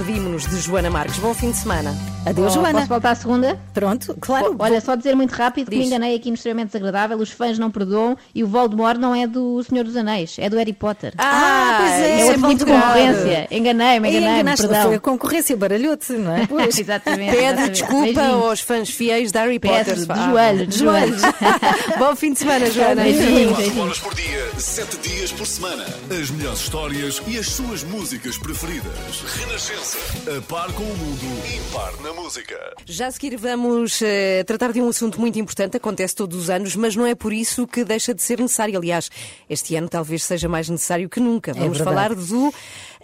despedimos-nos 0.00 0.46
de 0.46 0.60
Joana 0.60 0.90
Marques. 0.90 1.18
Bom 1.18 1.32
fim 1.32 1.50
de 1.50 1.56
semana. 1.56 1.94
Adeus, 2.26 2.52
Oh, 2.52 2.60
Joana. 2.60 2.72
Posso 2.80 2.88
voltar 2.88 3.10
à 3.10 3.14
segunda? 3.14 3.58
Pronto, 3.72 4.16
claro. 4.20 4.54
Olha, 4.58 4.80
só 4.80 4.94
dizer 4.94 5.14
muito 5.14 5.32
rápido 5.32 5.70
que 5.70 5.76
me 5.76 5.82
Diz. 5.82 5.90
enganei 5.90 6.14
aqui 6.16 6.28
no 6.28 6.34
extremamente 6.34 6.68
desagradável. 6.72 7.16
Os 7.18 7.30
fãs 7.30 7.58
não 7.58 7.70
perdoam 7.70 8.16
e 8.34 8.42
o 8.44 8.46
Voldemort 8.46 8.98
não 8.98 9.14
é 9.14 9.26
do 9.26 9.62
Senhor 9.62 9.84
dos 9.84 9.96
Anéis, 9.96 10.36
é 10.38 10.50
do 10.50 10.56
Harry 10.56 10.72
Potter. 10.72 11.14
Ah, 11.16 11.76
pois 11.80 11.92
é. 11.92 12.10
é 12.10 12.16
isso 12.16 12.26
outro 12.32 12.54
de 12.56 12.64
bom 12.64 12.70
grave. 12.72 13.00
concorrência. 13.00 13.48
Enganei-me, 13.50 14.10
enganei-me, 14.10 14.56
perdão. 14.56 14.82
foi 14.82 14.94
a 14.96 15.00
concorrência 15.00 15.56
baralhou-te, 15.56 16.12
não 16.12 16.36
é? 16.36 16.46
Pois. 16.46 16.78
Exatamente. 16.86 17.30
Pede 17.30 17.44
exatamente. 17.46 17.70
desculpa 17.72 18.02
Beijinhos. 18.20 18.44
aos 18.44 18.60
fãs 18.60 18.90
fiéis 18.90 19.32
de 19.32 19.38
Harry 19.38 19.58
Peço, 19.58 19.90
Potter. 19.90 19.96
de 20.04 20.12
Ah, 20.12 20.28
joelhos, 20.30 20.68
de 20.68 20.78
joelhos. 20.78 21.22
Bom 21.98 22.16
fim 22.16 22.32
de 22.32 22.38
semana, 22.40 22.70
Joana. 22.70 23.02
Beijinhos, 23.02 23.28
24 23.28 23.56
beijinhos. 23.56 23.78
horas 23.86 23.98
por 24.00 24.14
dia, 24.14 24.50
7 24.58 24.96
dias 25.08 25.32
por 25.32 25.46
semana. 25.46 25.84
As 26.10 26.30
melhores 26.30 26.60
histórias 26.60 27.22
e 27.26 27.38
as 27.38 27.46
suas 27.48 27.82
músicas 27.84 28.36
preferidas. 28.38 28.92
Renascença. 29.38 29.85
A 29.86 30.42
par 30.48 30.72
com 30.72 30.82
o 30.82 30.96
mundo, 30.96 31.22
impar 31.54 31.96
na 32.02 32.12
música. 32.12 32.58
Já 32.84 33.06
a 33.06 33.10
seguir 33.12 33.36
vamos 33.36 34.02
eh, 34.02 34.42
tratar 34.42 34.72
de 34.72 34.82
um 34.82 34.88
assunto 34.88 35.20
muito 35.20 35.38
importante, 35.38 35.76
acontece 35.76 36.16
todos 36.16 36.36
os 36.36 36.50
anos, 36.50 36.74
mas 36.74 36.96
não 36.96 37.06
é 37.06 37.14
por 37.14 37.32
isso 37.32 37.68
que 37.68 37.84
deixa 37.84 38.12
de 38.12 38.20
ser 38.20 38.40
necessário. 38.40 38.76
Aliás, 38.76 39.08
este 39.48 39.76
ano 39.76 39.88
talvez 39.88 40.24
seja 40.24 40.48
mais 40.48 40.68
necessário 40.68 41.08
que 41.08 41.20
nunca. 41.20 41.52
Vamos 41.54 41.78
verdade. 41.78 41.84
falar 41.84 42.14
do 42.16 42.52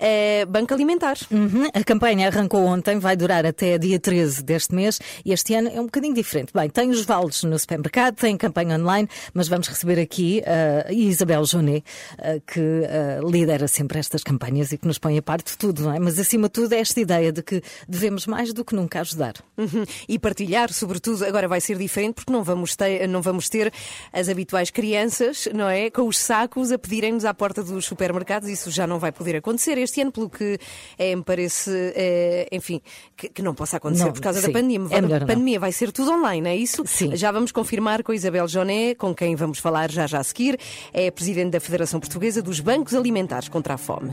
eh, 0.02 0.44
Banco 0.46 0.74
Alimentar. 0.74 1.16
Uhum. 1.30 1.68
A 1.72 1.84
campanha 1.84 2.26
arrancou 2.26 2.64
ontem, 2.64 2.98
vai 2.98 3.16
durar 3.16 3.46
até 3.46 3.78
dia 3.78 4.00
13 4.00 4.42
deste 4.42 4.74
mês 4.74 4.98
e 5.24 5.32
este 5.32 5.54
ano 5.54 5.70
é 5.72 5.80
um 5.80 5.84
bocadinho 5.84 6.12
diferente. 6.12 6.52
Bem, 6.52 6.68
tem 6.68 6.90
os 6.90 7.04
vales 7.04 7.44
no 7.44 7.56
supermercado, 7.56 8.16
tem 8.16 8.36
campanha 8.36 8.76
online, 8.76 9.08
mas 9.32 9.46
vamos 9.46 9.68
receber 9.68 10.00
aqui 10.00 10.42
uh, 10.42 10.88
a 10.88 10.92
Isabel 10.92 11.44
Jonet, 11.44 11.84
uh, 12.18 12.42
que 12.44 12.58
uh, 12.60 13.30
lidera 13.30 13.68
sempre 13.68 14.00
estas 14.00 14.24
campanhas 14.24 14.72
e 14.72 14.78
que 14.78 14.88
nos 14.88 14.98
põe 14.98 15.16
a 15.16 15.22
parte 15.22 15.52
de 15.52 15.58
tudo, 15.58 15.82
não 15.84 15.94
é? 15.94 16.00
Mas 16.00 16.18
acima 16.18 16.48
de 16.48 16.54
tudo 16.54 16.72
é 16.72 16.80
esta 16.80 17.00
ideia 17.00 17.30
de 17.30 17.42
que 17.42 17.62
devemos 17.88 18.26
mais 18.26 18.52
do 18.52 18.64
que 18.64 18.74
nunca 18.74 19.00
ajudar. 19.00 19.34
Uhum. 19.56 19.84
E 20.08 20.18
partilhar, 20.18 20.72
sobretudo, 20.72 21.24
agora 21.24 21.46
vai 21.46 21.60
ser 21.60 21.78
diferente 21.78 22.14
porque 22.14 22.32
não 22.32 22.42
vamos 22.42 22.74
ter, 22.74 23.06
não 23.06 23.22
vamos 23.22 23.48
ter 23.48 23.72
as 24.12 24.28
habituais 24.28 24.70
crianças, 24.70 25.48
não 25.54 25.68
é? 25.68 25.90
Com 25.90 26.08
os 26.08 26.18
sacos 26.18 26.72
a 26.72 26.78
pedirem-nos 26.78 27.24
à 27.24 27.32
porta 27.32 27.62
dos 27.62 27.84
supermercados, 27.84 28.48
isso 28.48 28.68
já 28.68 28.84
não 28.84 28.98
vai 28.98 29.12
poder 29.12 29.36
acontecer 29.36 29.78
este 29.78 29.91
ano, 30.00 30.12
pelo 30.12 30.30
que 30.30 30.58
eh, 30.98 31.14
me 31.14 31.22
parece, 31.22 31.70
eh, 31.94 32.48
enfim, 32.52 32.80
que, 33.16 33.28
que 33.28 33.42
não 33.42 33.54
possa 33.54 33.76
acontecer 33.76 34.04
Não, 34.04 34.12
por 34.12 34.20
causa 34.20 34.40
sim, 34.40 34.46
da 34.46 34.52
pandemia. 34.52 34.78
é 34.90 35.00
melhor 35.00 35.16
a 35.16 35.20
não. 35.20 35.26
pandemia 35.26 35.60
vai 35.60 35.72
ser 35.72 35.92
tudo 35.92 36.12
online, 36.12 36.48
é 36.48 36.56
isso? 36.56 36.82
Sim. 36.86 37.14
Já 37.16 37.30
vamos 37.30 37.52
confirmar 37.52 38.02
com 38.02 38.12
a 38.12 38.14
Isabel 38.14 38.46
Joné, 38.48 38.94
com 38.94 39.14
quem 39.14 39.34
vamos 39.36 39.58
falar 39.58 39.90
já 39.90 40.06
já 40.06 40.18
a 40.18 40.24
seguir. 40.24 40.58
É 40.92 41.08
a 41.08 41.12
Presidente 41.12 41.50
da 41.52 41.60
Federação 41.60 42.00
Portuguesa 42.00 42.42
dos 42.42 42.60
Bancos 42.60 42.94
Alimentares 42.94 43.48
contra 43.48 43.74
a 43.74 43.78
Fome. 43.78 44.12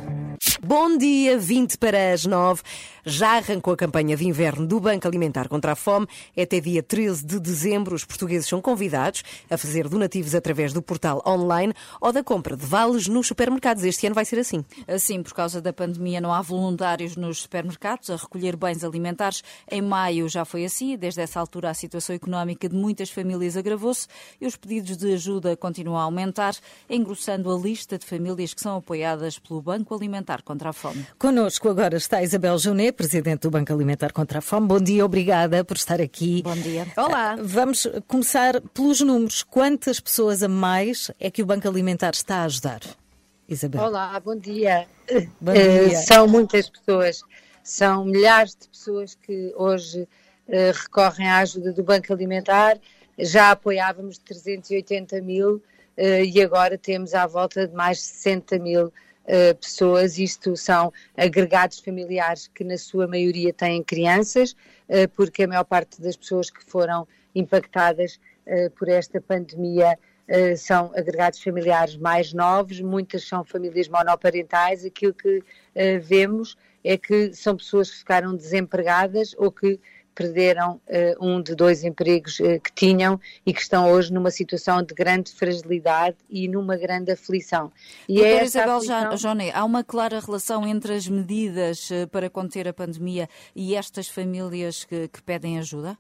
Bom 0.62 0.98
dia, 0.98 1.38
20 1.38 1.78
para 1.78 2.14
as 2.14 2.26
9. 2.26 2.62
Já 3.06 3.38
arrancou 3.38 3.74
a 3.74 3.78
campanha 3.78 4.16
de 4.16 4.28
inverno 4.28 4.68
do 4.68 4.80
Banco 4.80 5.08
Alimentar 5.08 5.48
contra 5.48 5.72
a 5.72 5.76
Fome. 5.76 6.06
É 6.36 6.44
até 6.44 6.60
dia 6.60 6.84
13 6.84 7.26
de 7.26 7.40
dezembro. 7.40 7.96
Os 7.96 8.06
portugueses 8.06 8.48
são 8.48 8.62
convidados 8.62 9.24
a 9.50 9.58
fazer 9.58 9.88
donativos 9.88 10.36
através 10.36 10.74
do 10.74 10.82
portal 10.82 11.24
online 11.26 11.74
ou 12.02 12.12
da 12.12 12.24
compra 12.24 12.56
de 12.56 12.66
vales 12.66 13.08
nos 13.08 13.28
supermercados. 13.28 13.84
Este 13.84 14.06
ano 14.06 14.16
vai 14.16 14.26
ser 14.26 14.40
assim. 14.40 14.64
Assim, 14.88 15.24
por 15.24 15.34
causa 15.34 15.59
causa 15.60 15.62
da 15.62 15.74
pandemia 15.74 16.22
não 16.22 16.34
há 16.34 16.42
voluntários 16.42 17.16
nos 17.16 17.42
supermercados 17.42 18.10
a 18.10 18.16
recolher 18.16 18.56
bens 18.56 18.84
alimentares. 18.84 19.44
Em 19.70 19.82
maio 19.82 20.28
já 20.28 20.46
foi 20.46 20.66
assim, 20.66 20.98
desde 20.98 21.22
essa 21.22 21.40
altura 21.40 21.70
a 21.70 21.74
situação 21.74 22.16
económica 22.16 22.68
de 22.68 22.76
muitas 22.76 23.10
famílias 23.10 23.58
agravou-se 23.58 24.08
e 24.40 24.48
os 24.48 24.56
pedidos 24.56 24.98
de 24.98 25.14
ajuda 25.14 25.56
continuam 25.56 25.98
a 25.98 26.04
aumentar, 26.04 26.56
engrossando 26.90 27.52
a 27.52 27.58
lista 27.58 27.98
de 27.98 28.06
famílias 28.06 28.54
que 28.54 28.62
são 28.62 28.78
apoiadas 28.78 29.38
pelo 29.38 29.62
Banco 29.62 29.94
Alimentar 29.94 30.42
contra 30.44 30.70
a 30.70 30.74
Fome. 30.74 31.06
Connosco 31.18 31.70
agora 31.70 31.98
está 31.98 32.24
Isabel 32.24 32.58
Junet, 32.58 32.94
Presidente 32.94 33.42
do 33.42 33.52
Banco 33.52 33.74
Alimentar 33.74 34.14
contra 34.14 34.40
a 34.40 34.42
Fome. 34.42 34.68
Bom 34.68 34.80
dia, 34.80 35.06
obrigada 35.06 35.64
por 35.64 35.78
estar 35.78 36.00
aqui. 36.02 36.42
Bom 36.42 36.56
dia. 36.56 36.88
Olá. 36.96 37.36
Vamos 37.42 37.88
começar 38.08 38.62
pelos 38.74 39.02
números. 39.02 39.44
Quantas 39.44 40.00
pessoas 40.00 40.42
a 40.42 40.48
mais 40.48 41.12
é 41.20 41.30
que 41.30 41.42
o 41.42 41.46
Banco 41.46 41.68
Alimentar 41.68 42.12
está 42.12 42.38
a 42.38 42.44
ajudar? 42.46 42.82
Isabel. 43.50 43.82
Olá, 43.84 44.20
bom 44.20 44.36
dia. 44.36 44.88
Bom 45.42 45.52
Eh, 45.54 45.88
dia. 45.90 45.98
são 45.98 46.28
muitas 46.28 46.70
pessoas, 46.70 47.22
são 47.64 48.06
milhares 48.06 48.56
de 48.56 48.68
pessoas 48.70 49.16
que 49.16 49.52
hoje 49.58 50.08
eh, 50.48 50.72
recorrem 50.72 51.28
à 51.28 51.40
ajuda 51.40 51.74
do 51.74 51.84
Banco 51.84 52.14
Alimentar. 52.14 52.78
Já 53.18 53.52
apoiávamos 53.52 54.18
380 54.20 55.20
mil 55.22 55.62
eh, 55.98 56.24
e 56.26 56.42
agora 56.42 56.78
temos 56.78 57.14
à 57.14 57.26
volta 57.26 57.68
de 57.68 57.74
mais 57.76 57.98
de 57.98 58.04
60 58.04 58.60
mil 58.60 58.94
pessoas. 59.62 60.18
Isto 60.18 60.58
são 60.58 60.92
agregados 61.16 61.78
familiares 61.80 62.48
que, 62.48 62.64
na 62.64 62.80
sua 62.80 63.06
maioria, 63.08 63.54
têm 63.54 63.84
crianças, 63.84 64.56
porque 65.16 65.44
a 65.44 65.48
maior 65.48 65.66
parte 65.66 66.02
das 66.02 66.18
pessoas 66.18 66.50
que 66.50 66.64
foram 66.66 67.08
impactadas 67.36 68.20
por 68.76 68.90
esta 68.90 69.22
pandemia 69.22 70.00
eh, 70.32 70.56
são 70.56 70.92
agregados 70.96 71.42
familiares 71.42 71.98
mais 71.98 72.32
novos, 72.34 72.80
muitas 72.80 73.28
são 73.28 73.44
famílias 73.44 73.88
monoparentais. 73.90 74.86
Aquilo 74.86 75.14
que 75.14 75.44
eh, 75.74 75.98
vemos 75.98 76.56
é 76.84 76.96
que 76.98 77.34
são 77.34 77.58
pessoas 77.58 77.90
que 77.90 77.98
ficaram 77.98 78.36
desempregadas 78.36 79.34
ou 79.40 79.52
que 79.52 79.80
perderam 80.14 80.80
eh, 80.88 81.16
um 81.20 81.42
de 81.42 81.56
dois 81.56 81.84
empregos 81.84 82.38
que 82.38 82.72
tinham 82.76 83.20
e 83.46 83.54
que 83.54 83.62
estão 83.62 83.90
hoje 83.90 84.14
numa 84.14 84.30
situação 84.30 84.84
de 84.84 84.94
grande 84.94 85.32
fragilidade 85.32 86.18
e 86.30 86.48
numa 86.48 86.78
grande 86.78 87.12
aflição. 87.12 87.72
E 88.08 88.16
Doutora 88.16 88.36
essa 88.36 88.46
Isabel 88.60 88.76
aflição- 88.78 89.18
Joné, 89.18 89.52
há 89.52 89.64
uma 89.64 89.84
clara 89.84 90.20
relação 90.20 90.68
entre 90.68 90.94
as 90.94 91.08
medidas 91.08 91.90
para 92.12 92.30
conter 92.30 92.68
a 92.68 92.74
pandemia 92.74 93.28
e 93.56 93.74
estas 93.76 94.08
famílias 94.08 94.84
que, 94.84 95.08
que 95.08 95.24
pedem 95.24 95.58
ajuda? 95.58 95.98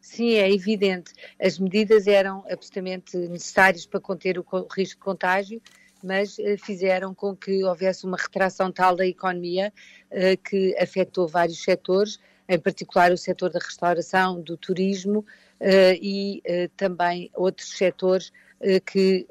Sim, 0.00 0.34
é 0.34 0.50
evidente. 0.52 1.12
As 1.40 1.58
medidas 1.58 2.06
eram 2.06 2.44
absolutamente 2.50 3.16
necessárias 3.16 3.86
para 3.86 4.00
conter 4.00 4.38
o 4.38 4.44
co- 4.44 4.66
risco 4.70 4.98
de 4.98 5.04
contágio, 5.04 5.62
mas 6.02 6.38
eh, 6.38 6.56
fizeram 6.56 7.14
com 7.14 7.34
que 7.36 7.62
houvesse 7.64 8.04
uma 8.04 8.16
retração 8.16 8.70
tal 8.72 8.96
da 8.96 9.06
economia 9.06 9.72
eh, 10.10 10.36
que 10.36 10.76
afetou 10.78 11.28
vários 11.28 11.62
setores, 11.62 12.18
em 12.48 12.58
particular 12.58 13.12
o 13.12 13.16
setor 13.16 13.50
da 13.50 13.58
restauração, 13.60 14.40
do 14.40 14.56
turismo 14.56 15.24
eh, 15.60 15.96
e 16.02 16.42
também 16.76 17.30
outros 17.34 17.70
setores 17.76 18.32
que 18.86 19.26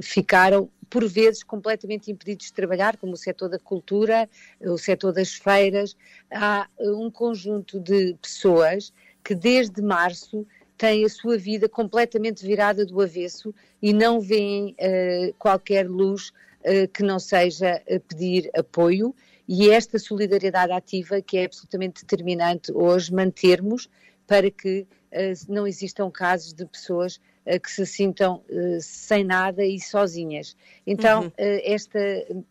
ficaram 0.00 0.70
por 0.88 1.06
vezes 1.08 1.42
completamente 1.42 2.10
impedidos 2.10 2.46
de 2.46 2.52
trabalhar, 2.52 2.96
como 2.96 3.12
o 3.12 3.16
setor 3.16 3.48
da 3.48 3.58
cultura, 3.58 4.28
o 4.60 4.78
setor 4.78 5.12
das 5.12 5.34
feiras. 5.34 5.94
Há 6.30 6.66
um 6.78 7.10
conjunto 7.10 7.78
de 7.80 8.14
pessoas 8.20 8.92
que 9.24 9.34
desde 9.34 9.80
março 9.82 10.46
têm 10.76 11.04
a 11.04 11.08
sua 11.08 11.38
vida 11.38 11.68
completamente 11.68 12.44
virada 12.44 12.84
do 12.84 13.00
avesso 13.00 13.54
e 13.80 13.92
não 13.92 14.20
veem 14.20 14.74
eh, 14.78 15.32
qualquer 15.38 15.88
luz 15.88 16.32
eh, 16.64 16.86
que 16.86 17.02
não 17.02 17.18
seja 17.18 17.82
eh, 17.86 17.98
pedir 17.98 18.48
apoio 18.54 19.12
e 19.48 19.68
é 19.68 19.74
esta 19.74 19.98
solidariedade 19.98 20.70
ativa 20.70 21.20
que 21.20 21.36
é 21.36 21.44
absolutamente 21.44 22.02
determinante 22.02 22.70
hoje 22.72 23.12
mantermos 23.12 23.88
para 24.28 24.48
que 24.48 24.86
eh, 25.10 25.32
não 25.48 25.66
existam 25.66 26.08
casos 26.08 26.52
de 26.52 26.64
pessoas 26.64 27.20
que 27.60 27.68
se 27.68 27.84
sintam 27.84 28.40
sem 28.80 29.24
nada 29.24 29.64
e 29.64 29.80
sozinhas. 29.80 30.56
Então, 30.86 31.24
Uhum. 31.24 31.32
esta, 31.36 31.98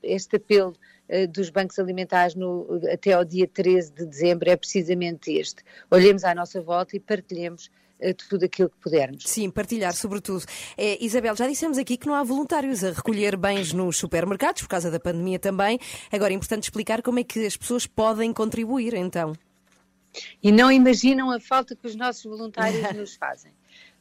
este 0.04 0.36
apelo 0.36 0.76
dos 1.28 1.50
bancos 1.50 1.78
alimentares 1.80 2.36
no- 2.36 2.68
até 2.92 3.14
ao 3.14 3.24
dia 3.26 3.48
13 3.48 3.92
de 3.92 4.06
dezembro 4.06 4.50
é 4.50 4.56
precisamente 4.56 5.32
este. 5.32 5.64
Olhemos 5.90 6.24
à 6.24 6.34
nossa 6.34 6.62
volta 6.62 6.96
e 6.96 7.00
partilhemos 7.00 7.70
eh, 8.00 8.14
tudo 8.14 8.46
aquilo 8.46 8.70
que 8.70 8.78
pudermos. 8.78 9.24
Sim, 9.28 9.50
partilhar, 9.52 9.94
sobretudo. 9.94 10.44
É, 10.78 11.04
Isabel, 11.04 11.36
já 11.36 11.48
dissemos 11.48 11.78
aqui 11.78 11.98
que 11.98 12.08
não 12.08 12.16
há 12.16 12.24
voluntários 12.24 12.84
a 12.84 12.92
recolher 12.92 13.38
bens 13.38 13.74
nos 13.74 13.98
supermercados, 13.98 14.64
por 14.64 14.70
causa 14.70 14.90
da 14.90 15.00
pandemia 15.00 15.38
também. 15.38 15.78
Agora 16.12 16.34
é 16.34 16.36
importante 16.36 16.64
explicar 16.64 17.02
como 17.04 17.20
é 17.20 17.24
que 17.24 17.46
as 17.46 17.56
pessoas 17.56 17.86
podem 17.86 18.34
contribuir, 18.34 18.94
então. 18.96 19.34
E 20.42 20.52
não 20.52 20.72
imaginam 20.72 21.30
a 21.32 21.40
falta 21.40 21.76
que 21.76 21.86
os 21.88 21.96
nossos 21.96 22.24
voluntários 22.24 22.82
nos 22.96 23.16
fazem. 23.16 23.52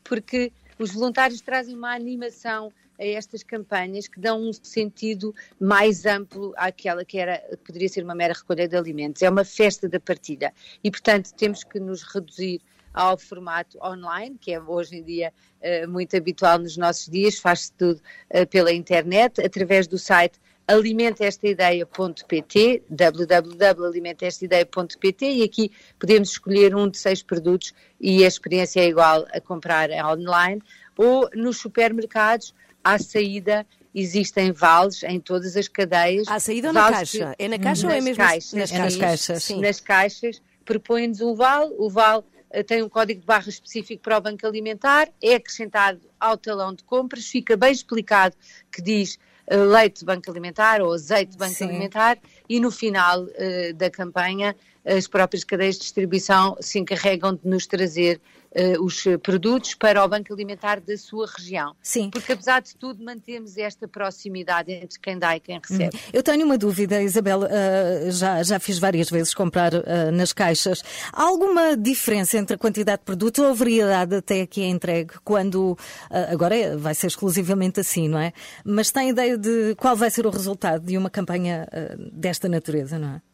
Porque 0.02 0.50
os 0.78 0.92
voluntários 0.92 1.40
trazem 1.42 1.76
uma 1.76 1.94
animação 1.94 2.72
a 3.00 3.04
estas 3.04 3.42
campanhas 3.42 4.06
que 4.06 4.20
dão 4.20 4.42
um 4.42 4.52
sentido 4.52 5.34
mais 5.58 6.04
amplo 6.04 6.52
àquela 6.56 7.02
que 7.04 7.18
era, 7.18 7.42
poderia 7.64 7.88
ser 7.88 8.04
uma 8.04 8.14
mera 8.14 8.34
recolha 8.34 8.68
de 8.68 8.76
alimentos. 8.76 9.22
É 9.22 9.30
uma 9.30 9.44
festa 9.44 9.88
da 9.88 9.98
partilha. 9.98 10.52
E, 10.84 10.90
portanto, 10.90 11.32
temos 11.34 11.64
que 11.64 11.80
nos 11.80 12.02
reduzir 12.02 12.60
ao 12.92 13.16
formato 13.16 13.78
online, 13.82 14.36
que 14.38 14.52
é 14.52 14.60
hoje 14.60 14.96
em 14.96 15.02
dia 15.02 15.32
eh, 15.60 15.86
muito 15.86 16.14
habitual 16.16 16.58
nos 16.58 16.76
nossos 16.76 17.08
dias, 17.08 17.38
faz-se 17.38 17.72
tudo 17.72 18.02
eh, 18.28 18.44
pela 18.44 18.72
internet, 18.72 19.40
através 19.40 19.86
do 19.86 19.96
site 19.96 20.40
alimentestaideia.pt, 20.66 22.82
www.alimentestaideia.pt 22.88 25.32
e 25.32 25.42
aqui 25.42 25.72
podemos 25.98 26.30
escolher 26.30 26.76
um 26.76 26.88
de 26.88 26.96
seis 26.96 27.24
produtos 27.24 27.74
e 28.00 28.24
a 28.24 28.28
experiência 28.28 28.80
é 28.80 28.86
igual 28.86 29.26
a 29.32 29.40
comprar 29.40 29.90
online 30.06 30.62
ou 30.96 31.28
nos 31.34 31.58
supermercados 31.58 32.54
à 32.84 32.98
saída 32.98 33.66
existem 33.94 34.52
vales 34.52 35.02
em 35.02 35.18
todas 35.20 35.56
as 35.56 35.66
cadeias. 35.68 36.26
À 36.28 36.38
saída 36.38 36.68
ou 36.68 36.74
na 36.74 36.90
caixa? 36.90 37.34
que- 37.36 37.44
É 37.44 37.48
na 37.48 37.58
caixa 37.58 37.86
ou 37.86 37.92
é 37.92 37.96
nas 37.96 38.04
mesmo 38.04 38.22
caixas? 38.24 38.52
nas 38.52 38.72
É 38.72 38.78
nas 38.78 38.96
caixas, 38.96 39.42
sim. 39.44 39.60
Nas 39.60 39.80
caixas 39.80 40.42
propõe-nos 40.64 41.20
um 41.20 41.34
vale, 41.34 41.74
o 41.78 41.90
vale 41.90 42.22
eh, 42.50 42.62
tem 42.62 42.82
um 42.82 42.88
código 42.88 43.20
de 43.20 43.26
barra 43.26 43.48
específico 43.48 44.02
para 44.02 44.18
o 44.18 44.20
Banco 44.20 44.46
Alimentar, 44.46 45.08
é 45.22 45.34
acrescentado 45.34 46.00
ao 46.18 46.36
talão 46.36 46.72
de 46.74 46.82
compras, 46.84 47.26
fica 47.26 47.56
bem 47.56 47.72
explicado 47.72 48.36
que 48.72 48.80
diz 48.80 49.18
eh, 49.48 49.56
leite 49.56 50.00
de 50.00 50.04
Banco 50.06 50.30
Alimentar 50.30 50.80
ou 50.80 50.92
azeite 50.92 51.32
de 51.32 51.38
Banco 51.38 51.54
Sim. 51.54 51.64
Alimentar 51.64 52.18
e 52.48 52.60
no 52.60 52.70
final 52.70 53.26
eh, 53.34 53.72
da 53.72 53.90
campanha 53.90 54.54
as 54.84 55.06
próprias 55.06 55.44
cadeias 55.44 55.74
de 55.74 55.82
distribuição 55.82 56.56
se 56.60 56.78
encarregam 56.78 57.34
de 57.34 57.46
nos 57.48 57.66
trazer 57.66 58.20
eh, 58.52 58.76
os 58.80 59.06
eh, 59.06 59.16
produtos 59.16 59.74
para 59.74 60.04
o 60.04 60.08
Banco 60.08 60.32
Alimentar 60.32 60.80
da 60.80 60.96
sua 60.96 61.26
região. 61.26 61.74
Sim. 61.80 62.10
Porque 62.10 62.32
apesar 62.32 62.60
de 62.60 62.74
tudo 62.76 63.04
mantemos 63.04 63.56
esta 63.56 63.86
proximidade 63.86 64.72
entre 64.72 64.98
quem 64.98 65.18
dá 65.18 65.36
e 65.36 65.40
quem 65.40 65.58
recebe. 65.58 65.94
Uhum. 65.96 66.00
Eu 66.12 66.22
tenho 66.22 66.44
uma 66.44 66.58
dúvida, 66.58 67.00
Isabel, 67.00 67.44
ah, 67.44 68.10
já, 68.10 68.42
já 68.42 68.58
fiz 68.58 68.78
várias 68.78 69.08
vezes 69.08 69.34
comprar 69.34 69.72
ah, 69.74 70.10
nas 70.12 70.32
caixas. 70.32 70.82
Há 71.12 71.22
alguma 71.22 71.76
diferença 71.76 72.38
entre 72.38 72.54
a 72.56 72.58
quantidade 72.58 73.00
de 73.00 73.04
produto 73.04 73.42
ou 73.42 73.50
a 73.50 73.54
variedade 73.54 74.16
até 74.16 74.44
que 74.46 74.62
é 74.62 74.66
entregue 74.66 75.14
quando, 75.24 75.76
agora 76.10 76.56
é- 76.56 76.76
vai 76.76 76.94
ser 76.94 77.06
exclusivamente 77.06 77.80
assim, 77.80 78.08
não 78.08 78.18
é? 78.18 78.32
Mas 78.64 78.90
tem 78.90 79.10
ideia 79.10 79.38
de 79.38 79.74
qual 79.76 79.94
vai 79.94 80.10
ser 80.10 80.26
o 80.26 80.30
resultado 80.30 80.84
de 80.84 80.96
uma 80.96 81.10
campanha 81.10 81.68
desta 82.12 82.48
natureza, 82.48 82.98
não 82.98 83.14
é? 83.14 83.29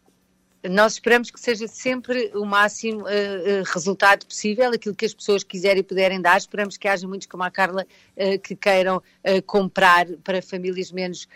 Nós 0.70 0.94
esperamos 0.94 1.30
que 1.30 1.38
seja 1.40 1.66
sempre 1.68 2.30
o 2.34 2.44
máximo 2.44 3.06
eh, 3.08 3.62
resultado 3.66 4.26
possível, 4.26 4.70
aquilo 4.72 4.94
que 4.94 5.04
as 5.04 5.14
pessoas 5.14 5.44
quiserem 5.44 5.80
e 5.80 5.82
puderem 5.82 6.20
dar. 6.20 6.36
Esperamos 6.38 6.76
que 6.76 6.88
haja 6.88 7.06
muitos 7.06 7.26
como 7.26 7.42
a 7.42 7.50
Carla 7.50 7.86
eh, 8.16 8.38
que 8.38 8.54
queiram 8.56 9.02
eh, 9.22 9.40
comprar 9.40 10.06
para 10.24 10.40
famílias 10.42 10.90
menos, 10.90 11.28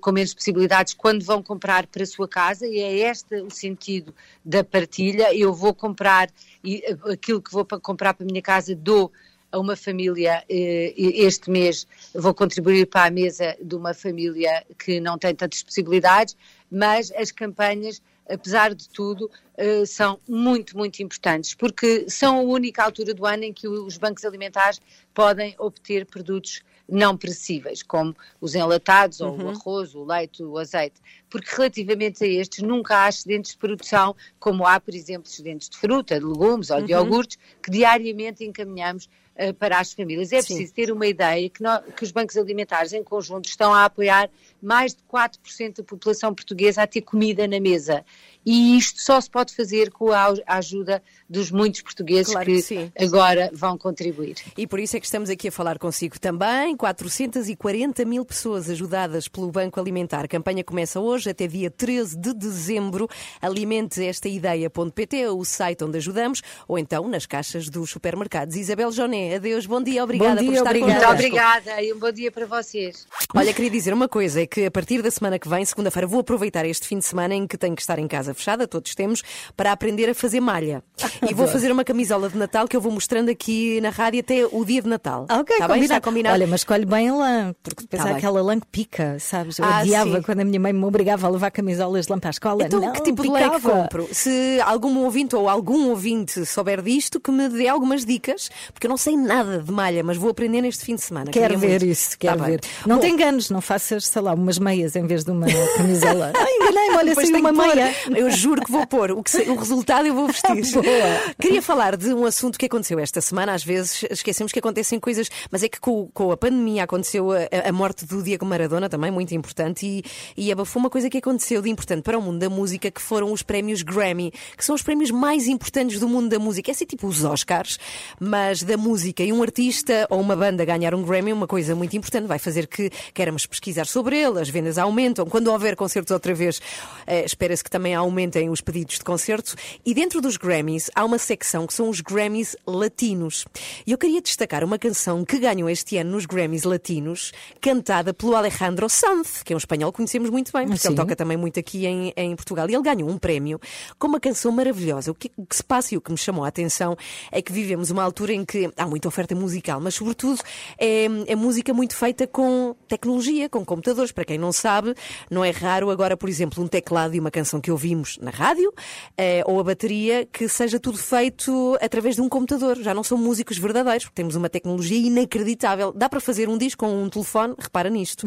com 0.00 0.12
menos 0.12 0.34
possibilidades 0.34 0.94
quando 0.94 1.24
vão 1.24 1.42
comprar 1.42 1.86
para 1.86 2.02
a 2.02 2.06
sua 2.06 2.26
casa 2.26 2.66
e 2.66 2.78
é 2.78 3.10
este 3.10 3.36
o 3.42 3.50
sentido 3.50 4.14
da 4.44 4.64
partilha. 4.64 5.34
Eu 5.34 5.52
vou 5.52 5.72
comprar 5.74 6.30
e 6.64 6.82
aquilo 7.10 7.40
que 7.40 7.52
vou 7.52 7.64
pa- 7.64 7.78
comprar 7.78 8.14
para 8.14 8.24
a 8.24 8.30
minha 8.30 8.42
casa 8.42 8.74
dou 8.74 9.12
a 9.52 9.58
uma 9.58 9.76
família, 9.76 10.42
este 10.48 11.50
mês 11.50 11.86
vou 12.14 12.32
contribuir 12.32 12.86
para 12.86 13.08
a 13.08 13.10
mesa 13.10 13.54
de 13.62 13.74
uma 13.74 13.92
família 13.92 14.64
que 14.78 14.98
não 14.98 15.18
tem 15.18 15.34
tantas 15.34 15.62
possibilidades, 15.62 16.34
mas 16.70 17.12
as 17.12 17.30
campanhas, 17.30 18.00
apesar 18.28 18.74
de 18.74 18.88
tudo, 18.88 19.30
eh, 19.56 19.84
são 19.86 20.18
muito, 20.28 20.76
muito 20.76 21.02
importantes, 21.02 21.54
porque 21.54 22.08
são 22.08 22.38
a 22.38 22.42
única 22.42 22.82
altura 22.82 23.14
do 23.14 23.26
ano 23.26 23.44
em 23.44 23.52
que 23.52 23.68
os 23.68 23.96
bancos 23.98 24.24
alimentares 24.24 24.80
podem 25.14 25.54
obter 25.58 26.06
produtos 26.06 26.62
não 26.88 27.16
perecíveis, 27.16 27.82
como 27.82 28.14
os 28.40 28.54
enlatados, 28.54 29.20
ou 29.20 29.38
o 29.38 29.40
Uhum. 29.42 29.48
arroz, 29.50 29.94
o 29.94 30.04
leite, 30.04 30.42
o 30.42 30.58
azeite. 30.58 31.00
porque 31.30 31.48
relativamente 31.56 32.22
a 32.22 32.26
estes 32.26 32.62
nunca 32.62 33.04
há 33.04 33.08
excedentes 33.08 33.52
de 33.52 33.58
produção, 33.58 34.14
como 34.38 34.66
há, 34.66 34.78
por 34.78 34.94
exemplo, 34.94 35.30
excedentes 35.30 35.68
de 35.70 35.78
fruta, 35.78 36.18
de 36.20 36.26
legumes 36.26 36.68
ou 36.70 36.82
de 36.82 36.92
Uhum. 36.92 36.98
iogurtes, 36.98 37.38
que 37.62 37.70
diariamente 37.70 38.44
encaminhamos 38.44 39.08
eh, 39.34 39.52
para 39.52 39.78
as 39.78 39.94
famílias. 39.94 40.30
É 40.30 40.42
Sim. 40.42 40.56
preciso 40.56 40.74
ter 40.74 40.92
uma 40.92 41.06
ideia 41.06 41.48
que, 41.48 41.62
que 41.96 42.04
os 42.04 42.12
bancos 42.12 42.36
alimentares 42.36 42.92
em 42.92 43.02
conjunto 43.02 43.48
estão 43.48 43.72
a 43.72 43.86
apoiar 43.86 44.28
mais 44.62 44.94
de 44.94 45.02
4% 45.12 45.76
da 45.78 45.82
população 45.82 46.34
portuguesa 46.34 46.82
a 46.82 46.86
ter 46.86 47.00
comida 47.02 47.46
na 47.48 47.58
mesa. 47.58 48.04
E 48.44 48.76
isto 48.76 49.00
só 49.00 49.20
se 49.20 49.30
pode 49.30 49.54
fazer 49.54 49.90
com 49.90 50.10
a 50.12 50.34
ajuda 50.46 51.02
dos 51.28 51.50
muitos 51.50 51.80
portugueses 51.80 52.32
Claro 52.32 52.46
que, 52.46 52.56
que 52.56 52.62
sim. 52.62 52.92
agora 52.98 53.50
vão 53.52 53.78
contribuir. 53.78 54.36
E 54.56 54.66
por 54.66 54.80
isso 54.80 54.96
é 54.96 55.00
que 55.00 55.06
estamos 55.06 55.30
aqui 55.30 55.48
a 55.48 55.52
falar 55.52 55.78
consigo 55.78 56.18
também. 56.18 56.76
440 56.76 58.04
mil 58.04 58.24
pessoas 58.24 58.68
ajudadas 58.68 59.28
pelo 59.28 59.50
Banco 59.50 59.78
Alimentar. 59.80 60.24
A 60.24 60.28
campanha 60.28 60.64
começa 60.64 61.00
hoje 61.00 61.30
até 61.30 61.46
dia 61.46 61.70
13 61.70 62.16
de 62.18 62.34
dezembro. 62.34 63.08
Alimente 63.40 64.04
esta 64.04 64.28
ideia.pt, 64.28 65.28
o 65.28 65.44
site 65.44 65.84
onde 65.84 65.98
ajudamos, 65.98 66.42
ou 66.66 66.78
então 66.78 67.08
nas 67.08 67.26
caixas 67.26 67.68
dos 67.68 67.90
supermercados. 67.90 68.56
Isabel 68.56 68.90
Joné, 68.92 69.36
adeus, 69.36 69.66
bom 69.66 69.82
dia, 69.82 70.02
obrigada 70.02 70.40
Bom 70.40 70.46
por 70.46 70.50
dia, 70.50 70.58
estar 70.58 70.70
obrigada. 70.70 70.92
connosco. 70.92 71.12
Muito 71.12 71.26
obrigada 71.26 71.82
e 71.82 71.92
um 71.92 71.98
bom 71.98 72.12
dia 72.12 72.30
para 72.30 72.46
vocês. 72.46 73.06
Olha, 73.34 73.52
queria 73.54 73.70
dizer 73.70 73.94
uma 73.94 74.08
coisa, 74.08 74.42
é 74.42 74.46
que 74.52 74.66
a 74.66 74.70
partir 74.70 75.00
da 75.00 75.10
semana 75.10 75.38
que 75.38 75.48
vem, 75.48 75.64
segunda-feira, 75.64 76.06
vou 76.06 76.20
aproveitar 76.20 76.66
este 76.66 76.86
fim 76.86 76.98
de 76.98 77.04
semana 77.06 77.34
em 77.34 77.46
que 77.46 77.56
tenho 77.56 77.74
que 77.74 77.80
estar 77.80 77.98
em 77.98 78.06
casa 78.06 78.34
fechada, 78.34 78.68
todos 78.68 78.94
temos, 78.94 79.22
para 79.56 79.72
aprender 79.72 80.10
a 80.10 80.14
fazer 80.14 80.40
malha. 80.40 80.82
E 81.30 81.32
vou 81.34 81.46
fazer 81.46 81.70
uma 81.70 81.84
camisola 81.84 82.28
de 82.28 82.36
Natal 82.36 82.66
que 82.66 82.76
eu 82.76 82.80
vou 82.80 82.90
mostrando 82.92 83.28
aqui 83.30 83.80
na 83.80 83.90
rádio 83.90 84.20
até 84.20 84.44
o 84.44 84.64
dia 84.64 84.82
de 84.82 84.88
Natal. 84.88 85.24
Ok, 85.30 85.54
Está 85.54 85.68
bem? 85.68 85.76
combinado. 85.76 85.82
Está 85.84 86.00
combinado? 86.00 86.34
Olha, 86.34 86.46
mas 86.48 86.60
escolhe 86.60 86.84
bem 86.84 87.08
a 87.08 87.14
lã, 87.14 87.54
porque 87.62 87.82
depois 87.82 88.02
Tá 88.02 88.08
há 88.08 88.12
bem. 88.12 88.18
aquela 88.18 88.42
lã 88.42 88.58
que 88.58 88.66
pica, 88.66 89.16
sabes? 89.20 89.58
Eu 89.58 89.64
Ah, 89.64 89.80
odiava 89.80 90.16
sim. 90.16 90.22
quando 90.22 90.40
a 90.40 90.44
minha 90.44 90.58
mãe 90.60 90.72
me 90.72 90.84
obrigava 90.84 91.26
a 91.26 91.30
levar 91.30 91.50
camisolas 91.52 92.06
de 92.06 92.12
lã 92.12 92.18
para 92.18 92.30
a 92.30 92.32
escola. 92.32 92.64
Então, 92.64 92.80
não, 92.80 92.92
que 92.92 93.02
tipo 93.04 93.22
de 93.22 93.28
lã 93.28 93.38
é 93.38 93.48
que 93.50 93.56
picava. 93.56 93.82
compro? 93.82 94.08
Se 94.12 94.58
algum 94.64 94.98
ouvinte 95.04 95.36
ou 95.36 95.48
algum 95.48 95.88
ouvinte 95.90 96.44
souber 96.44 96.82
disto, 96.82 97.20
que 97.20 97.30
me 97.30 97.48
dê 97.48 97.68
algumas 97.68 98.04
dicas, 98.04 98.50
porque 98.74 98.86
eu 98.86 98.90
não 98.90 98.96
sei 98.96 99.16
nada 99.16 99.60
de 99.62 99.70
malha, 99.72 100.02
mas 100.02 100.16
vou 100.16 100.30
aprender 100.30 100.60
neste 100.60 100.84
fim 100.84 100.96
de 100.96 101.02
semana. 101.02 101.30
Quero 101.30 101.54
Queria 101.54 101.58
ver 101.58 101.68
muito. 101.80 101.86
isso, 101.86 102.18
quero 102.18 102.36
Tá 102.38 102.44
bem. 102.44 102.52
ver. 102.56 102.60
Não 102.84 102.96
Bom, 102.96 103.02
te 103.02 103.08
enganes, 103.08 103.48
não 103.48 103.60
faças, 103.60 104.06
sei 104.06 104.22
lá, 104.22 104.34
umas 104.42 104.58
meias 104.58 104.94
em 104.96 105.06
vez 105.06 105.24
de 105.24 105.30
uma 105.30 105.46
camisola. 105.76 106.32
Ai, 106.36 106.56
enganei-me, 106.56 106.96
olha, 106.96 107.14
saiu 107.14 107.38
uma 107.38 107.52
meia. 107.52 107.94
Eu 108.14 108.30
juro 108.30 108.62
que 108.62 108.70
vou 108.70 108.86
pôr. 108.86 109.12
O, 109.12 109.22
que 109.22 109.36
o 109.48 109.56
resultado 109.56 110.06
eu 110.06 110.14
vou 110.14 110.26
vestir. 110.26 110.62
Boa. 110.74 111.34
Queria 111.40 111.62
falar 111.62 111.96
de 111.96 112.12
um 112.12 112.24
assunto 112.24 112.58
que 112.58 112.66
aconteceu 112.66 112.98
esta 112.98 113.20
semana. 113.20 113.54
Às 113.54 113.64
vezes 113.64 114.04
esquecemos 114.10 114.52
que 114.52 114.58
acontecem 114.58 114.98
coisas, 114.98 115.28
mas 115.50 115.62
é 115.62 115.68
que 115.68 115.80
com, 115.80 116.08
com 116.12 116.30
a 116.32 116.36
pandemia 116.36 116.84
aconteceu 116.84 117.30
a, 117.32 117.68
a 117.68 117.72
morte 117.72 118.04
do 118.04 118.22
Diego 118.22 118.44
Maradona, 118.44 118.88
também 118.88 119.10
muito 119.10 119.34
importante, 119.34 119.86
e, 119.86 120.04
e 120.36 120.52
abafou 120.52 120.80
uma 120.80 120.90
coisa 120.90 121.08
que 121.08 121.18
aconteceu 121.18 121.62
de 121.62 121.70
importante 121.70 122.02
para 122.02 122.18
o 122.18 122.22
mundo 122.22 122.38
da 122.38 122.50
música, 122.50 122.90
que 122.90 123.00
foram 123.00 123.32
os 123.32 123.42
prémios 123.42 123.82
Grammy, 123.82 124.32
que 124.56 124.64
são 124.64 124.74
os 124.74 124.82
prémios 124.82 125.10
mais 125.10 125.46
importantes 125.46 125.98
do 126.00 126.08
mundo 126.08 126.28
da 126.28 126.38
música. 126.38 126.70
É 126.70 126.72
assim 126.72 126.84
tipo 126.84 127.06
os 127.06 127.24
Oscars, 127.24 127.78
mas 128.18 128.62
da 128.62 128.76
música. 128.76 129.22
E 129.22 129.32
um 129.32 129.42
artista 129.42 130.06
ou 130.10 130.20
uma 130.20 130.36
banda 130.36 130.64
ganhar 130.64 130.94
um 130.94 131.02
Grammy 131.02 131.30
é 131.30 131.34
uma 131.34 131.46
coisa 131.46 131.74
muito 131.74 131.96
importante, 131.96 132.26
vai 132.26 132.38
fazer 132.38 132.66
que 132.66 132.90
queremos 133.14 133.46
pesquisar 133.46 133.86
sobre 133.86 134.21
ele, 134.22 134.40
as 134.40 134.48
vendas 134.48 134.78
aumentam. 134.78 135.26
Quando 135.26 135.48
houver 135.48 135.76
concertos 135.76 136.10
outra 136.10 136.34
vez, 136.34 136.60
eh, 137.06 137.24
espera-se 137.24 137.62
que 137.62 137.70
também 137.70 137.94
aumentem 137.94 138.48
os 138.48 138.60
pedidos 138.60 138.98
de 138.98 139.04
concerto. 139.04 139.54
E 139.84 139.92
dentro 139.94 140.20
dos 140.20 140.36
Grammys 140.36 140.90
há 140.94 141.04
uma 141.04 141.18
secção 141.18 141.66
que 141.66 141.74
são 141.74 141.88
os 141.88 142.00
Grammys 142.00 142.56
latinos. 142.66 143.44
E 143.86 143.92
eu 143.92 143.98
queria 143.98 144.20
destacar 144.20 144.64
uma 144.64 144.78
canção 144.78 145.24
que 145.24 145.38
ganhou 145.38 145.68
este 145.68 145.96
ano 145.96 146.12
nos 146.12 146.26
Grammys 146.26 146.64
latinos, 146.64 147.32
cantada 147.60 148.14
pelo 148.14 148.34
Alejandro 148.34 148.88
Sanz, 148.88 149.42
que 149.42 149.52
é 149.52 149.56
um 149.56 149.58
espanhol 149.58 149.92
que 149.92 149.96
conhecemos 149.96 150.30
muito 150.30 150.52
bem, 150.52 150.66
porque 150.66 150.80
Sim. 150.80 150.88
ele 150.88 150.96
toca 150.96 151.16
também 151.16 151.36
muito 151.36 151.58
aqui 151.58 151.86
em, 151.86 152.12
em 152.16 152.36
Portugal. 152.36 152.68
E 152.68 152.74
ele 152.74 152.82
ganhou 152.82 153.08
um 153.08 153.18
prémio 153.18 153.60
com 153.98 154.06
uma 154.06 154.20
canção 154.20 154.52
maravilhosa. 154.52 155.10
O 155.10 155.14
que, 155.14 155.28
que 155.28 155.56
se 155.56 155.64
passa 155.64 155.94
e 155.94 155.98
o 155.98 156.00
que 156.00 156.10
me 156.10 156.18
chamou 156.18 156.44
a 156.44 156.48
atenção 156.48 156.96
é 157.30 157.42
que 157.42 157.52
vivemos 157.52 157.90
uma 157.90 158.02
altura 158.02 158.32
em 158.32 158.44
que 158.44 158.70
há 158.76 158.86
muita 158.86 159.08
oferta 159.08 159.34
musical, 159.34 159.80
mas 159.80 159.94
sobretudo 159.94 160.40
é, 160.78 161.06
é 161.26 161.36
música 161.36 161.72
muito 161.74 161.96
feita 161.96 162.26
com 162.26 162.74
tecnologia, 162.88 163.48
com 163.48 163.64
computadores. 163.64 164.11
Para 164.12 164.24
quem 164.24 164.38
não 164.38 164.52
sabe, 164.52 164.94
não 165.30 165.44
é 165.44 165.50
raro 165.50 165.90
agora, 165.90 166.16
por 166.16 166.28
exemplo, 166.28 166.62
um 166.62 166.66
teclado 166.66 167.14
e 167.14 167.20
uma 167.20 167.30
canção 167.30 167.60
que 167.60 167.70
ouvimos 167.70 168.18
na 168.20 168.30
rádio 168.30 168.72
eh, 169.16 169.42
ou 169.46 169.58
a 169.60 169.64
bateria 169.64 170.26
que 170.30 170.48
seja 170.48 170.78
tudo 170.78 170.98
feito 170.98 171.76
através 171.80 172.14
de 172.16 172.20
um 172.20 172.28
computador. 172.28 172.76
Já 172.80 172.92
não 172.94 173.02
são 173.02 173.16
músicos 173.18 173.58
verdadeiros, 173.58 174.04
porque 174.04 174.16
temos 174.16 174.34
uma 174.36 174.48
tecnologia 174.48 174.98
inacreditável. 174.98 175.92
Dá 175.92 176.08
para 176.08 176.20
fazer 176.20 176.48
um 176.48 176.58
disco 176.58 176.84
com 176.86 177.02
um 177.02 177.08
telefone, 177.08 177.54
repara 177.58 177.88
nisto. 177.90 178.26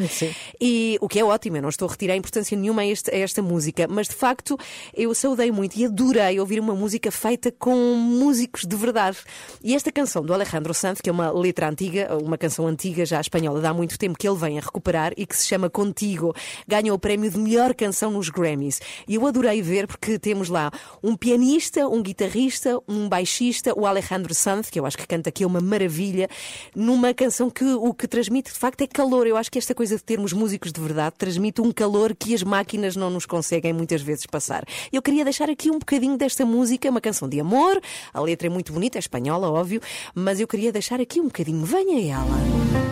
E 0.60 0.98
o 1.02 1.08
que 1.08 1.20
é 1.20 1.24
ótimo, 1.26 1.58
eu 1.58 1.62
não 1.62 1.70
estou 1.70 1.88
a 1.88 1.92
retirar 1.92 2.16
importância 2.16 2.58
nenhuma 2.58 2.82
a, 2.82 2.86
este- 2.86 3.12
a 3.12 3.18
esta 3.18 3.42
música, 3.42 3.88
mas 3.90 4.08
de 4.08 4.16
facto 4.16 4.58
eu 4.94 5.14
saudei 5.14 5.52
muito 5.52 5.76
e 5.78 5.86
adorei 5.86 6.40
ouvir 6.40 6.60
uma 6.60 6.74
música 6.74 7.12
feita 7.12 7.52
com 7.52 7.76
músicos 7.96 8.64
de 8.66 8.76
verdade. 8.76 9.18
E 9.64 9.76
esta 9.76 9.92
canção 9.92 10.24
do 10.24 10.34
Alejandro 10.34 10.74
Sanz, 10.74 11.02
que 11.02 11.10
é 11.10 11.12
uma 11.12 11.32
letra 11.32 11.70
antiga, 11.70 12.18
uma 12.24 12.38
canção 12.38 12.68
antiga 12.68 13.06
já 13.06 13.20
espanhola, 13.20 13.60
de 13.60 13.68
há 13.68 13.74
muito 13.74 13.98
tempo 13.98 14.18
que 14.18 14.28
ele 14.28 14.38
vem 14.38 14.58
a 14.58 14.62
recuperar 14.62 15.14
e 15.18 15.26
que 15.26 15.36
se 15.36 15.48
chama 15.48 15.70
Contigo, 15.76 16.34
ganhou 16.66 16.96
o 16.96 17.00
prémio 17.00 17.30
de 17.30 17.38
melhor 17.38 17.76
canção 17.76 18.10
nos 18.10 18.30
Grammys. 18.30 18.80
E 19.06 19.16
eu 19.16 19.28
adorei 19.28 19.62
ver 19.62 19.88
porque 19.88 20.18
temos 20.18 20.48
lá 20.48 20.72
um 21.04 21.18
pianista, 21.18 21.86
um 21.86 22.02
guitarrista, 22.02 22.80
um 22.88 23.10
baixista, 23.10 23.78
o 23.78 23.86
Alejandro 23.86 24.34
Sanz, 24.34 24.70
que 24.70 24.80
eu 24.80 24.86
acho 24.86 24.98
que 24.98 25.06
canta 25.06 25.28
aqui 25.28 25.44
uma 25.44 25.60
maravilha, 25.60 26.30
numa 26.74 27.14
canção 27.14 27.50
que 27.50 27.66
o 27.66 27.94
que 27.94 28.08
transmite 28.08 28.54
de 28.54 28.58
facto 28.58 28.80
é 28.84 28.88
calor. 28.88 29.28
Eu 29.28 29.36
acho 29.36 29.52
que 29.52 29.60
esta 29.60 29.76
coisa 29.76 29.98
de 29.98 30.04
termos 30.04 30.32
músicos 30.32 30.72
de 30.72 30.80
verdade 30.80 31.16
transmite 31.18 31.60
um 31.60 31.74
calor 31.74 32.16
que 32.16 32.34
as 32.34 32.42
máquinas 32.42 32.96
não 32.96 33.10
nos 33.10 33.26
conseguem 33.26 33.74
muitas 33.74 34.02
vezes 34.02 34.26
passar. 34.26 34.64
Eu 34.94 35.02
queria 35.02 35.26
deixar 35.26 35.50
aqui 35.50 35.70
um 35.70 35.78
bocadinho 35.78 36.18
desta 36.18 36.46
música, 36.46 36.90
uma 36.90 37.02
canção 37.02 37.28
de 37.28 37.38
amor, 37.38 37.82
a 38.14 38.22
letra 38.22 38.48
é 38.48 38.50
muito 38.50 38.72
bonita, 38.72 38.98
é 38.98 39.02
espanhola, 39.02 39.52
óbvio, 39.52 39.82
mas 40.14 40.40
eu 40.40 40.48
queria 40.48 40.72
deixar 40.72 41.02
aqui 41.02 41.20
um 41.20 41.26
bocadinho. 41.26 41.66
Venha 41.66 42.14
ela. 42.14 42.86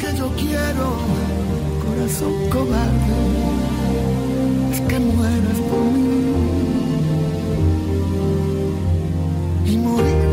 que 0.00 0.16
yo 0.16 0.30
quiero, 0.34 1.29
corazón 2.00 2.32
cobarde, 2.48 3.18
es 4.72 4.80
que 4.80 4.98
mueras 5.00 5.58
por 5.70 5.84
mí. 5.92 6.32
Y 9.66 9.76
morirme 9.76 10.29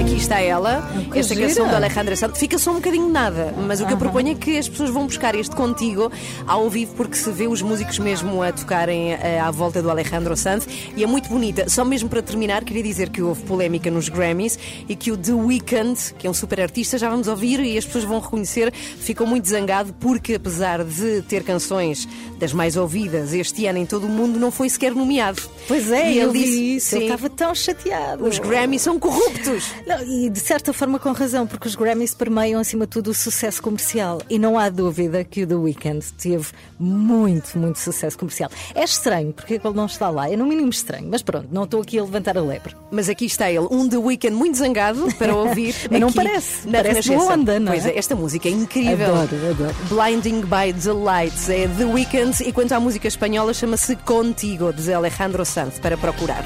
Aqui 0.00 0.16
está 0.16 0.40
ela, 0.40 0.82
que 1.12 1.18
esta 1.18 1.34
gira. 1.34 1.46
canção 1.46 1.68
da 1.68 1.76
Alejandra 1.76 2.16
Santos. 2.16 2.40
Fica 2.40 2.56
só 2.56 2.70
um 2.70 2.76
bocadinho 2.76 3.10
nada, 3.10 3.54
mas 3.66 3.82
o 3.82 3.86
que 3.86 3.92
eu 3.92 3.98
proponho 3.98 4.32
é 4.32 4.34
que 4.34 4.56
as 4.56 4.66
pessoas 4.66 4.88
vão 4.88 5.04
buscar 5.04 5.34
este 5.34 5.54
contigo 5.54 6.10
ao 6.46 6.70
vivo, 6.70 6.94
porque 6.94 7.16
se 7.16 7.30
vê 7.30 7.46
os 7.46 7.60
músicos 7.60 7.98
mesmo 7.98 8.42
a 8.42 8.50
tocarem 8.50 9.12
eh, 9.12 9.38
à 9.38 9.50
volta 9.50 9.82
do 9.82 9.90
Alejandro 9.90 10.34
Sanz 10.38 10.66
e 10.96 11.04
é 11.04 11.06
muito 11.06 11.28
bonita. 11.28 11.68
Só 11.68 11.84
mesmo 11.84 12.08
para 12.08 12.22
terminar, 12.22 12.64
queria 12.64 12.82
dizer 12.82 13.10
que 13.10 13.20
houve 13.20 13.42
polémica 13.42 13.90
nos 13.90 14.08
Grammys 14.08 14.58
e 14.88 14.96
que 14.96 15.12
o 15.12 15.18
The 15.18 15.34
Weeknd, 15.34 16.14
que 16.18 16.26
é 16.26 16.30
um 16.30 16.34
super 16.34 16.62
artista, 16.62 16.96
já 16.96 17.10
vamos 17.10 17.28
ouvir 17.28 17.60
e 17.60 17.76
as 17.76 17.84
pessoas 17.84 18.04
vão 18.04 18.20
reconhecer, 18.20 18.72
ficou 18.72 19.26
muito 19.26 19.46
zangado 19.46 19.94
porque, 20.00 20.34
apesar 20.34 20.82
de 20.82 21.20
ter 21.28 21.44
canções 21.44 22.08
das 22.38 22.54
mais 22.54 22.74
ouvidas 22.74 23.34
este 23.34 23.66
ano 23.66 23.78
em 23.78 23.84
todo 23.84 24.06
o 24.06 24.08
mundo, 24.08 24.40
não 24.40 24.50
foi 24.50 24.70
sequer 24.70 24.94
nomeado. 24.94 25.42
Pois 25.68 25.90
é, 25.92 26.12
E 26.12 26.18
ele 26.18 26.32
disse, 26.32 26.76
isso. 26.76 26.94
Ele 26.96 27.06
sim, 27.06 27.12
estava 27.12 27.28
tão 27.28 27.54
chateado. 27.54 28.24
os 28.24 28.38
Grammys 28.38 28.80
são 28.80 28.98
corruptos. 28.98 29.70
Não, 29.90 30.06
e 30.06 30.30
de 30.30 30.38
certa 30.38 30.72
forma 30.72 31.00
com 31.00 31.10
razão, 31.10 31.48
porque 31.48 31.66
os 31.66 31.74
Grammys 31.74 32.14
permeiam 32.14 32.60
acima 32.60 32.86
de 32.86 32.92
tudo 32.92 33.10
o 33.10 33.14
sucesso 33.14 33.60
comercial. 33.60 34.22
E 34.30 34.38
não 34.38 34.56
há 34.56 34.68
dúvida 34.68 35.24
que 35.24 35.42
o 35.42 35.46
The 35.46 35.56
Weeknd 35.56 36.06
teve 36.12 36.46
muito, 36.78 37.58
muito 37.58 37.80
sucesso 37.80 38.16
comercial. 38.16 38.50
É 38.72 38.84
estranho, 38.84 39.32
porque 39.32 39.54
ele 39.54 39.74
não 39.74 39.86
está 39.86 40.08
lá. 40.08 40.30
É 40.30 40.36
no 40.36 40.46
mínimo 40.46 40.70
estranho, 40.70 41.08
mas 41.10 41.22
pronto, 41.22 41.48
não 41.50 41.64
estou 41.64 41.82
aqui 41.82 41.98
a 41.98 42.02
levantar 42.02 42.38
a 42.38 42.40
lebre. 42.40 42.76
Mas 42.90 43.08
aqui 43.08 43.24
está 43.24 43.50
ele, 43.50 43.66
um 43.68 43.88
The 43.88 43.96
Weeknd 43.96 44.36
muito 44.36 44.58
zangado 44.58 45.12
para 45.16 45.34
ouvir. 45.34 45.74
Mas 45.90 45.98
não 46.00 46.12
parece, 46.12 46.68
na 46.68 46.82
parece 46.82 47.08
boa 47.08 47.34
onda, 47.34 47.58
não 47.58 47.72
é? 47.72 47.80
Pois 47.80 47.86
é, 47.86 47.98
esta 47.98 48.14
música 48.14 48.48
é 48.48 48.52
incrível. 48.52 49.16
Adoro, 49.16 49.50
adoro. 49.50 49.74
Blinding 49.88 50.42
by 50.42 50.72
the 50.80 50.92
Lights 50.92 51.48
é 51.48 51.66
The 51.66 51.84
Weeknd 51.84 52.44
e 52.46 52.52
quanto 52.52 52.72
à 52.72 52.78
música 52.78 53.08
espanhola 53.08 53.52
chama-se 53.52 53.96
Contigo, 53.96 54.72
de 54.72 54.92
Alejandro 54.92 55.44
Sanz, 55.44 55.80
para 55.80 55.96
procurar. 55.96 56.44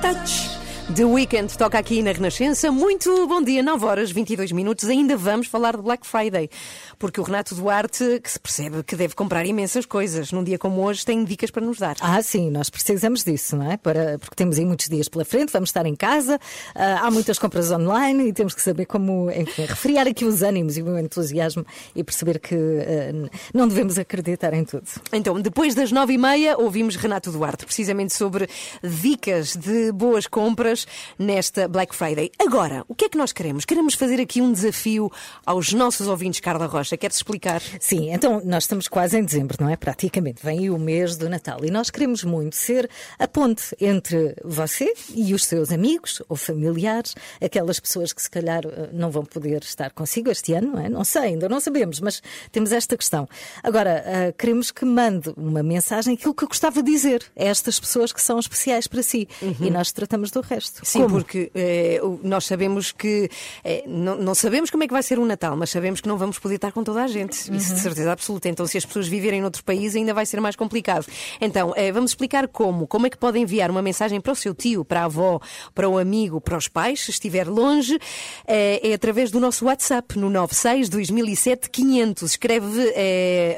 Touch. 0.00 0.71
The 0.90 1.04
Weeknd 1.04 1.56
toca 1.56 1.78
aqui 1.78 2.02
na 2.02 2.10
Renascença. 2.10 2.70
Muito 2.70 3.26
bom 3.26 3.40
dia, 3.40 3.62
9 3.62 3.86
horas 3.86 4.10
22 4.10 4.50
minutos. 4.52 4.88
Ainda 4.88 5.16
vamos 5.16 5.46
falar 5.46 5.76
de 5.76 5.82
Black 5.82 6.04
Friday, 6.04 6.50
porque 6.98 7.20
o 7.20 7.22
Renato 7.22 7.54
Duarte, 7.54 8.20
que 8.20 8.30
se 8.30 8.38
percebe 8.38 8.82
que 8.82 8.96
deve 8.96 9.14
comprar 9.14 9.46
imensas 9.46 9.86
coisas, 9.86 10.32
num 10.32 10.42
dia 10.44 10.58
como 10.58 10.82
hoje, 10.82 11.06
tem 11.06 11.24
dicas 11.24 11.50
para 11.50 11.64
nos 11.64 11.78
dar. 11.78 11.96
Ah, 12.00 12.20
sim, 12.20 12.50
nós 12.50 12.68
precisamos 12.68 13.24
disso, 13.24 13.56
não 13.56 13.70
é? 13.70 13.76
Para, 13.76 14.18
porque 14.18 14.34
temos 14.34 14.58
aí 14.58 14.66
muitos 14.66 14.88
dias 14.88 15.08
pela 15.08 15.24
frente, 15.24 15.52
vamos 15.52 15.70
estar 15.70 15.86
em 15.86 15.94
casa, 15.94 16.38
ah, 16.74 17.06
há 17.06 17.10
muitas 17.10 17.38
compras 17.38 17.70
online 17.70 18.28
e 18.28 18.32
temos 18.32 18.52
que 18.52 18.60
saber 18.60 18.84
como, 18.84 19.30
enfim, 19.30 19.64
refriar 19.64 20.06
aqui 20.06 20.24
os 20.24 20.42
ânimos 20.42 20.76
e 20.76 20.82
o 20.82 20.98
entusiasmo 20.98 21.64
e 21.94 22.02
perceber 22.04 22.38
que 22.38 22.54
ah, 22.54 23.30
não 23.54 23.68
devemos 23.68 23.98
acreditar 23.98 24.52
em 24.52 24.64
tudo. 24.64 24.84
Então, 25.12 25.40
depois 25.40 25.74
das 25.74 25.90
nove 25.90 26.14
e 26.14 26.18
meia, 26.18 26.58
ouvimos 26.58 26.96
Renato 26.96 27.30
Duarte, 27.30 27.64
precisamente 27.64 28.12
sobre 28.12 28.48
dicas 28.82 29.56
de 29.56 29.90
boas 29.92 30.26
compras 30.26 30.71
nesta 31.18 31.68
Black 31.68 31.94
Friday. 31.94 32.30
Agora, 32.38 32.84
o 32.88 32.94
que 32.94 33.06
é 33.06 33.08
que 33.08 33.18
nós 33.18 33.32
queremos? 33.32 33.64
Queremos 33.64 33.94
fazer 33.94 34.20
aqui 34.20 34.40
um 34.40 34.52
desafio 34.52 35.10
aos 35.44 35.72
nossos 35.72 36.08
ouvintes, 36.08 36.40
Carla 36.40 36.66
Rocha. 36.66 36.96
Queres 36.96 37.16
explicar? 37.16 37.60
Sim, 37.80 38.12
então 38.12 38.42
nós 38.44 38.64
estamos 38.64 38.88
quase 38.88 39.18
em 39.18 39.24
dezembro, 39.24 39.56
não 39.60 39.68
é? 39.68 39.76
Praticamente. 39.76 40.42
Vem 40.42 40.70
o 40.70 40.78
mês 40.78 41.16
do 41.16 41.28
Natal 41.28 41.64
e 41.64 41.70
nós 41.70 41.90
queremos 41.90 42.24
muito 42.24 42.56
ser 42.56 42.88
a 43.18 43.28
ponte 43.28 43.76
entre 43.80 44.34
você 44.44 44.92
e 45.14 45.34
os 45.34 45.44
seus 45.44 45.70
amigos 45.70 46.22
ou 46.28 46.36
familiares, 46.36 47.14
aquelas 47.40 47.78
pessoas 47.78 48.12
que 48.12 48.22
se 48.22 48.30
calhar 48.30 48.64
eh, 48.64 48.90
não 48.92 49.10
vão 49.10 49.24
poder 49.24 49.62
estar 49.62 49.90
consigo 49.90 50.30
este 50.30 50.52
ano, 50.54 50.72
não 50.72 50.80
é? 50.80 50.88
Não 50.88 51.04
sei, 51.04 51.22
ainda 51.22 51.48
não 51.48 51.60
sabemos, 51.60 52.00
mas 52.00 52.22
temos 52.50 52.72
esta 52.72 52.96
questão. 52.96 53.28
Agora, 53.62 54.02
eh, 54.06 54.34
queremos 54.36 54.70
que 54.70 54.84
mande 54.84 55.32
uma 55.36 55.62
mensagem, 55.62 56.14
aquilo 56.14 56.34
que 56.34 56.46
gostava 56.46 56.82
de 56.82 56.90
dizer 56.90 57.24
a 57.36 57.44
estas 57.44 57.78
pessoas 57.78 58.12
que 58.12 58.20
são 58.20 58.38
especiais 58.38 58.86
para 58.86 59.02
si. 59.02 59.28
E 59.60 59.70
nós 59.70 59.92
tratamos 59.92 60.30
do 60.30 60.40
resto. 60.40 60.61
Sim, 60.82 61.02
Como? 61.02 61.14
porque 61.16 61.50
eh, 61.54 62.00
nós 62.22 62.44
sabemos 62.44 62.92
que 62.92 63.28
eh, 63.64 63.84
não, 63.86 64.16
não 64.16 64.34
sabemos 64.34 64.70
como 64.70 64.84
é 64.84 64.86
que 64.86 64.92
vai 64.92 65.02
ser 65.02 65.18
o 65.18 65.24
Natal, 65.26 65.56
mas 65.56 65.70
sabemos 65.70 66.00
que 66.00 66.08
não 66.08 66.16
vamos 66.18 66.38
poder 66.38 66.56
estar 66.56 66.72
com 66.72 66.82
toda 66.84 67.02
a 67.02 67.06
gente. 67.06 67.32
Isso 67.32 67.50
Uhum. 67.52 67.56
de 67.58 67.80
certeza 67.80 68.12
absoluta. 68.12 68.48
Então, 68.48 68.66
se 68.66 68.78
as 68.78 68.84
pessoas 68.84 69.08
viverem 69.08 69.40
noutro 69.40 69.62
país, 69.64 69.94
ainda 69.96 70.12
vai 70.14 70.26
ser 70.26 70.40
mais 70.40 70.56
complicado. 70.56 71.06
Então, 71.40 71.72
eh, 71.76 71.90
vamos 71.92 72.10
explicar 72.12 72.46
como. 72.48 72.86
Como 72.86 73.06
é 73.06 73.10
que 73.10 73.16
podem 73.18 73.42
enviar 73.42 73.70
uma 73.70 73.82
mensagem 73.82 74.20
para 74.20 74.32
o 74.32 74.36
seu 74.36 74.54
tio, 74.54 74.84
para 74.84 75.02
a 75.02 75.04
avó, 75.04 75.40
para 75.74 75.88
o 75.88 75.98
amigo, 75.98 76.40
para 76.40 76.56
os 76.56 76.68
pais, 76.68 77.00
se 77.04 77.10
estiver 77.10 77.46
longe. 77.48 77.98
É 78.46 78.92
através 78.94 79.30
do 79.30 79.40
nosso 79.40 79.64
WhatsApp, 79.66 80.18
no 80.18 80.28
96 80.30 80.88
2007 80.88 81.70
500. 81.70 82.30
Escreve, 82.30 82.94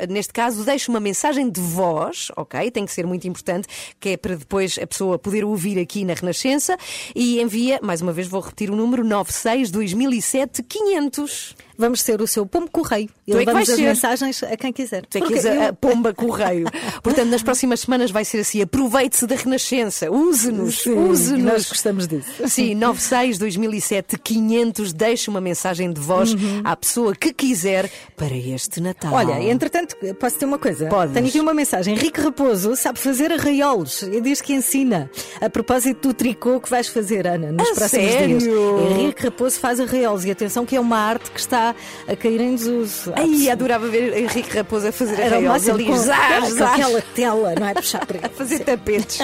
neste 0.09 0.33
caso, 0.33 0.65
deixa 0.65 0.91
uma 0.91 1.01
mensagem 1.01 1.49
de 1.51 1.61
voz, 1.61 2.29
ok? 2.37 2.71
Tem 2.71 2.85
que 2.85 2.93
ser 2.93 3.07
muito 3.07 3.27
importante, 3.27 3.67
que 4.01 4.11
é 4.11 4.17
para 4.17 4.37
depois 4.37 4.79
a 4.81 4.87
pessoa 4.87 5.19
poder 5.19 5.45
ouvir 5.45 5.79
aqui 5.79 6.05
na 6.05 6.15
Renascença. 6.15 6.77
E 7.15 7.41
envia, 7.41 7.79
mais 7.83 8.01
uma 8.01 8.13
vez 8.13 8.27
vou 8.29 8.41
repetir 8.41 8.71
o 8.71 8.77
número, 8.77 9.05
96 9.05 9.71
2007 9.71 10.63
500. 10.63 11.57
Vamos 11.77 12.03
ser 12.03 12.21
o 12.21 12.27
seu 12.27 12.47
pombo 12.47 12.71
correio 12.71 13.09
e 13.27 13.33
Tu 13.33 13.37
é 13.37 13.41
levamos 13.41 13.55
vais 13.67 13.71
as 13.71 13.77
ser. 13.77 13.83
mensagens 13.83 14.43
a 14.43 14.57
quem 14.57 14.73
quiser. 14.73 15.05
Tu 15.07 15.19
é 15.19 15.21
que 15.21 15.33
eu- 15.35 15.63
a 15.69 15.73
pomba 15.73 16.13
correio. 16.15 16.67
Portanto, 17.03 17.29
nas 17.29 17.43
próximas 17.43 17.81
semanas 17.81 18.11
vai 18.11 18.25
ser 18.25 18.39
assim. 18.41 18.63
Aproveite-se 18.63 19.27
da 19.27 19.35
Renascença. 19.37 20.11
Use-nos. 20.11 20.85
Use-nos. 20.87 21.43
nós 21.43 21.69
gostamos 21.69 22.07
disso. 22.07 22.47
Sim, 22.49 22.75
96 22.75 23.39
2007 23.39 24.19
500. 24.19 24.93
Deixe 24.93 25.29
uma 25.31 25.41
mensagem 25.41 25.93
de 25.93 26.01
voz 26.01 26.35
à 26.63 26.77
pessoa 26.77 27.15
que 27.15 27.33
quiser 27.33 27.91
para 28.17 28.35
este 28.37 28.81
Natal. 28.81 29.11
Uhum. 29.13 29.19
Olha, 29.19 29.43
entretanto, 29.51 29.97
posso 30.19 30.37
ter 30.39 30.45
uma 30.45 30.59
coisa? 30.59 30.87
Podes. 30.87 31.15
Tenho 31.15 31.27
aqui 31.27 31.41
uma 31.41 31.55
mensagem. 31.55 31.95
Henrique 31.95 32.21
Raposo 32.21 32.77
sabe 32.77 32.99
fazer 32.99 33.33
arraiolos 33.33 34.03
e 34.03 34.21
diz 34.21 34.41
que 34.41 34.53
ensina. 34.53 35.11
A 35.41 35.49
propósito 35.51 36.09
do 36.09 36.15
tricô 36.15 36.61
que 36.61 36.71
vais 36.71 36.89
fazer, 36.89 37.27
Ana, 37.27 37.51
nos 37.53 37.69
A 37.71 37.75
próximos 37.75 38.11
sério? 38.13 38.39
dias. 38.39 38.55
Henrique 38.91 39.23
Raposo 39.25 39.59
faz 39.59 39.81
arraiolos 39.81 40.25
e 40.25 40.31
atenção 40.31 40.65
que 40.67 40.77
é 40.77 40.81
uma 40.81 40.99
arte 40.99 41.31
que 41.31 41.41
está 41.41 41.64
a 41.71 42.17
cair 42.17 42.41
em 42.41 42.55
desuso. 42.57 43.13
Ai, 43.17 43.49
adorava 43.51 43.87
ver 43.87 44.17
Henrique 44.17 44.57
Raposo 44.57 44.89
a 44.89 44.93
fazer 44.93 45.21
Era 45.21 45.37
arraiolos 45.37 45.69
ali. 45.69 45.85
com, 45.87 45.97
Zás, 45.97 46.53
com 46.59 46.65
aquela 46.65 47.03
tela, 47.15 47.55
não 47.59 47.69
é? 47.69 47.75
Puxar 47.75 48.05
para 48.05 48.27
A 48.27 48.29
fazer 48.31 48.59
tapetes. 48.61 49.19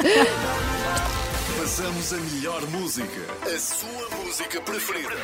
Passamos 1.59 2.13
a 2.13 2.17
melhor 2.17 2.63
música. 2.69 3.21
A 3.43 3.59
sua 3.59 4.19
música 4.25 4.61
preferida. 4.61 5.17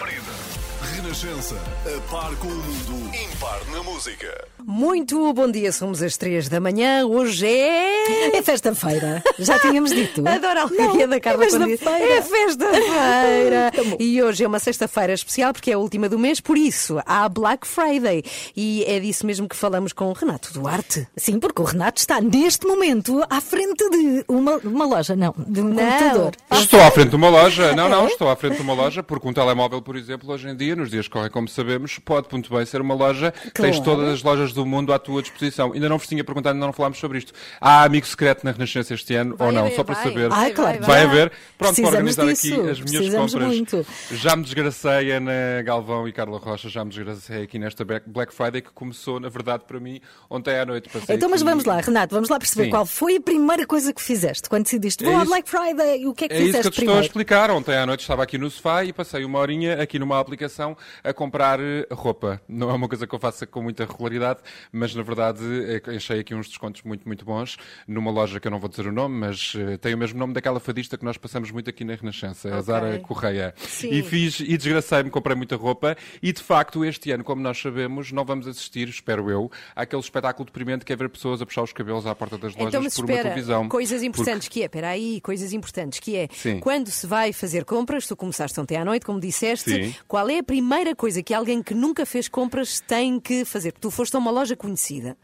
Renascença. 0.97 1.57
A 1.85 2.11
par 2.11 2.35
com 2.37 2.49
o 2.49 2.51
mundo. 2.51 3.15
Impar 3.15 3.61
na 3.71 3.83
música. 3.83 4.49
Muito 4.69 5.33
bom 5.35 5.49
dia, 5.49 5.71
somos 5.71 6.03
às 6.03 6.17
três 6.17 6.49
da 6.49 6.59
manhã. 6.59 7.07
Hoje 7.07 7.47
é. 7.47 8.37
É 8.37 8.43
festa-feira. 8.43 9.23
Já 9.39 9.59
tínhamos 9.59 9.91
dito. 9.91 10.25
Adoro 10.27 10.59
a 10.59 10.63
alegria 10.63 11.07
da 11.07 11.21
Carla 11.21 11.45
é 11.45 11.49
quando 11.49 11.67
diz, 11.67 11.79
festa-feira. 11.79 12.15
É 12.15 12.23
festa-feira. 12.23 13.73
e 14.01 14.23
hoje 14.23 14.43
é 14.43 14.49
uma 14.49 14.59
sexta-feira 14.59 15.13
especial 15.13 15.53
porque 15.53 15.71
é 15.71 15.75
a 15.75 15.79
última 15.79 16.09
do 16.09 16.19
mês, 16.19 16.41
por 16.41 16.57
isso 16.57 16.99
há 17.05 17.29
Black 17.29 17.67
Friday. 17.67 18.25
E 18.57 18.83
é 18.87 18.99
disso 18.99 19.27
mesmo 19.27 19.47
que 19.47 19.55
falamos 19.55 19.93
com 19.93 20.07
o 20.07 20.13
Renato 20.15 20.53
Duarte. 20.53 21.07
Sim, 21.15 21.39
porque 21.39 21.61
o 21.61 21.65
Renato 21.65 22.01
está 22.01 22.23
neste 22.23 22.67
momento 22.67 23.23
à 23.29 23.41
frente 23.41 23.89
de 23.91 24.25
uma, 24.27 24.57
uma 24.57 24.87
loja, 24.87 25.15
não, 25.15 25.35
de 25.37 25.61
um 25.61 25.75
computador. 25.75 26.33
Estou 26.53 26.81
à 26.81 26.91
frente 26.91 27.11
de 27.11 27.17
uma 27.17 27.29
loja, 27.29 27.75
não, 27.75 27.89
não, 27.89 28.07
estou 28.07 28.31
à 28.31 28.35
frente 28.35 28.57
de 28.57 28.63
uma 28.63 28.73
loja, 28.73 29.03
porque 29.03 29.29
um 29.29 29.33
telemóvel, 29.33 29.83
por 29.83 29.95
exemplo, 29.95 30.33
hoje 30.33 30.49
em 30.49 30.57
dia, 30.57 30.75
nos 30.75 30.86
dias 30.91 31.07
que 31.07 31.13
correm, 31.13 31.31
como 31.31 31.49
sabemos, 31.49 31.99
pode 31.99 32.29
muito 32.33 32.55
bem 32.55 32.65
ser 32.67 32.81
uma 32.81 32.95
loja, 32.95 33.33
Claro. 33.33 33.53
tens 33.73 33.81
todas 33.81 34.09
as 34.09 34.23
lojas 34.23 34.53
do 34.53 34.65
mundo 34.67 34.93
à 34.93 34.99
tua 34.99 35.23
disposição. 35.23 35.73
Ainda 35.73 35.89
não 35.89 35.99
vos 35.99 36.07
tinha 36.07 36.23
perguntado, 36.25 36.55
ainda 36.55 36.67
não 36.67 36.73
falámos 36.73 36.99
sobre 36.99 37.19
isto. 37.19 37.33
Há 37.61 37.85
amigo 37.85 38.07
secreto 38.07 38.45
na 38.45 38.53
Renascença 38.53 38.95
este 38.95 39.15
ano 39.15 39.37
Vai 39.37 39.47
ou 39.49 39.53
não? 39.53 39.65
haver, 39.67 39.77
Só 39.77 39.85
para 39.85 39.95
vai. 39.95 40.05
saber. 40.05 40.29
Ai, 40.33 40.51
claro, 40.53 40.79
vai 40.81 40.87
vai. 40.87 41.03
haver. 41.05 41.31
Pronto, 41.31 41.37
para 41.59 41.67
Precisamos 41.69 41.95
organizar 42.19 42.27
disso, 42.27 42.61
aqui 42.61 42.71
as 42.71 42.81
minhas 42.81 43.15
compras. 43.15 43.47
muito. 43.47 43.87
Já 44.13 44.37
me 44.37 44.43
desgracei, 44.45 45.13
Ana 45.13 45.33
Galvão 45.65 46.09
e 46.09 46.13
Carla 46.13 46.39
Rocha, 46.39 46.69
já 46.69 46.85
me 46.85 46.91
desgracei 46.91 47.43
aqui 47.43 47.59
nesta 47.59 47.85
Black 47.85 48.35
Friday 48.35 48.63
que 48.63 48.71
começou, 48.73 49.19
na 49.21 49.29
verdade, 49.29 49.65
para 49.67 49.79
mim, 49.81 50.01
ontem 50.31 50.59
à 50.59 50.65
noite. 50.67 50.89
Passei 50.89 51.17
Então, 51.17 51.29
mas 51.29 51.41
aqui- 51.43 51.51
vamos 51.51 51.65
lá, 51.65 51.81
Renato, 51.81 52.15
vamos 52.15 52.29
lá 52.29 52.39
perceber 52.39 52.65
Sim. 52.65 52.71
qual 52.71 52.87
foi 52.87 53.17
a 53.17 53.21
primeira 53.21 53.67
coisa 53.67 53.93
que 53.93 54.03
fizeste 54.03 54.49
quando 54.49 54.65
decidiste 54.65 55.05
É 55.05 55.07
vou 55.07 55.17
à 55.17 55.23
isso- 55.23 55.31
Black 55.31 55.49
Friday 55.49 56.07
o 56.07 56.15
que 56.15 56.25
é 56.25 56.29
que 56.29 56.35
É 56.35 56.37
isso 56.39 56.47
fizeste 56.47 56.63
que 56.63 56.69
eu 56.69 56.73
te 56.73 56.81
estou 56.83 56.97
a 56.99 57.01
explicar. 57.01 57.51
Ontem 57.51 57.75
à 57.77 57.87
noite 57.87 58.01
estava 58.01 58.23
aqui 58.23 58.39
no 58.39 58.51
sofá 58.51 58.85
e 58.85 58.93
passei 58.93 59.25
uma 59.25 59.39
horinha 59.39 59.81
aqui 59.83 59.99
numa 59.99 60.19
aplicação 60.21 60.76
a 61.05 61.13
comprar 61.13 61.59
eh, 61.61 61.87
roupa. 61.91 62.41
Não 62.49 62.71
é 62.71 62.73
uma 62.75 62.89
coisa 62.89 63.07
que 63.07 63.15
eu 63.15 63.19
faça 63.19 63.47
com 63.47 63.63
muita 63.63 63.85
regularidade, 63.85 64.41
mas 64.73 64.95
na 64.95 65.03
verdade 65.03 65.41
eh, 65.87 65.97
achei 65.97 66.21
aqui 66.21 66.35
uns 66.35 66.49
descontos 66.49 66.83
muito, 66.83 67.07
muito 67.07 67.25
bons 67.25 67.57
numa 67.87 68.11
loja 68.11 68.41
que 68.41 68.47
eu 68.47 68.51
não 68.51 68.59
vou 68.59 68.69
dizer 68.69 68.87
o 68.87 68.93
nome, 68.93 69.17
mas 69.19 69.53
eh, 69.57 69.77
tem 69.77 69.95
o 69.95 69.99
mesmo 69.99 70.19
nome 70.19 70.33
daquela 70.35 70.61
fadista 70.61 70.97
que 70.97 71.05
nós 71.05 71.17
passamos 71.17 71.51
muito 71.51 71.71
aqui 71.71 71.85
na 71.85 71.95
Renascença, 71.95 72.49
a 72.49 72.53
Ok. 72.53 72.63
Zara 72.63 72.99
Correia. 73.01 73.55
Sim. 73.59 73.91
E 73.91 74.03
fiz 74.03 74.41
e 74.41 74.57
desgracei-me, 74.57 75.11
comprei 75.11 75.37
muita 75.37 75.57
roupa 75.57 75.97
e 76.23 76.33
de 76.33 76.43
facto 76.43 76.85
este 76.85 77.11
ano, 77.11 77.25
como 77.25 77.41
nós 77.43 77.59
sabemos, 77.61 78.13
não 78.13 78.25
vamos 78.25 78.47
assistir, 78.47 78.89
espero 78.89 79.31
eu, 79.31 79.51
àquele 79.75 80.01
espetáculo 80.03 80.45
deprimente 80.47 80.85
que 80.85 80.93
é 80.93 80.97
ver 80.97 81.09
pessoas 81.09 81.41
a 81.43 81.47
puxar 81.47 81.63
os 81.63 81.73
cabelos 81.73 82.07
à 82.07 82.15
porta 82.15 82.37
das 82.39 82.55
lojas 82.55 82.69
Então, 82.69 82.83
por 82.83 83.05
uma 83.05 83.11
espera, 83.13 83.23
televisão. 83.31 83.69
coisas 83.69 83.93
Porque- 84.03 84.07
importantes 84.07 84.49
que 84.49 84.63
é, 84.63 84.67
espera 84.67 84.89
aí, 84.89 85.21
coisas 85.21 85.53
importantes 85.53 85.99
que 86.01 86.17
é, 86.17 86.29
Sim. 86.33 86.61
quando 86.61 86.91
se 86.91 87.07
vai 87.07 87.33
fazer 87.33 87.65
compras, 87.65 88.07
tu 88.07 88.17
começaste 88.17 88.59
ontem 88.61 88.77
à 88.77 88.85
noite, 88.85 89.05
como 89.07 89.21
disseste, 89.21 89.71
Sim. 89.71 89.95
qual 90.09 90.29
é 90.29 90.39
a 90.39 90.43
primeira 90.43 90.66
coisa 90.97 91.23
que 91.23 91.33
alguém 91.33 91.63
que 91.63 91.73
nunca 91.73 92.05
fez 92.05 92.27
compras 92.27 92.81
tem 92.81 93.21
que 93.21 93.45
fazer? 93.45 93.71
Tu 93.71 93.89
foste 93.89 94.17
a 94.17 94.19
uma 94.19 94.33
loja 94.33 94.57
conhecida. 94.57 95.17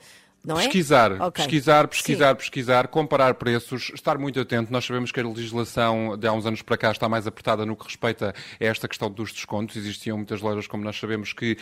Não 0.44 0.58
é? 0.58 0.64
Pesquisar, 0.64 1.12
Ok. 1.12 1.44
pesquisar, 1.44 1.86
pesquisar, 1.86 2.34
pesquisar, 2.34 2.88
comparar 2.88 3.34
preços, 3.34 3.92
estar 3.94 4.18
muito 4.18 4.40
atento. 4.40 4.72
Nós 4.72 4.84
sabemos 4.84 5.12
que 5.12 5.20
a 5.20 5.26
legislação 5.26 6.16
de 6.18 6.26
há 6.26 6.32
uns 6.32 6.44
anos 6.46 6.62
para 6.62 6.76
cá 6.76 6.90
está 6.90 7.08
mais 7.08 7.28
apertada 7.28 7.64
no 7.64 7.76
que 7.76 7.84
respeita 7.84 8.34
a 8.60 8.64
esta 8.64 8.88
questão 8.88 9.08
dos 9.08 9.32
descontos. 9.32 9.76
Existiam 9.76 10.16
muitas 10.16 10.40
lojas, 10.40 10.66
como 10.66 10.82
nós 10.82 10.98
sabemos, 10.98 11.32
que 11.32 11.56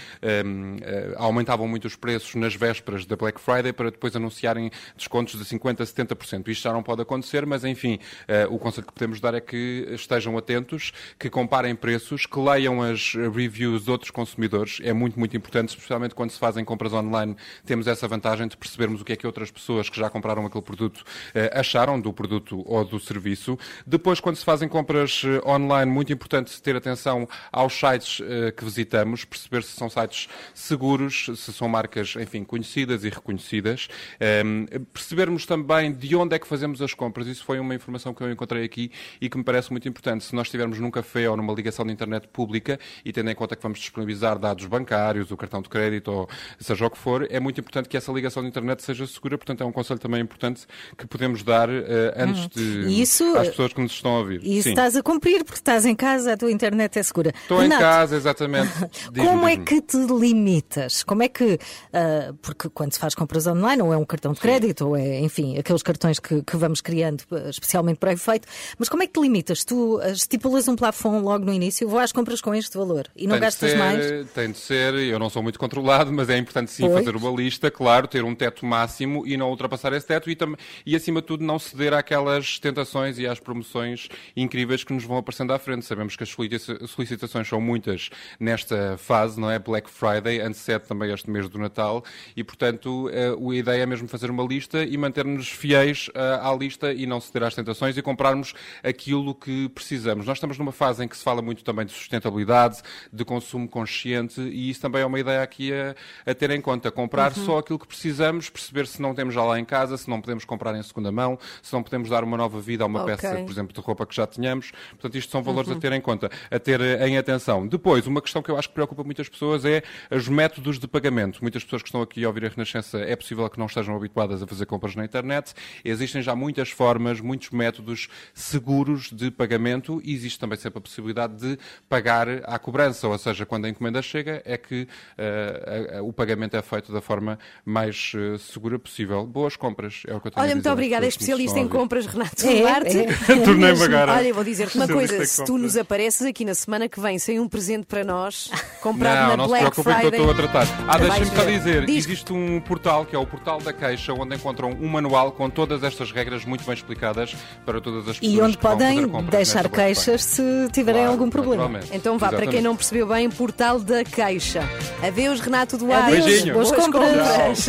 hum, 0.45 0.76
eh, 0.81 1.14
aumentavam 1.16 1.68
muito 1.68 1.85
os 1.87 1.95
preços 1.95 2.35
nas 2.37 2.55
vésperas 2.55 3.05
da 3.05 3.16
Black 3.16 3.39
Friday 3.39 3.72
para 3.72 3.91
depois 3.91 4.16
anunciarem 4.16 4.70
descontos 4.97 5.39
de 5.39 5.45
50% 5.45 5.83
a 5.83 5.85
70%. 5.85 6.49
Isto 6.49 6.62
já 6.62 6.72
não 6.72 6.83
pode 6.83 7.03
acontecer, 7.03 7.45
mas 7.45 7.64
enfim, 7.64 7.99
eh, 8.26 8.47
o 8.49 8.59
conselho 8.59 8.87
que 8.87 8.95
podemos 8.95 9.20
dar 9.20 9.35
é 9.35 9.41
que 9.41 9.89
estejam 9.91 10.39
atentos, 10.39 10.93
que 11.18 11.28
comparem 11.28 11.74
preços, 11.74 12.24
que 12.24 12.39
leiam 12.39 12.81
as 12.81 13.12
reviews 13.14 13.85
de 13.85 13.91
outros 13.91 14.11
consumidores. 14.11 14.81
É 14.83 14.95
muito, 14.95 15.18
muito 15.18 15.37
importante, 15.37 15.68
especialmente 15.70 16.14
quando 16.14 16.31
se 16.31 16.39
fazem 16.39 16.64
compras 16.64 16.95
online, 16.95 17.37
temos 17.66 17.87
essa 17.87 18.09
vantagem 18.09 18.49
de 18.49 18.57
percebermos 18.71 19.01
o 19.01 19.05
que 19.05 19.12
é 19.12 19.16
que 19.16 19.27
outras 19.27 19.51
pessoas 19.51 19.89
que 19.89 19.99
já 19.99 20.09
compraram 20.09 20.47
aquele 20.47 20.62
produto 20.62 21.05
eh, 21.35 21.51
acharam 21.53 22.01
do 22.01 22.12
produto 22.12 22.62
ou 22.64 22.85
do 22.85 23.01
serviço. 23.01 23.59
Depois, 23.85 24.21
quando 24.21 24.37
se 24.37 24.45
fazem 24.45 24.68
compras 24.68 25.23
eh, 25.25 25.49
online, 25.49 25.91
muito 25.91 26.12
importante 26.12 26.61
ter 26.62 26.77
atenção 26.77 27.29
aos 27.51 27.75
sites 27.75 28.21
eh, 28.25 28.53
que 28.53 28.64
visitamos, 28.64 29.25
perceber 29.25 29.64
se 29.64 29.73
são 29.73 29.91
sites 29.91 30.29
seguros, 30.55 31.31
se 31.35 31.53
são 31.53 31.68
marcas, 31.68 32.14
enfim, 32.16 32.45
conhecidas 32.45 33.03
e 33.05 33.09
reconhecidas. 33.09 33.89
Ehm, 34.21 34.66
percebermos 34.93 35.45
também 35.47 35.93
de 35.93 36.14
onde 36.14 36.37
é 36.37 36.39
que 36.39 36.47
fazemos 36.47 36.81
as 36.81 36.95
compras. 36.95 37.27
Isso 37.27 37.45
foi 37.45 37.59
uma 37.59 37.75
informação 37.75 38.14
que 38.14 38.23
eu 38.23 38.31
encontrei 38.31 38.64
aqui 38.64 38.93
e 39.21 39.29
que 39.29 39.37
me 39.37 39.43
parece 39.43 39.71
muito 39.73 39.89
importante. 39.89 40.25
Se 40.25 40.35
nós 40.35 40.47
estivermos 40.47 40.79
num 40.79 40.91
café 40.91 41.29
ou 41.29 41.37
numa 41.37 41.53
ligação 41.53 41.85
de 41.85 41.93
internet 41.93 42.29
pública 42.29 42.79
e 43.05 43.12
tendo 43.12 43.31
em 43.31 43.35
conta 43.35 43.57
que 43.57 43.62
vamos 43.62 43.81
disponibilizar 43.81 44.39
dados 44.39 44.66
bancários, 44.66 45.31
o 45.31 45.37
cartão 45.37 45.61
de 45.61 45.68
crédito 45.68 46.12
ou 46.12 46.29
seja 46.59 46.87
o 46.87 46.91
que 46.91 46.99
for, 46.99 47.27
é 47.31 47.41
muito 47.41 47.61
importante 47.61 47.89
que 47.89 47.97
essa 47.97 48.12
ligação 48.12 48.43
de 48.43 48.49
internet 48.49 48.59
seja 48.78 49.06
segura. 49.06 49.36
Portanto, 49.38 49.62
é 49.62 49.64
um 49.66 49.72
conselho 49.72 49.98
também 50.00 50.20
importante 50.20 50.66
que 50.96 51.06
podemos 51.06 51.42
dar 51.42 51.68
eh, 51.68 52.14
antes 52.16 52.44
Hum. 52.44 52.48
de 52.54 53.00
isso- 53.02 53.36
às 53.36 53.48
pessoas 53.48 53.72
que 53.72 53.80
nos 53.80 53.92
estão 53.92 54.16
a 54.16 54.18
ouvir. 54.20 54.40
E 54.42 54.54
isso 54.54 54.64
Sim. 54.64 54.70
estás 54.70 54.96
a 54.96 55.02
cumprir 55.02 55.44
porque 55.44 55.58
estás 55.58 55.84
em 55.84 55.94
casa, 55.94 56.32
a 56.32 56.36
tua 56.36 56.50
internet 56.50 56.98
é 56.98 57.02
segura. 57.02 57.32
Estou 57.42 57.58
em 57.58 57.62
Renato, 57.62 57.80
casa, 57.82 58.16
exatamente. 58.16 58.70
Como 59.16 59.46
é 59.48 59.56
que 59.56 59.80
te 59.80 59.96
limitas? 59.96 61.02
Como 61.04 61.22
é 61.22 61.28
que. 61.28 61.58
ah, 61.92 62.32
porque 62.42 62.68
quando 62.70 62.92
se 62.92 62.98
faz 62.98 63.14
compras 63.14 63.46
online, 63.46 63.82
ou 63.82 63.92
é 63.92 63.96
um 63.96 64.04
cartão 64.04 64.32
de 64.32 64.40
crédito, 64.40 64.88
ou 64.88 64.96
é, 64.96 65.20
enfim, 65.20 65.58
aqueles 65.58 65.82
cartões 65.82 66.18
que, 66.18 66.42
que 66.42 66.56
vamos 66.56 66.80
criando 66.80 67.22
ah, 67.30 67.48
especialmente 67.50 67.98
para 67.98 68.12
efeito, 68.12 68.46
mas 68.78 68.88
como 68.88 69.02
é 69.02 69.06
que 69.06 69.12
te 69.12 69.20
limitas? 69.20 69.64
Tu 69.64 70.00
estipulas 70.12 70.66
um 70.68 70.76
plafond 70.76 71.24
logo 71.24 71.44
no 71.44 71.52
início, 71.52 71.88
vou 71.88 71.98
às 71.98 72.12
compras 72.12 72.40
com 72.40 72.54
este 72.54 72.76
valor 72.76 73.06
e 73.16 73.26
não 73.26 73.34
Tem 73.34 73.40
gastas 73.42 73.70
ser- 73.70 73.78
mais? 73.78 74.30
Tem 74.34 74.50
de 74.50 74.58
ser, 74.58 74.94
eu 74.94 75.18
não 75.18 75.28
sou 75.30 75.42
muito 75.42 75.58
controlado, 75.58 76.12
mas 76.12 76.28
é 76.28 76.38
importante 76.38 76.70
sim 76.70 76.82
Pois. 76.84 76.94
fazer 77.04 77.16
uma 77.16 77.30
lista, 77.30 77.70
claro, 77.70 78.06
ter 78.08 78.24
um 78.24 78.34
teto 78.34 78.49
teto 78.51 78.66
máximo 78.66 79.26
e 79.26 79.36
não 79.36 79.51
ultrapassar 79.51 79.92
esse 79.92 80.07
teto 80.07 80.30
e, 80.30 80.36
e 80.84 80.96
acima 80.96 81.20
de 81.20 81.26
tudo, 81.26 81.44
não 81.44 81.59
ceder 81.59 81.92
àquelas 81.94 82.59
tentações 82.59 83.18
e 83.18 83.26
às 83.26 83.38
promoções 83.38 84.09
incríveis 84.36 84.82
que 84.84 84.92
nos 84.92 85.05
vão 85.05 85.16
aparecendo 85.18 85.53
à 85.53 85.59
frente. 85.59 85.84
Sabemos 85.84 86.16
que 86.16 86.22
as 86.22 86.28
solicita- 86.28 86.86
solicitações 86.86 87.48
são 87.48 87.61
muitas 87.61 88.11
nesta 88.38 88.96
fase, 88.98 89.38
não 89.40 89.51
é? 89.51 89.59
Black 89.59 89.88
Friday, 89.90 90.40
antecede 90.40 90.84
também 90.86 91.12
este 91.12 91.30
mês 91.30 91.48
do 91.48 91.59
Natal 91.59 92.05
e, 92.36 92.42
portanto, 92.42 93.09
eh, 93.12 93.28
a 93.30 93.55
ideia 93.55 93.82
é 93.82 93.86
mesmo 93.86 94.09
fazer 94.09 94.30
uma 94.30 94.42
lista 94.44 94.82
e 94.82 94.96
manter-nos 94.96 95.48
fiéis 95.48 96.11
eh, 96.14 96.38
à 96.42 96.53
lista 96.55 96.92
e 96.92 97.07
não 97.07 97.20
ceder 97.20 97.44
às 97.44 97.55
tentações 97.55 97.96
e 97.96 98.03
comprarmos 98.03 98.55
aquilo 98.82 99.34
que 99.34 99.68
precisamos. 99.68 100.26
Nós 100.26 100.36
estamos 100.38 100.59
numa 100.59 100.72
fase 100.72 101.05
em 101.05 101.09
que 101.09 101.16
se 101.16 101.22
fala 101.24 101.42
muito 101.42 101.62
também 101.62 101.84
de 101.86 101.92
sustentabilidade, 101.92 102.80
de 103.12 103.24
consumo 103.24 103.68
consciente 103.68 104.40
e 104.40 104.70
isso 104.70 104.80
também 104.80 105.03
é 105.03 105.07
uma 105.07 105.20
ideia 105.20 105.42
aqui 105.42 105.72
a, 105.72 105.94
a 106.26 106.34
ter 106.34 106.51
em 106.51 106.61
conta. 106.61 106.90
Comprar 106.90 107.20
Uhum. 107.36 107.44
só 107.44 107.59
aquilo 107.59 107.78
que 107.78 107.86
precisamos, 107.86 108.39
perceber 108.49 108.86
se 108.86 109.03
não 109.03 109.14
temos 109.14 109.34
já 109.34 109.43
lá 109.45 109.59
em 109.59 109.64
casa, 109.64 109.97
se 109.97 110.09
não 110.09 110.20
podemos 110.20 110.45
comprar 110.45 110.74
em 110.76 110.82
segunda 110.82 111.11
mão, 111.12 111.38
se 111.62 111.72
não 111.72 111.82
podemos 111.82 112.09
dar 112.09 112.24
uma 112.24 112.36
nova 112.36 112.61
vida 112.61 112.84
a 112.84 112.86
uma 112.86 113.03
Ok. 113.03 113.16
peça, 113.16 113.34
por 113.43 113.51
exemplo, 113.51 113.74
de 113.74 113.80
roupa 113.80 114.07
que 114.07 114.14
já 114.14 114.26
tínhamos. 114.26 114.72
Portanto, 114.91 115.16
isto 115.18 115.30
são 115.30 115.43
valores 115.43 115.70
Uhum. 115.70 115.76
a 115.76 115.80
ter 115.80 115.93
em 115.93 116.01
conta, 116.01 116.30
a 116.51 116.59
ter 116.59 116.80
eh, 116.80 117.09
em 117.09 117.18
atenção. 117.18 117.66
Depois, 117.66 118.07
uma 118.07 118.22
questão 118.22 118.43
que 118.43 118.51
eu 118.51 118.57
acho 118.59 118.68
que 118.68 118.74
preocupa 118.74 119.03
muitas 119.05 119.28
pessoas 119.28 119.64
é 119.64 119.82
os 120.11 120.28
métodos 120.28 120.78
de 120.78 120.86
pagamento. 120.88 121.41
Muitas 121.43 121.62
pessoas 121.64 121.82
que 121.82 121.88
estão 121.88 122.01
aqui 122.03 122.24
a 122.24 122.28
ouvir 122.28 122.47
a 122.47 122.49
Renascença 122.49 122.99
é 122.99 123.14
possível 123.16 123.49
que 123.51 123.59
não 123.59 123.66
estejam 123.66 123.95
habituadas 123.97 124.43
a 124.43 124.47
fazer 124.47 124.66
compras 124.66 124.95
na 124.95 125.05
internet. 125.05 125.53
Existem 125.84 126.22
já 126.22 126.34
muitas 126.36 126.70
formas, 126.70 127.20
muitos 127.20 127.51
métodos 127.51 128.09
seguros 128.34 129.11
de 129.12 129.30
pagamento 129.30 130.01
e 130.05 130.12
existe 130.14 130.38
também 130.38 130.59
sempre 130.59 130.78
a 130.78 130.80
possibilidade 130.80 131.34
de 131.36 131.59
pagar 131.88 132.28
à 132.45 132.59
cobrança, 132.59 133.07
ou 133.09 133.18
seja, 133.18 133.45
quando 133.45 133.64
a 133.64 133.68
encomenda 133.68 134.01
chega 134.03 134.43
é 134.45 134.57
que 134.57 134.86
eh, 135.18 135.95
a- 135.95 135.99
a- 135.99 136.03
o 136.03 136.12
pagamento 136.12 136.57
é 136.57 136.62
feito 136.62 136.93
da 136.93 137.01
forma 137.01 137.38
mais 137.64 138.12
segura 138.39 138.79
possível. 138.79 139.27
Boas 139.27 139.57
compras, 139.57 140.03
é 140.07 140.14
o 140.14 140.21
que 140.21 140.29
eu 140.29 140.31
tenho 140.31 140.43
Olha, 140.43 140.53
a 140.53 140.55
muito 140.55 140.62
dizer 140.62 140.73
obrigada, 140.73 141.05
é 141.05 141.09
especialista 141.09 141.59
em 141.59 141.68
compras, 141.68 142.07
Renato 142.07 142.47
É, 142.47 142.61
Duarte. 142.61 142.99
é. 143.33 143.37
Tornei-me 143.45 143.83
agora 143.85 144.12
Olha, 144.14 144.35
vou 144.35 144.45
dizer-te 144.45 144.77
uma 144.77 144.89
coisa: 144.89 145.25
se 145.27 145.37
tu 145.45 145.47
compras. 145.53 145.62
nos 145.62 145.77
apareces 145.77 146.27
aqui 146.27 146.45
na 146.45 146.55
semana 146.55 146.89
que 146.89 147.01
vem 147.01 147.18
sem 147.18 147.39
um 147.41 147.49
presente 147.49 147.87
para 147.87 148.05
nós, 148.05 148.51
comprado 148.83 149.21
Não, 149.23 149.29
na 149.29 149.37
não 149.37 149.45
se 149.45 149.51
Black 149.51 149.64
preocupem 149.71 149.93
que 150.01 150.07
eu 150.07 150.11
Friday. 150.11 150.21
estou 150.21 150.31
a 150.31 150.35
tratar. 150.51 150.66
Ah, 150.89 150.99
deixem-me 150.99 151.27
só 151.37 151.45
dizer, 151.45 151.87
Diz. 151.87 152.05
existe 152.05 152.33
um 152.33 152.61
portal 152.61 153.05
que 153.05 153.14
é 153.14 153.18
o 153.18 153.27
Portal 153.27 153.61
da 153.61 153.73
Queixa, 153.73 154.12
onde 154.12 154.35
encontram 154.37 154.71
um 154.71 154.89
manual 154.89 155.33
com 155.33 155.49
todas 155.51 155.83
estas 155.85 156.12
regras 156.12 156.45
muito 156.45 156.64
bem 156.64 156.75
explicadas 156.75 157.35
para 157.64 157.81
todas 157.81 158.09
as 158.09 158.18
pessoas 158.18 158.33
E 158.39 158.41
onde 158.41 158.57
que 158.57 158.62
podem 158.62 159.09
compras 159.09 159.31
deixar 159.31 159.68
queixas 159.68 160.23
se 160.25 160.43
tiverem 160.73 161.01
Claro, 161.03 161.12
algum 161.12 161.31
problema. 161.31 161.81
Então 161.93 162.18
vá, 162.18 162.29
para 162.29 162.39
quem 162.39 162.45
Exatamente. 162.47 162.64
não 162.64 162.77
percebeu 162.77 163.07
bem, 163.07 163.31
portal 163.31 163.79
da 163.81 164.05
queixa. 164.05 164.61
Adeus, 165.07 165.41
Renato 165.41 165.77
Duarte. 165.79 166.11
Adeus, 166.11 166.25
Beijinho. 166.25 166.55
boas 166.55 166.71
compras. 166.73 167.68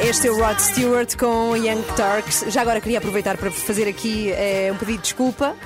Este 0.00 0.28
é 0.28 0.30
o 0.30 0.38
Rod 0.38 0.58
Stewart 0.58 1.16
com 1.16 1.56
Young 1.56 1.82
Turks. 1.96 2.44
Já 2.52 2.62
agora 2.62 2.80
queria 2.80 2.98
aproveitar 2.98 3.36
para 3.36 3.50
fazer 3.50 3.88
aqui 3.88 4.30
eh, 4.32 4.70
um 4.72 4.76
pedido 4.76 4.96
de 4.98 5.02
desculpa. 5.02 5.56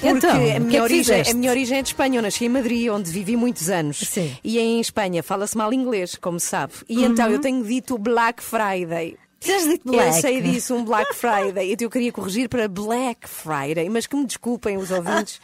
Porque 0.00 0.08
Então, 0.08 0.30
é 0.40 0.50
a, 0.50 0.54
que 0.54 0.60
minha 0.60 0.82
origem, 0.82 1.04
fizeste? 1.04 1.32
a 1.32 1.34
minha 1.36 1.50
origem 1.50 1.78
é 1.78 1.82
de 1.82 1.88
Espanha. 1.88 2.18
Eu 2.18 2.22
nasci 2.22 2.44
em 2.44 2.48
Madrid, 2.48 2.88
onde 2.90 3.10
vivi 3.10 3.36
muitos 3.36 3.68
anos. 3.70 3.98
Sim. 3.98 4.34
E 4.42 4.58
em 4.58 4.80
Espanha 4.80 5.22
fala-se 5.22 5.56
mal 5.56 5.72
inglês, 5.72 6.16
como 6.20 6.40
sabe. 6.40 6.72
E 6.88 6.98
Uhum. 6.98 7.04
então 7.12 7.30
eu 7.30 7.38
tenho 7.38 7.62
dito 7.64 7.96
Black 7.98 8.42
Friday. 8.42 9.16
Dito 9.42 9.92
Eu 9.94 10.12
sei 10.12 10.40
disso, 10.40 10.74
um 10.74 10.84
Black 10.84 11.14
Friday. 11.16 11.76
Eu 11.80 11.90
queria 11.90 12.12
corrigir 12.12 12.48
para 12.48 12.68
Black 12.68 13.28
Friday, 13.28 13.88
mas 13.90 14.06
que 14.06 14.14
me 14.16 14.24
desculpem 14.24 14.76
os 14.76 14.90
ouvintes, 14.90 15.40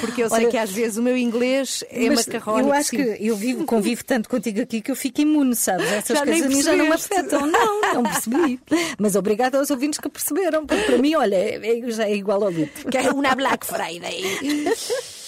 porque 0.00 0.22
eu 0.22 0.28
sei 0.28 0.38
Olha, 0.40 0.48
que 0.48 0.56
às 0.56 0.70
vezes 0.70 0.96
o 0.96 1.02
meu 1.02 1.16
inglês 1.16 1.82
é 1.90 2.08
Mas 2.08 2.26
macarrónico. 2.26 2.68
Eu 2.68 2.72
acho 2.72 2.90
sim. 2.90 2.96
que 2.96 3.16
eu 3.26 3.36
vivo, 3.36 3.64
convivo 3.64 4.04
tanto 4.04 4.28
contigo 4.28 4.60
aqui 4.60 4.80
que 4.80 4.90
eu 4.90 4.96
fico 4.96 5.20
imune, 5.20 5.56
sabes? 5.56 5.90
Essas 5.90 6.18
Já 6.18 6.24
nem 6.24 6.40
coisas 6.40 6.56
mim 6.56 6.62
já 6.62 6.76
não 6.76 6.86
me 6.86 6.92
afetam. 6.92 7.46
Não, 7.46 7.80
não 7.94 8.02
percebi. 8.10 8.60
Mas 8.98 9.16
obrigada 9.16 9.58
aos 9.58 9.70
ouvintes 9.70 9.98
que 9.98 10.08
perceberam, 10.08 10.64
porque 10.66 10.82
para 10.84 10.98
mim, 10.98 11.14
olha, 11.16 11.34
é, 11.36 11.78
é- 11.86 11.90
já 11.90 12.04
é 12.04 12.14
igual 12.14 12.42
ao 12.44 12.52
dito. 12.52 12.88
Que 12.88 12.98
é 12.98 13.10
uma 13.10 13.34
Black 13.34 13.66
Friday. 13.66 14.22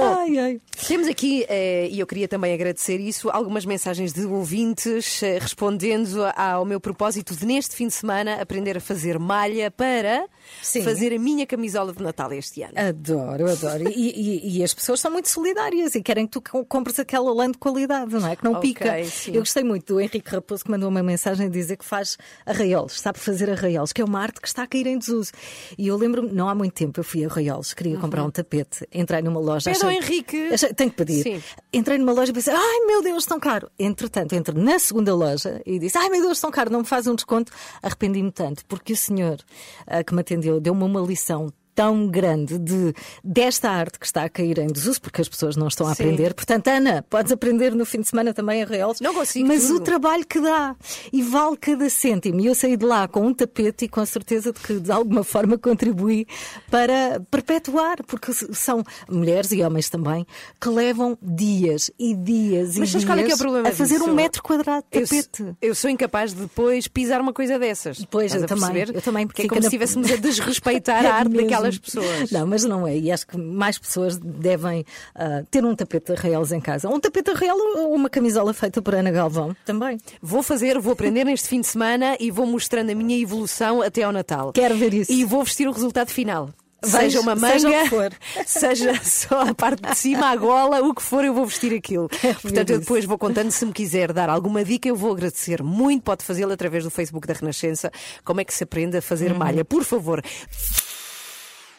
Bom, 0.00 0.58
temos 0.86 1.08
aqui, 1.08 1.44
eh, 1.48 1.88
e 1.90 1.98
eu 2.00 2.06
queria 2.06 2.28
também 2.28 2.52
agradecer 2.54 2.98
isso, 3.00 3.30
algumas 3.30 3.64
mensagens 3.64 4.12
de 4.12 4.24
ouvintes 4.26 5.22
eh, 5.22 5.38
respondendo 5.40 6.22
ao 6.36 6.64
meu 6.64 6.80
propósito 6.80 7.34
de 7.34 7.44
neste 7.46 7.74
fim 7.74 7.88
de 7.88 7.94
semana 7.94 8.40
aprender 8.40 8.76
a 8.76 8.80
fazer 8.80 9.18
malha 9.18 9.70
para 9.70 10.26
Sim. 10.62 10.82
fazer 10.82 11.12
a 11.14 11.18
minha 11.18 11.46
camisola 11.46 11.92
de 11.92 12.02
Natal 12.02 12.32
este 12.32 12.62
ano. 12.62 12.72
Adoro, 12.76 13.50
adoro. 13.50 13.88
E, 13.88 14.10
e- 14.10 14.58
e 14.58 14.64
as 14.64 14.72
pessoas 14.74 15.00
são 15.00 15.10
muito 15.10 15.28
solidárias 15.28 15.94
e 15.94 16.02
querem 16.02 16.26
que 16.26 16.32
tu 16.32 16.42
co- 16.42 16.64
compres 16.64 16.98
aquela 16.98 17.32
lã 17.32 17.50
de 17.50 17.58
qualidade, 17.58 18.14
não 18.14 18.26
é? 18.28 18.36
Que 18.36 18.44
não 18.44 18.52
Ok, 18.52 18.60
pica. 18.74 19.04
sim. 19.04 19.32
Eu 19.32 19.40
gostei 19.40 19.64
muito 19.64 19.94
do 19.94 20.00
Henrique 20.00 20.30
Raposo 20.30 20.64
que 20.64 20.70
mandou 20.70 20.88
uma 20.88 21.02
mensagem 21.02 21.46
a 21.46 21.50
dizer 21.50 21.76
que 21.76 21.84
faz 21.84 22.16
arraiolos, 22.44 23.00
sabe 23.00 23.18
fazer 23.18 23.50
arraiolos, 23.50 23.92
que 23.92 24.00
é 24.02 24.04
uma 24.04 24.20
arte 24.20 24.40
que 24.40 24.48
está 24.48 24.62
a 24.62 24.66
cair 24.66 24.86
em 24.86 24.98
desuso. 24.98 25.32
E 25.76 25.88
eu 25.88 25.96
lembro-me, 25.96 26.32
não 26.32 26.48
há 26.48 26.54
muito 26.54 26.74
tempo, 26.74 27.00
eu 27.00 27.04
fui 27.04 27.24
a 27.24 27.28
arraiolos, 27.28 27.74
queria 27.74 27.96
comprar 27.98 28.24
um 28.24 28.30
tapete, 28.30 28.86
entrei 28.92 29.22
numa 29.22 29.40
loja. 29.40 29.70
Pede 29.70 29.85
achei- 29.88 29.98
Henrique. 30.02 30.48
achei- 30.52 30.74
tenho 30.74 30.90
que 30.90 30.96
pedir. 30.96 31.22
Sim. 31.22 31.42
Entrei 31.72 31.98
numa 31.98 32.12
loja 32.12 32.30
e 32.30 32.34
pensei, 32.34 32.52
ai 32.54 32.80
meu 32.86 33.02
Deus, 33.02 33.24
tão 33.26 33.38
caro. 33.40 33.70
Entretanto, 33.78 34.34
entro 34.34 34.58
na 34.60 34.78
segunda 34.78 35.14
loja 35.14 35.60
e 35.66 35.78
disse, 35.78 35.96
ai 35.98 36.08
meu 36.08 36.22
Deus, 36.22 36.40
tão 36.40 36.50
caro, 36.50 36.70
não 36.70 36.80
me 36.80 36.86
faz 36.86 37.06
um 37.06 37.14
desconto. 37.14 37.52
Arrependi-me 37.82 38.30
tanto, 38.32 38.64
porque 38.66 38.92
o 38.92 38.96
senhor 38.96 39.38
ah, 39.86 40.02
que 40.04 40.14
me 40.14 40.20
atendeu 40.20 40.60
deu-me 40.60 40.82
uma 40.84 41.00
lição 41.00 41.52
tão 41.76 42.08
grande 42.08 42.58
de, 42.58 42.92
desta 43.22 43.70
arte 43.70 43.98
que 44.00 44.06
está 44.06 44.24
a 44.24 44.28
cair 44.28 44.58
em 44.58 44.66
desuso, 44.66 45.00
porque 45.00 45.20
as 45.20 45.28
pessoas 45.28 45.56
não 45.56 45.68
estão 45.68 45.86
a 45.86 45.94
Sim. 45.94 46.02
aprender. 46.04 46.34
Portanto, 46.34 46.66
Ana, 46.68 47.04
podes 47.08 47.30
aprender 47.30 47.74
no 47.74 47.84
fim 47.84 48.00
de 48.00 48.08
semana 48.08 48.32
também 48.34 48.62
a 48.62 48.66
reels. 48.66 48.98
Não 49.00 49.12
consigo 49.14 49.46
Mas 49.46 49.66
tudo. 49.66 49.76
o 49.76 49.80
trabalho 49.80 50.26
que 50.26 50.40
dá 50.40 50.74
e 51.12 51.22
vale 51.22 51.56
cada 51.58 51.88
cêntimo. 51.90 52.40
E 52.40 52.46
eu 52.46 52.54
saí 52.54 52.76
de 52.76 52.84
lá 52.86 53.06
com 53.06 53.26
um 53.26 53.34
tapete 53.34 53.84
e 53.84 53.88
com 53.88 54.00
a 54.00 54.06
certeza 54.06 54.52
de 54.52 54.58
que 54.60 54.80
de 54.80 54.90
alguma 54.90 55.22
forma 55.22 55.58
contribuí 55.58 56.26
para 56.70 57.20
perpetuar, 57.30 58.02
porque 58.06 58.32
são 58.32 58.82
mulheres 59.08 59.52
e 59.52 59.62
homens 59.62 59.90
também 59.90 60.26
que 60.60 60.68
levam 60.68 61.16
dias 61.22 61.90
e 61.98 62.14
dias 62.14 62.76
Mas 62.76 62.92
e 62.94 62.96
é 62.96 63.00
que 63.04 63.12
é 63.12 63.22
dias 63.24 63.38
problema 63.38 63.68
a 63.68 63.72
fazer 63.72 63.98
disso? 63.98 64.10
um 64.10 64.14
metro 64.14 64.42
quadrado 64.42 64.84
de 64.90 64.98
Eu, 64.98 65.06
tapete. 65.06 65.54
eu 65.60 65.74
sou 65.74 65.90
incapaz 65.90 66.32
de 66.32 66.40
depois 66.40 66.88
pisar 66.88 67.20
uma 67.20 67.32
coisa 67.34 67.58
dessas. 67.58 68.02
Pois, 68.10 68.32
Estás 68.34 68.42
eu 68.50 68.56
a 68.56 68.68
também, 68.68 68.84
eu 68.94 69.02
também, 69.02 69.26
Porque 69.26 69.42
é 69.42 69.48
como 69.48 69.60
na- 69.60 69.68
se 69.68 69.76
estivéssemos 69.76 70.10
a 70.10 70.16
desrespeitar 70.16 71.04
É 71.04 71.08
a 71.08 71.14
arte 71.16 71.30
mesmo. 71.30 71.65
Daquelas 71.66 71.78
pessoas. 71.78 72.30
Não, 72.30 72.46
mas 72.46 72.64
não 72.64 72.86
é. 72.86 72.96
E 72.96 73.10
acho 73.10 73.26
que 73.26 73.36
mais 73.36 73.78
pessoas 73.78 74.16
devem 74.18 74.84
ah, 75.14 75.42
ter 75.50 75.64
um 75.64 75.74
tapete 75.74 76.12
de 76.12 76.18
arraiolos 76.18 76.52
em 76.52 76.60
casa. 76.60 76.88
Um 76.88 77.00
tapete 77.00 77.26
de 77.26 77.36
arraiolo 77.36 77.78
ou 77.78 77.94
uma 77.94 78.08
camisola 78.08 78.52
feita 78.54 78.80
por 78.80 78.94
Ana 78.94 79.10
Galvão 79.10 79.54
também. 79.64 79.98
Vou 80.22 80.42
fazer, 80.42 80.78
vou 80.78 80.92
aprender 80.92 81.24
neste 81.24 81.48
fim 81.48 81.60
de 81.60 81.66
semana 81.66 82.16
e 82.20 82.30
vou 82.30 82.46
mostrando 82.46 82.90
a 82.90 82.94
minha 82.94 83.18
evolução 83.20 83.82
até 83.82 84.02
ao 84.02 84.12
Natal. 84.12 84.52
Quero 84.52 84.76
ver 84.76 84.94
isso. 84.94 85.12
E 85.12 85.24
vou 85.24 85.42
vestir 85.44 85.68
o 85.68 85.72
resultado 85.72 86.10
final. 86.10 86.50
Seja 86.82 87.20
uma 87.20 87.34
manga, 87.34 87.58
seja 87.58 88.10
seja 88.46 89.00
só 89.02 89.40
a 89.48 89.54
parte 89.54 89.82
de 89.82 89.94
cima, 89.96 90.26
a 90.26 90.36
gola, 90.36 90.82
o 90.82 90.94
que 90.94 91.02
for, 91.02 91.24
eu 91.24 91.34
vou 91.34 91.44
vestir 91.46 91.74
aquilo. 91.74 92.08
Portanto, 92.40 92.70
eu 92.70 92.78
depois 92.78 93.04
vou 93.04 93.18
contando. 93.18 93.50
Se 93.50 93.64
me 93.66 93.72
quiser 93.72 94.12
dar 94.12 94.28
alguma 94.28 94.62
dica, 94.62 94.86
eu 94.88 94.94
vou 94.94 95.10
agradecer 95.10 95.62
muito. 95.64 96.02
Pode 96.04 96.22
fazê-lo 96.22 96.52
através 96.52 96.84
do 96.84 96.90
Facebook 96.90 97.26
da 97.26 97.34
Renascença. 97.34 97.90
Como 98.24 98.40
é 98.40 98.44
que 98.44 98.54
se 98.54 98.62
aprende 98.62 98.98
a 98.98 99.02
fazer 99.02 99.32
Uhum. 99.32 99.38
malha? 99.38 99.64
Por 99.64 99.82
favor. 99.82 100.22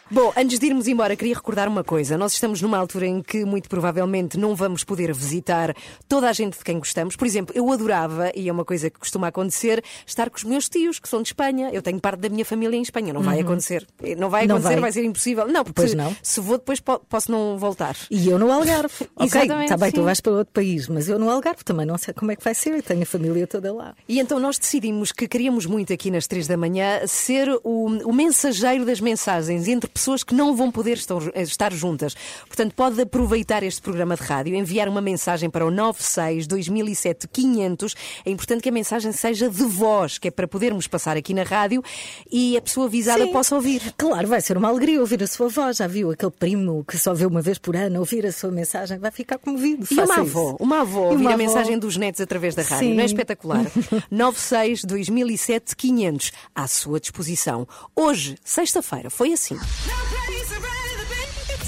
Bom, 0.09 0.31
antes 0.37 0.57
de 0.57 0.65
irmos 0.67 0.87
embora, 0.87 1.15
queria 1.17 1.35
recordar 1.35 1.67
uma 1.67 1.83
coisa. 1.83 2.17
Nós 2.17 2.31
estamos 2.31 2.61
numa 2.61 2.77
altura 2.77 3.05
em 3.05 3.21
que 3.21 3.43
muito 3.43 3.67
provavelmente 3.67 4.37
não 4.37 4.55
vamos 4.55 4.83
poder 4.83 5.13
visitar 5.13 5.75
toda 6.07 6.29
a 6.29 6.33
gente 6.33 6.57
de 6.57 6.63
quem 6.63 6.79
gostamos. 6.79 7.17
Por 7.17 7.27
exemplo, 7.27 7.53
eu 7.55 7.69
adorava, 7.71 8.31
e 8.33 8.47
é 8.47 8.51
uma 8.51 8.63
coisa 8.63 8.89
que 8.89 8.97
costuma 8.99 9.27
acontecer, 9.27 9.83
estar 10.05 10.29
com 10.29 10.37
os 10.37 10.45
meus 10.45 10.69
tios, 10.69 10.97
que 10.97 11.09
são 11.09 11.21
de 11.21 11.27
Espanha. 11.29 11.69
Eu 11.73 11.81
tenho 11.81 11.99
parte 11.99 12.19
da 12.21 12.29
minha 12.29 12.45
família 12.45 12.77
em 12.77 12.81
Espanha. 12.81 13.11
Não 13.11 13.21
vai 13.21 13.35
Uhum. 13.37 13.41
acontecer. 13.43 13.85
Não 14.17 14.29
vai 14.29 14.47
Não 14.47 14.55
acontecer, 14.55 14.73
vai. 14.75 14.81
vai. 14.83 14.91
ser 14.93 15.03
impossível. 15.03 15.45
Não, 15.47 15.65
porque 15.65 15.93
não. 15.93 16.15
se 16.23 16.39
vou 16.39 16.57
depois 16.57 16.79
po- 16.79 16.99
posso 16.99 17.29
não 17.29 17.57
voltar. 17.57 17.95
E 18.09 18.29
eu 18.29 18.39
no 18.39 18.49
Algarve. 18.49 18.93
ok, 19.15 19.25
Exatamente, 19.27 19.63
está 19.65 19.77
bem, 19.77 19.91
tu 19.91 19.97
sim. 19.99 20.05
vais 20.05 20.21
para 20.21 20.31
outro 20.31 20.53
país, 20.53 20.87
mas 20.87 21.09
eu 21.09 21.19
no 21.19 21.29
Algarve 21.29 21.65
também 21.65 21.85
não 21.85 21.97
sei 21.97 22.13
como 22.13 22.31
é 22.31 22.35
que 22.37 22.43
vai 22.45 22.55
ser. 22.55 22.69
Eu 22.75 22.81
tenho 22.83 23.03
a 23.03 23.05
família 23.05 23.45
toda 23.45 23.73
lá. 23.73 23.93
E 24.07 24.19
então 24.21 24.39
nós 24.39 24.57
decidimos 24.57 25.11
que 25.11 25.27
queríamos 25.27 25.65
muito 25.65 25.91
aqui 25.91 26.09
nas 26.09 26.27
três 26.27 26.47
da 26.47 26.55
manhã 26.55 27.01
ser 27.07 27.49
o, 27.63 27.87
o 28.05 28.13
mensageiro 28.13 28.85
das 28.85 29.01
mensagens 29.01 29.67
entre 29.67 29.89
pessoas 29.97 30.23
que 30.23 30.33
não 30.33 30.55
vão 30.55 30.71
poder 30.71 30.93
estar, 30.97 31.17
estar 31.35 31.73
juntas. 31.73 32.15
Portanto, 32.47 32.73
pode 32.75 33.01
aproveitar 33.01 33.63
este 33.63 33.81
programa 33.81 34.15
de 34.15 34.23
rádio, 34.23 34.55
enviar 34.55 34.87
uma 34.87 35.01
mensagem 35.01 35.49
para 35.49 35.65
o 35.65 35.71
96 35.71 36.47
2007 36.47 37.27
500. 37.27 37.95
É 38.25 38.29
importante 38.31 38.61
que 38.61 38.69
a 38.69 38.71
mensagem 38.71 39.11
seja 39.11 39.49
de 39.49 39.63
voz, 39.63 40.17
que 40.17 40.27
é 40.27 40.31
para 40.31 40.47
podermos 40.47 40.87
passar 40.87 41.17
aqui 41.17 41.33
na 41.33 41.43
rádio 41.43 41.83
e 42.31 42.55
a 42.57 42.61
pessoa 42.61 42.85
avisada 42.87 43.25
Sim. 43.25 43.31
possa 43.31 43.55
ouvir. 43.55 43.93
Claro, 43.97 44.27
vai 44.27 44.41
ser 44.41 44.57
uma 44.57 44.69
alegria 44.69 44.99
ouvir 44.99 45.21
a 45.23 45.27
sua 45.27 45.49
voz. 45.49 45.77
Já 45.77 45.87
viu 45.87 46.11
aquele 46.11 46.31
primo 46.31 46.83
que 46.85 46.97
só 46.97 47.13
vê 47.13 47.25
uma 47.25 47.41
vez 47.41 47.57
por 47.57 47.75
ano 47.75 47.99
ouvir 47.99 48.25
a 48.25 48.31
sua 48.31 48.51
mensagem? 48.51 48.97
Vai 48.99 49.11
ficar 49.11 49.37
comovido. 49.37 49.85
E 49.89 49.95
Faça 49.95 50.13
uma 50.13 50.23
isso. 50.25 50.37
avó, 50.37 50.57
uma 50.59 50.81
avó, 50.81 51.09
ouvir 51.11 51.21
uma 51.23 51.31
a 51.31 51.33
avó. 51.33 51.43
mensagem 51.43 51.77
dos 51.79 51.97
netos 51.97 52.21
através 52.21 52.53
da 52.55 52.61
rádio, 52.61 52.89
Sim. 52.89 52.93
não 52.93 53.01
é 53.01 53.05
espetacular? 53.05 53.65
96 54.11 54.83
2007 54.85 55.75
500, 55.75 56.31
à 56.55 56.67
sua 56.67 56.99
disposição. 56.99 57.67
Hoje, 57.95 58.35
sexta-feira, 58.43 59.09
foi 59.09 59.33
assim. 59.33 59.57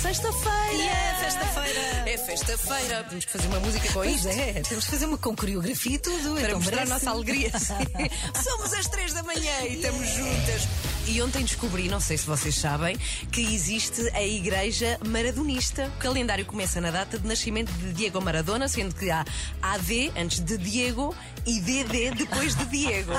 Sexta-feira. 0.01 0.73
Yeah, 0.73 1.19
sexta-feira. 1.19 1.79
É 2.09 2.17
festa-feira. 2.17 3.03
Temos 3.09 3.25
que 3.25 3.31
fazer 3.31 3.47
uma 3.47 3.59
música 3.59 3.87
com 3.87 3.93
Pois 3.93 4.15
isto. 4.15 4.27
é, 4.29 4.53
temos 4.61 4.85
que 4.85 4.91
fazer 4.91 5.05
uma 5.05 5.17
com 5.17 5.35
coreografia 5.35 5.95
e 5.95 5.99
tudo. 5.99 6.33
Para 6.35 6.43
então 6.43 6.59
mostrar 6.59 6.81
a 6.83 6.85
nossa 6.85 7.09
alegria. 7.09 7.51
Somos 8.41 8.73
às 8.73 8.87
três 8.87 9.13
da 9.13 9.23
manhã 9.23 9.61
e 9.63 9.75
estamos 9.75 10.07
juntas. 10.07 10.67
E 11.11 11.21
ontem 11.23 11.43
descobri, 11.43 11.89
não 11.89 11.99
sei 11.99 12.17
se 12.19 12.25
vocês 12.27 12.53
sabem, 12.55 12.95
que 13.31 13.41
existe 13.41 13.99
a 14.13 14.21
Igreja 14.23 14.99
Maradonista. 15.07 15.91
O 15.95 15.99
calendário 15.99 16.45
começa 16.45 16.79
na 16.79 16.91
data 16.91 17.17
de 17.17 17.27
nascimento 17.27 17.71
de 17.73 17.91
Diego 17.93 18.21
Maradona, 18.21 18.67
sendo 18.67 18.93
que 18.93 19.09
há 19.09 19.25
AD 19.59 20.11
antes 20.15 20.39
de 20.39 20.55
Diego 20.55 21.15
e 21.47 21.59
DD 21.61 22.11
depois 22.11 22.53
de 22.55 22.63
Diego. 22.65 23.11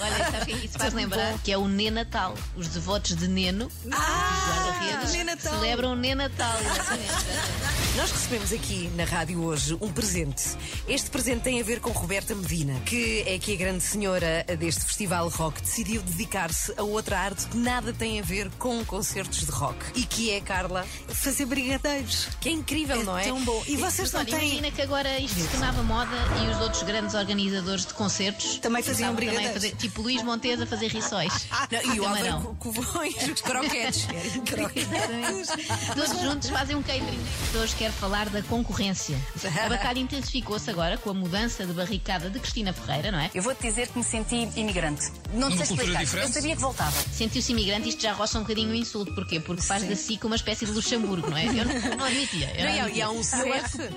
Olha, 0.00 0.44
que 0.46 0.52
é 0.52 0.56
isso 0.64 0.78
faz 0.78 0.94
lembrar? 0.94 1.38
Que 1.44 1.52
é 1.52 1.58
o 1.58 1.68
Nenatal. 1.68 2.34
Os 2.56 2.68
devotos 2.68 3.14
de 3.14 3.28
Neno, 3.28 3.70
Ah, 3.92 4.64
os 4.70 4.78
guarda-redes, 4.88 5.12
Nenatal. 5.12 5.52
celebram 5.52 5.92
o 5.92 5.96
Nenatal. 5.96 6.56
Nós 7.96 8.10
recebemos 8.10 8.52
aqui 8.52 8.90
na 8.94 9.04
rádio 9.04 9.42
hoje 9.42 9.76
um 9.80 9.90
presente. 9.92 10.42
Este 10.88 11.10
presente 11.10 11.42
tem 11.42 11.60
a 11.60 11.64
ver 11.64 11.80
com 11.80 11.90
Roberta 11.90 12.34
Medina, 12.34 12.78
que 12.80 13.22
é 13.26 13.38
que 13.38 13.52
a 13.54 13.56
grande 13.56 13.82
senhora 13.82 14.44
deste 14.58 14.82
festival 14.84 15.28
rock 15.28 15.60
decidiu 15.62 16.02
dedicar-se 16.02 16.72
a 16.76 16.82
outra 16.82 17.25
arte 17.26 17.46
que 17.46 17.56
nada 17.56 17.92
tem 17.92 18.18
a 18.20 18.22
ver 18.22 18.50
com 18.58 18.84
concertos 18.84 19.44
de 19.44 19.50
rock. 19.50 19.76
E 19.94 20.04
que 20.04 20.30
é, 20.30 20.40
Carla? 20.40 20.86
Fazer 21.08 21.44
brigadeiros. 21.46 22.28
Que 22.40 22.48
é 22.48 22.52
incrível, 22.52 23.02
não 23.04 23.16
é? 23.18 23.24
Tão 23.24 23.42
bom. 23.44 23.62
E 23.66 23.76
vocês 23.76 24.12
Mas 24.12 24.12
não 24.12 24.24
têm. 24.38 24.46
Imagina 24.48 24.70
que 24.70 24.82
agora 24.82 25.18
isto 25.18 25.38
se 25.40 25.48
tornava 25.48 25.82
moda 25.82 26.10
e 26.44 26.48
os 26.54 26.60
outros 26.60 26.82
grandes 26.84 27.14
organizadores 27.14 27.84
de 27.86 27.94
concertos 27.94 28.58
Também 28.58 28.82
faziam 28.82 29.14
começavam 29.14 29.14
também 29.16 29.28
a 29.28 29.32
brigadeiros. 29.50 29.62
fazer, 29.62 29.76
tipo 29.76 30.02
Luís 30.02 30.22
Montes 30.22 30.60
a 30.60 30.66
fazer 30.66 30.86
rissóis. 30.88 31.46
Não, 31.84 31.94
e 31.94 32.00
o. 32.00 32.06
Álvaro 32.06 32.40
Co- 32.42 32.54
Covões, 32.72 33.14
os 33.28 33.40
croquetes. 33.40 34.06
Todos 35.94 36.20
juntos 36.20 36.48
fazem 36.50 36.76
um 36.76 36.82
catering. 36.82 37.18
Hoje 37.60 37.74
quero 37.76 37.92
falar 37.94 38.28
da 38.28 38.42
concorrência. 38.42 39.16
A 39.64 39.68
batalha 39.68 39.98
intensificou-se 39.98 40.68
agora 40.70 40.96
com 40.98 41.10
a 41.10 41.14
mudança 41.14 41.64
de 41.66 41.72
barricada 41.72 42.30
de 42.30 42.38
Cristina 42.38 42.72
Ferreira, 42.72 43.10
não 43.10 43.18
é? 43.18 43.30
Eu 43.34 43.42
vou-te 43.42 43.62
dizer 43.62 43.88
que 43.88 43.98
me 43.98 44.04
senti 44.04 44.48
imigrante. 44.56 45.10
Não 45.34 45.50
te 45.50 45.56
sei 45.66 45.76
explicar. 45.76 46.02
Eu 46.22 46.28
sabia 46.28 46.54
que 46.54 46.60
voltava. 46.62 46.96
Sentiu-se 47.16 47.50
imigrante, 47.52 47.88
isto 47.88 48.02
já 48.02 48.12
roça 48.12 48.38
um 48.38 48.42
bocadinho 48.42 48.70
o 48.70 48.74
insulto. 48.74 49.14
Porquê? 49.14 49.40
Porque 49.40 49.62
faz 49.62 49.82
da 49.84 49.96
SIC 49.96 50.22
uma 50.24 50.36
espécie 50.36 50.66
de 50.66 50.72
Luxemburgo, 50.72 51.30
não 51.30 51.36
é? 51.38 51.46
Eu 51.46 51.64
não, 51.64 51.96
não 51.96 52.04
admitia. 52.04 52.52
eu 52.58 52.64
Não, 52.64 52.70
não 52.70 52.74
e 52.74 52.78
há- 52.78 52.82
admitia. 52.82 52.98
e 52.98 53.02
há 53.02 53.10
um 53.10 53.20
acho- 53.20 53.36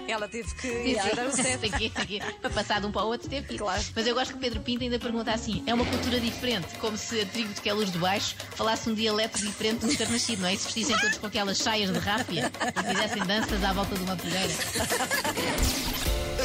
Ela 0.08 0.28
teve 0.30 0.56
que 0.56 0.62
Sim, 0.62 0.88
ir 0.88 1.02
sim. 1.02 1.16
dar 1.16 1.28
um 1.28 1.60
tem 1.60 1.72
que 1.72 2.14
ir. 2.16 2.24
Para 2.42 2.50
passar 2.50 2.80
de 2.80 2.88
um 2.88 2.92
para 2.94 3.04
o 3.04 3.08
outro 3.08 3.30
teve 3.30 3.48
que 3.48 3.56
ir. 3.56 3.62
Mas 3.96 4.08
eu 4.08 4.16
gosto 4.16 4.32
que 4.32 4.38
o 4.38 4.40
Pedro 4.40 4.62
Pinto 4.62 4.84
ainda 4.84 4.98
pergunta 5.00 5.32
assim: 5.34 5.62
é 5.68 5.74
uma 5.74 5.86
cultura 5.86 6.18
diferente, 6.20 6.68
como 6.80 6.98
se 6.98 7.20
a 7.20 7.26
tribo 7.26 7.54
de 7.54 7.60
Queluz 7.62 7.92
de 7.92 7.98
Baixo 7.98 8.36
falasse 8.56 8.90
um 8.90 8.94
dialeto 8.94 9.38
diferente 9.40 9.86
do 9.86 9.94
ter 9.98 10.08
nascido, 10.10 10.40
não 10.40 10.48
é? 10.48 10.54
E 10.54 10.58
se 10.58 10.66
vestissem 10.66 10.98
todos 11.00 11.18
com 11.18 11.28
aquelas 11.28 11.58
saias 11.58 11.92
de 11.92 12.00
rápia 12.00 12.50
e 12.78 12.88
fizessem 12.94 13.26
danças 13.26 13.62
à 13.66 13.74
volta 13.74 13.96
de 13.96 14.02
uma 14.04 14.16
fogueira. 14.16 14.54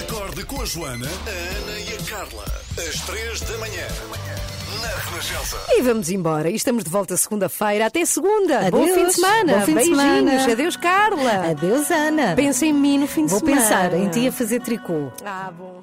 Acorde 0.00 0.44
com 0.44 0.60
a 0.60 0.64
Joana, 0.66 1.06
a 1.08 1.30
Ana 1.68 1.78
e 1.78 1.94
a 1.94 2.02
Carla. 2.10 2.44
Às 2.76 3.00
três 3.02 3.40
da 3.42 3.58
manhã. 3.58 3.86
E 5.76 5.82
vamos 5.82 6.10
embora. 6.10 6.50
E 6.50 6.54
estamos 6.54 6.84
de 6.84 6.90
volta 6.90 7.16
segunda-feira. 7.16 7.86
Até 7.86 8.04
segunda. 8.04 8.70
Bom 8.70 8.82
Adeus. 8.82 8.94
fim 8.94 9.06
de 9.06 9.12
semana. 9.14 9.52
Bom 9.54 9.60
fim 9.60 9.66
de 9.66 9.74
Beijinhos. 9.74 9.98
semana. 10.00 10.52
Adeus, 10.52 10.76
Carla. 10.76 11.50
Adeus, 11.50 11.90
Ana. 11.90 12.34
Pensa 12.36 12.66
em 12.66 12.72
mim 12.72 12.98
no 12.98 13.06
fim 13.06 13.24
de 13.24 13.30
Vou 13.30 13.40
semana. 13.40 13.60
pensar 13.60 13.94
em 13.94 14.08
ti 14.08 14.28
a 14.28 14.32
fazer 14.32 14.60
tricô. 14.60 15.10
Ah, 15.24 15.50
bom. 15.56 15.80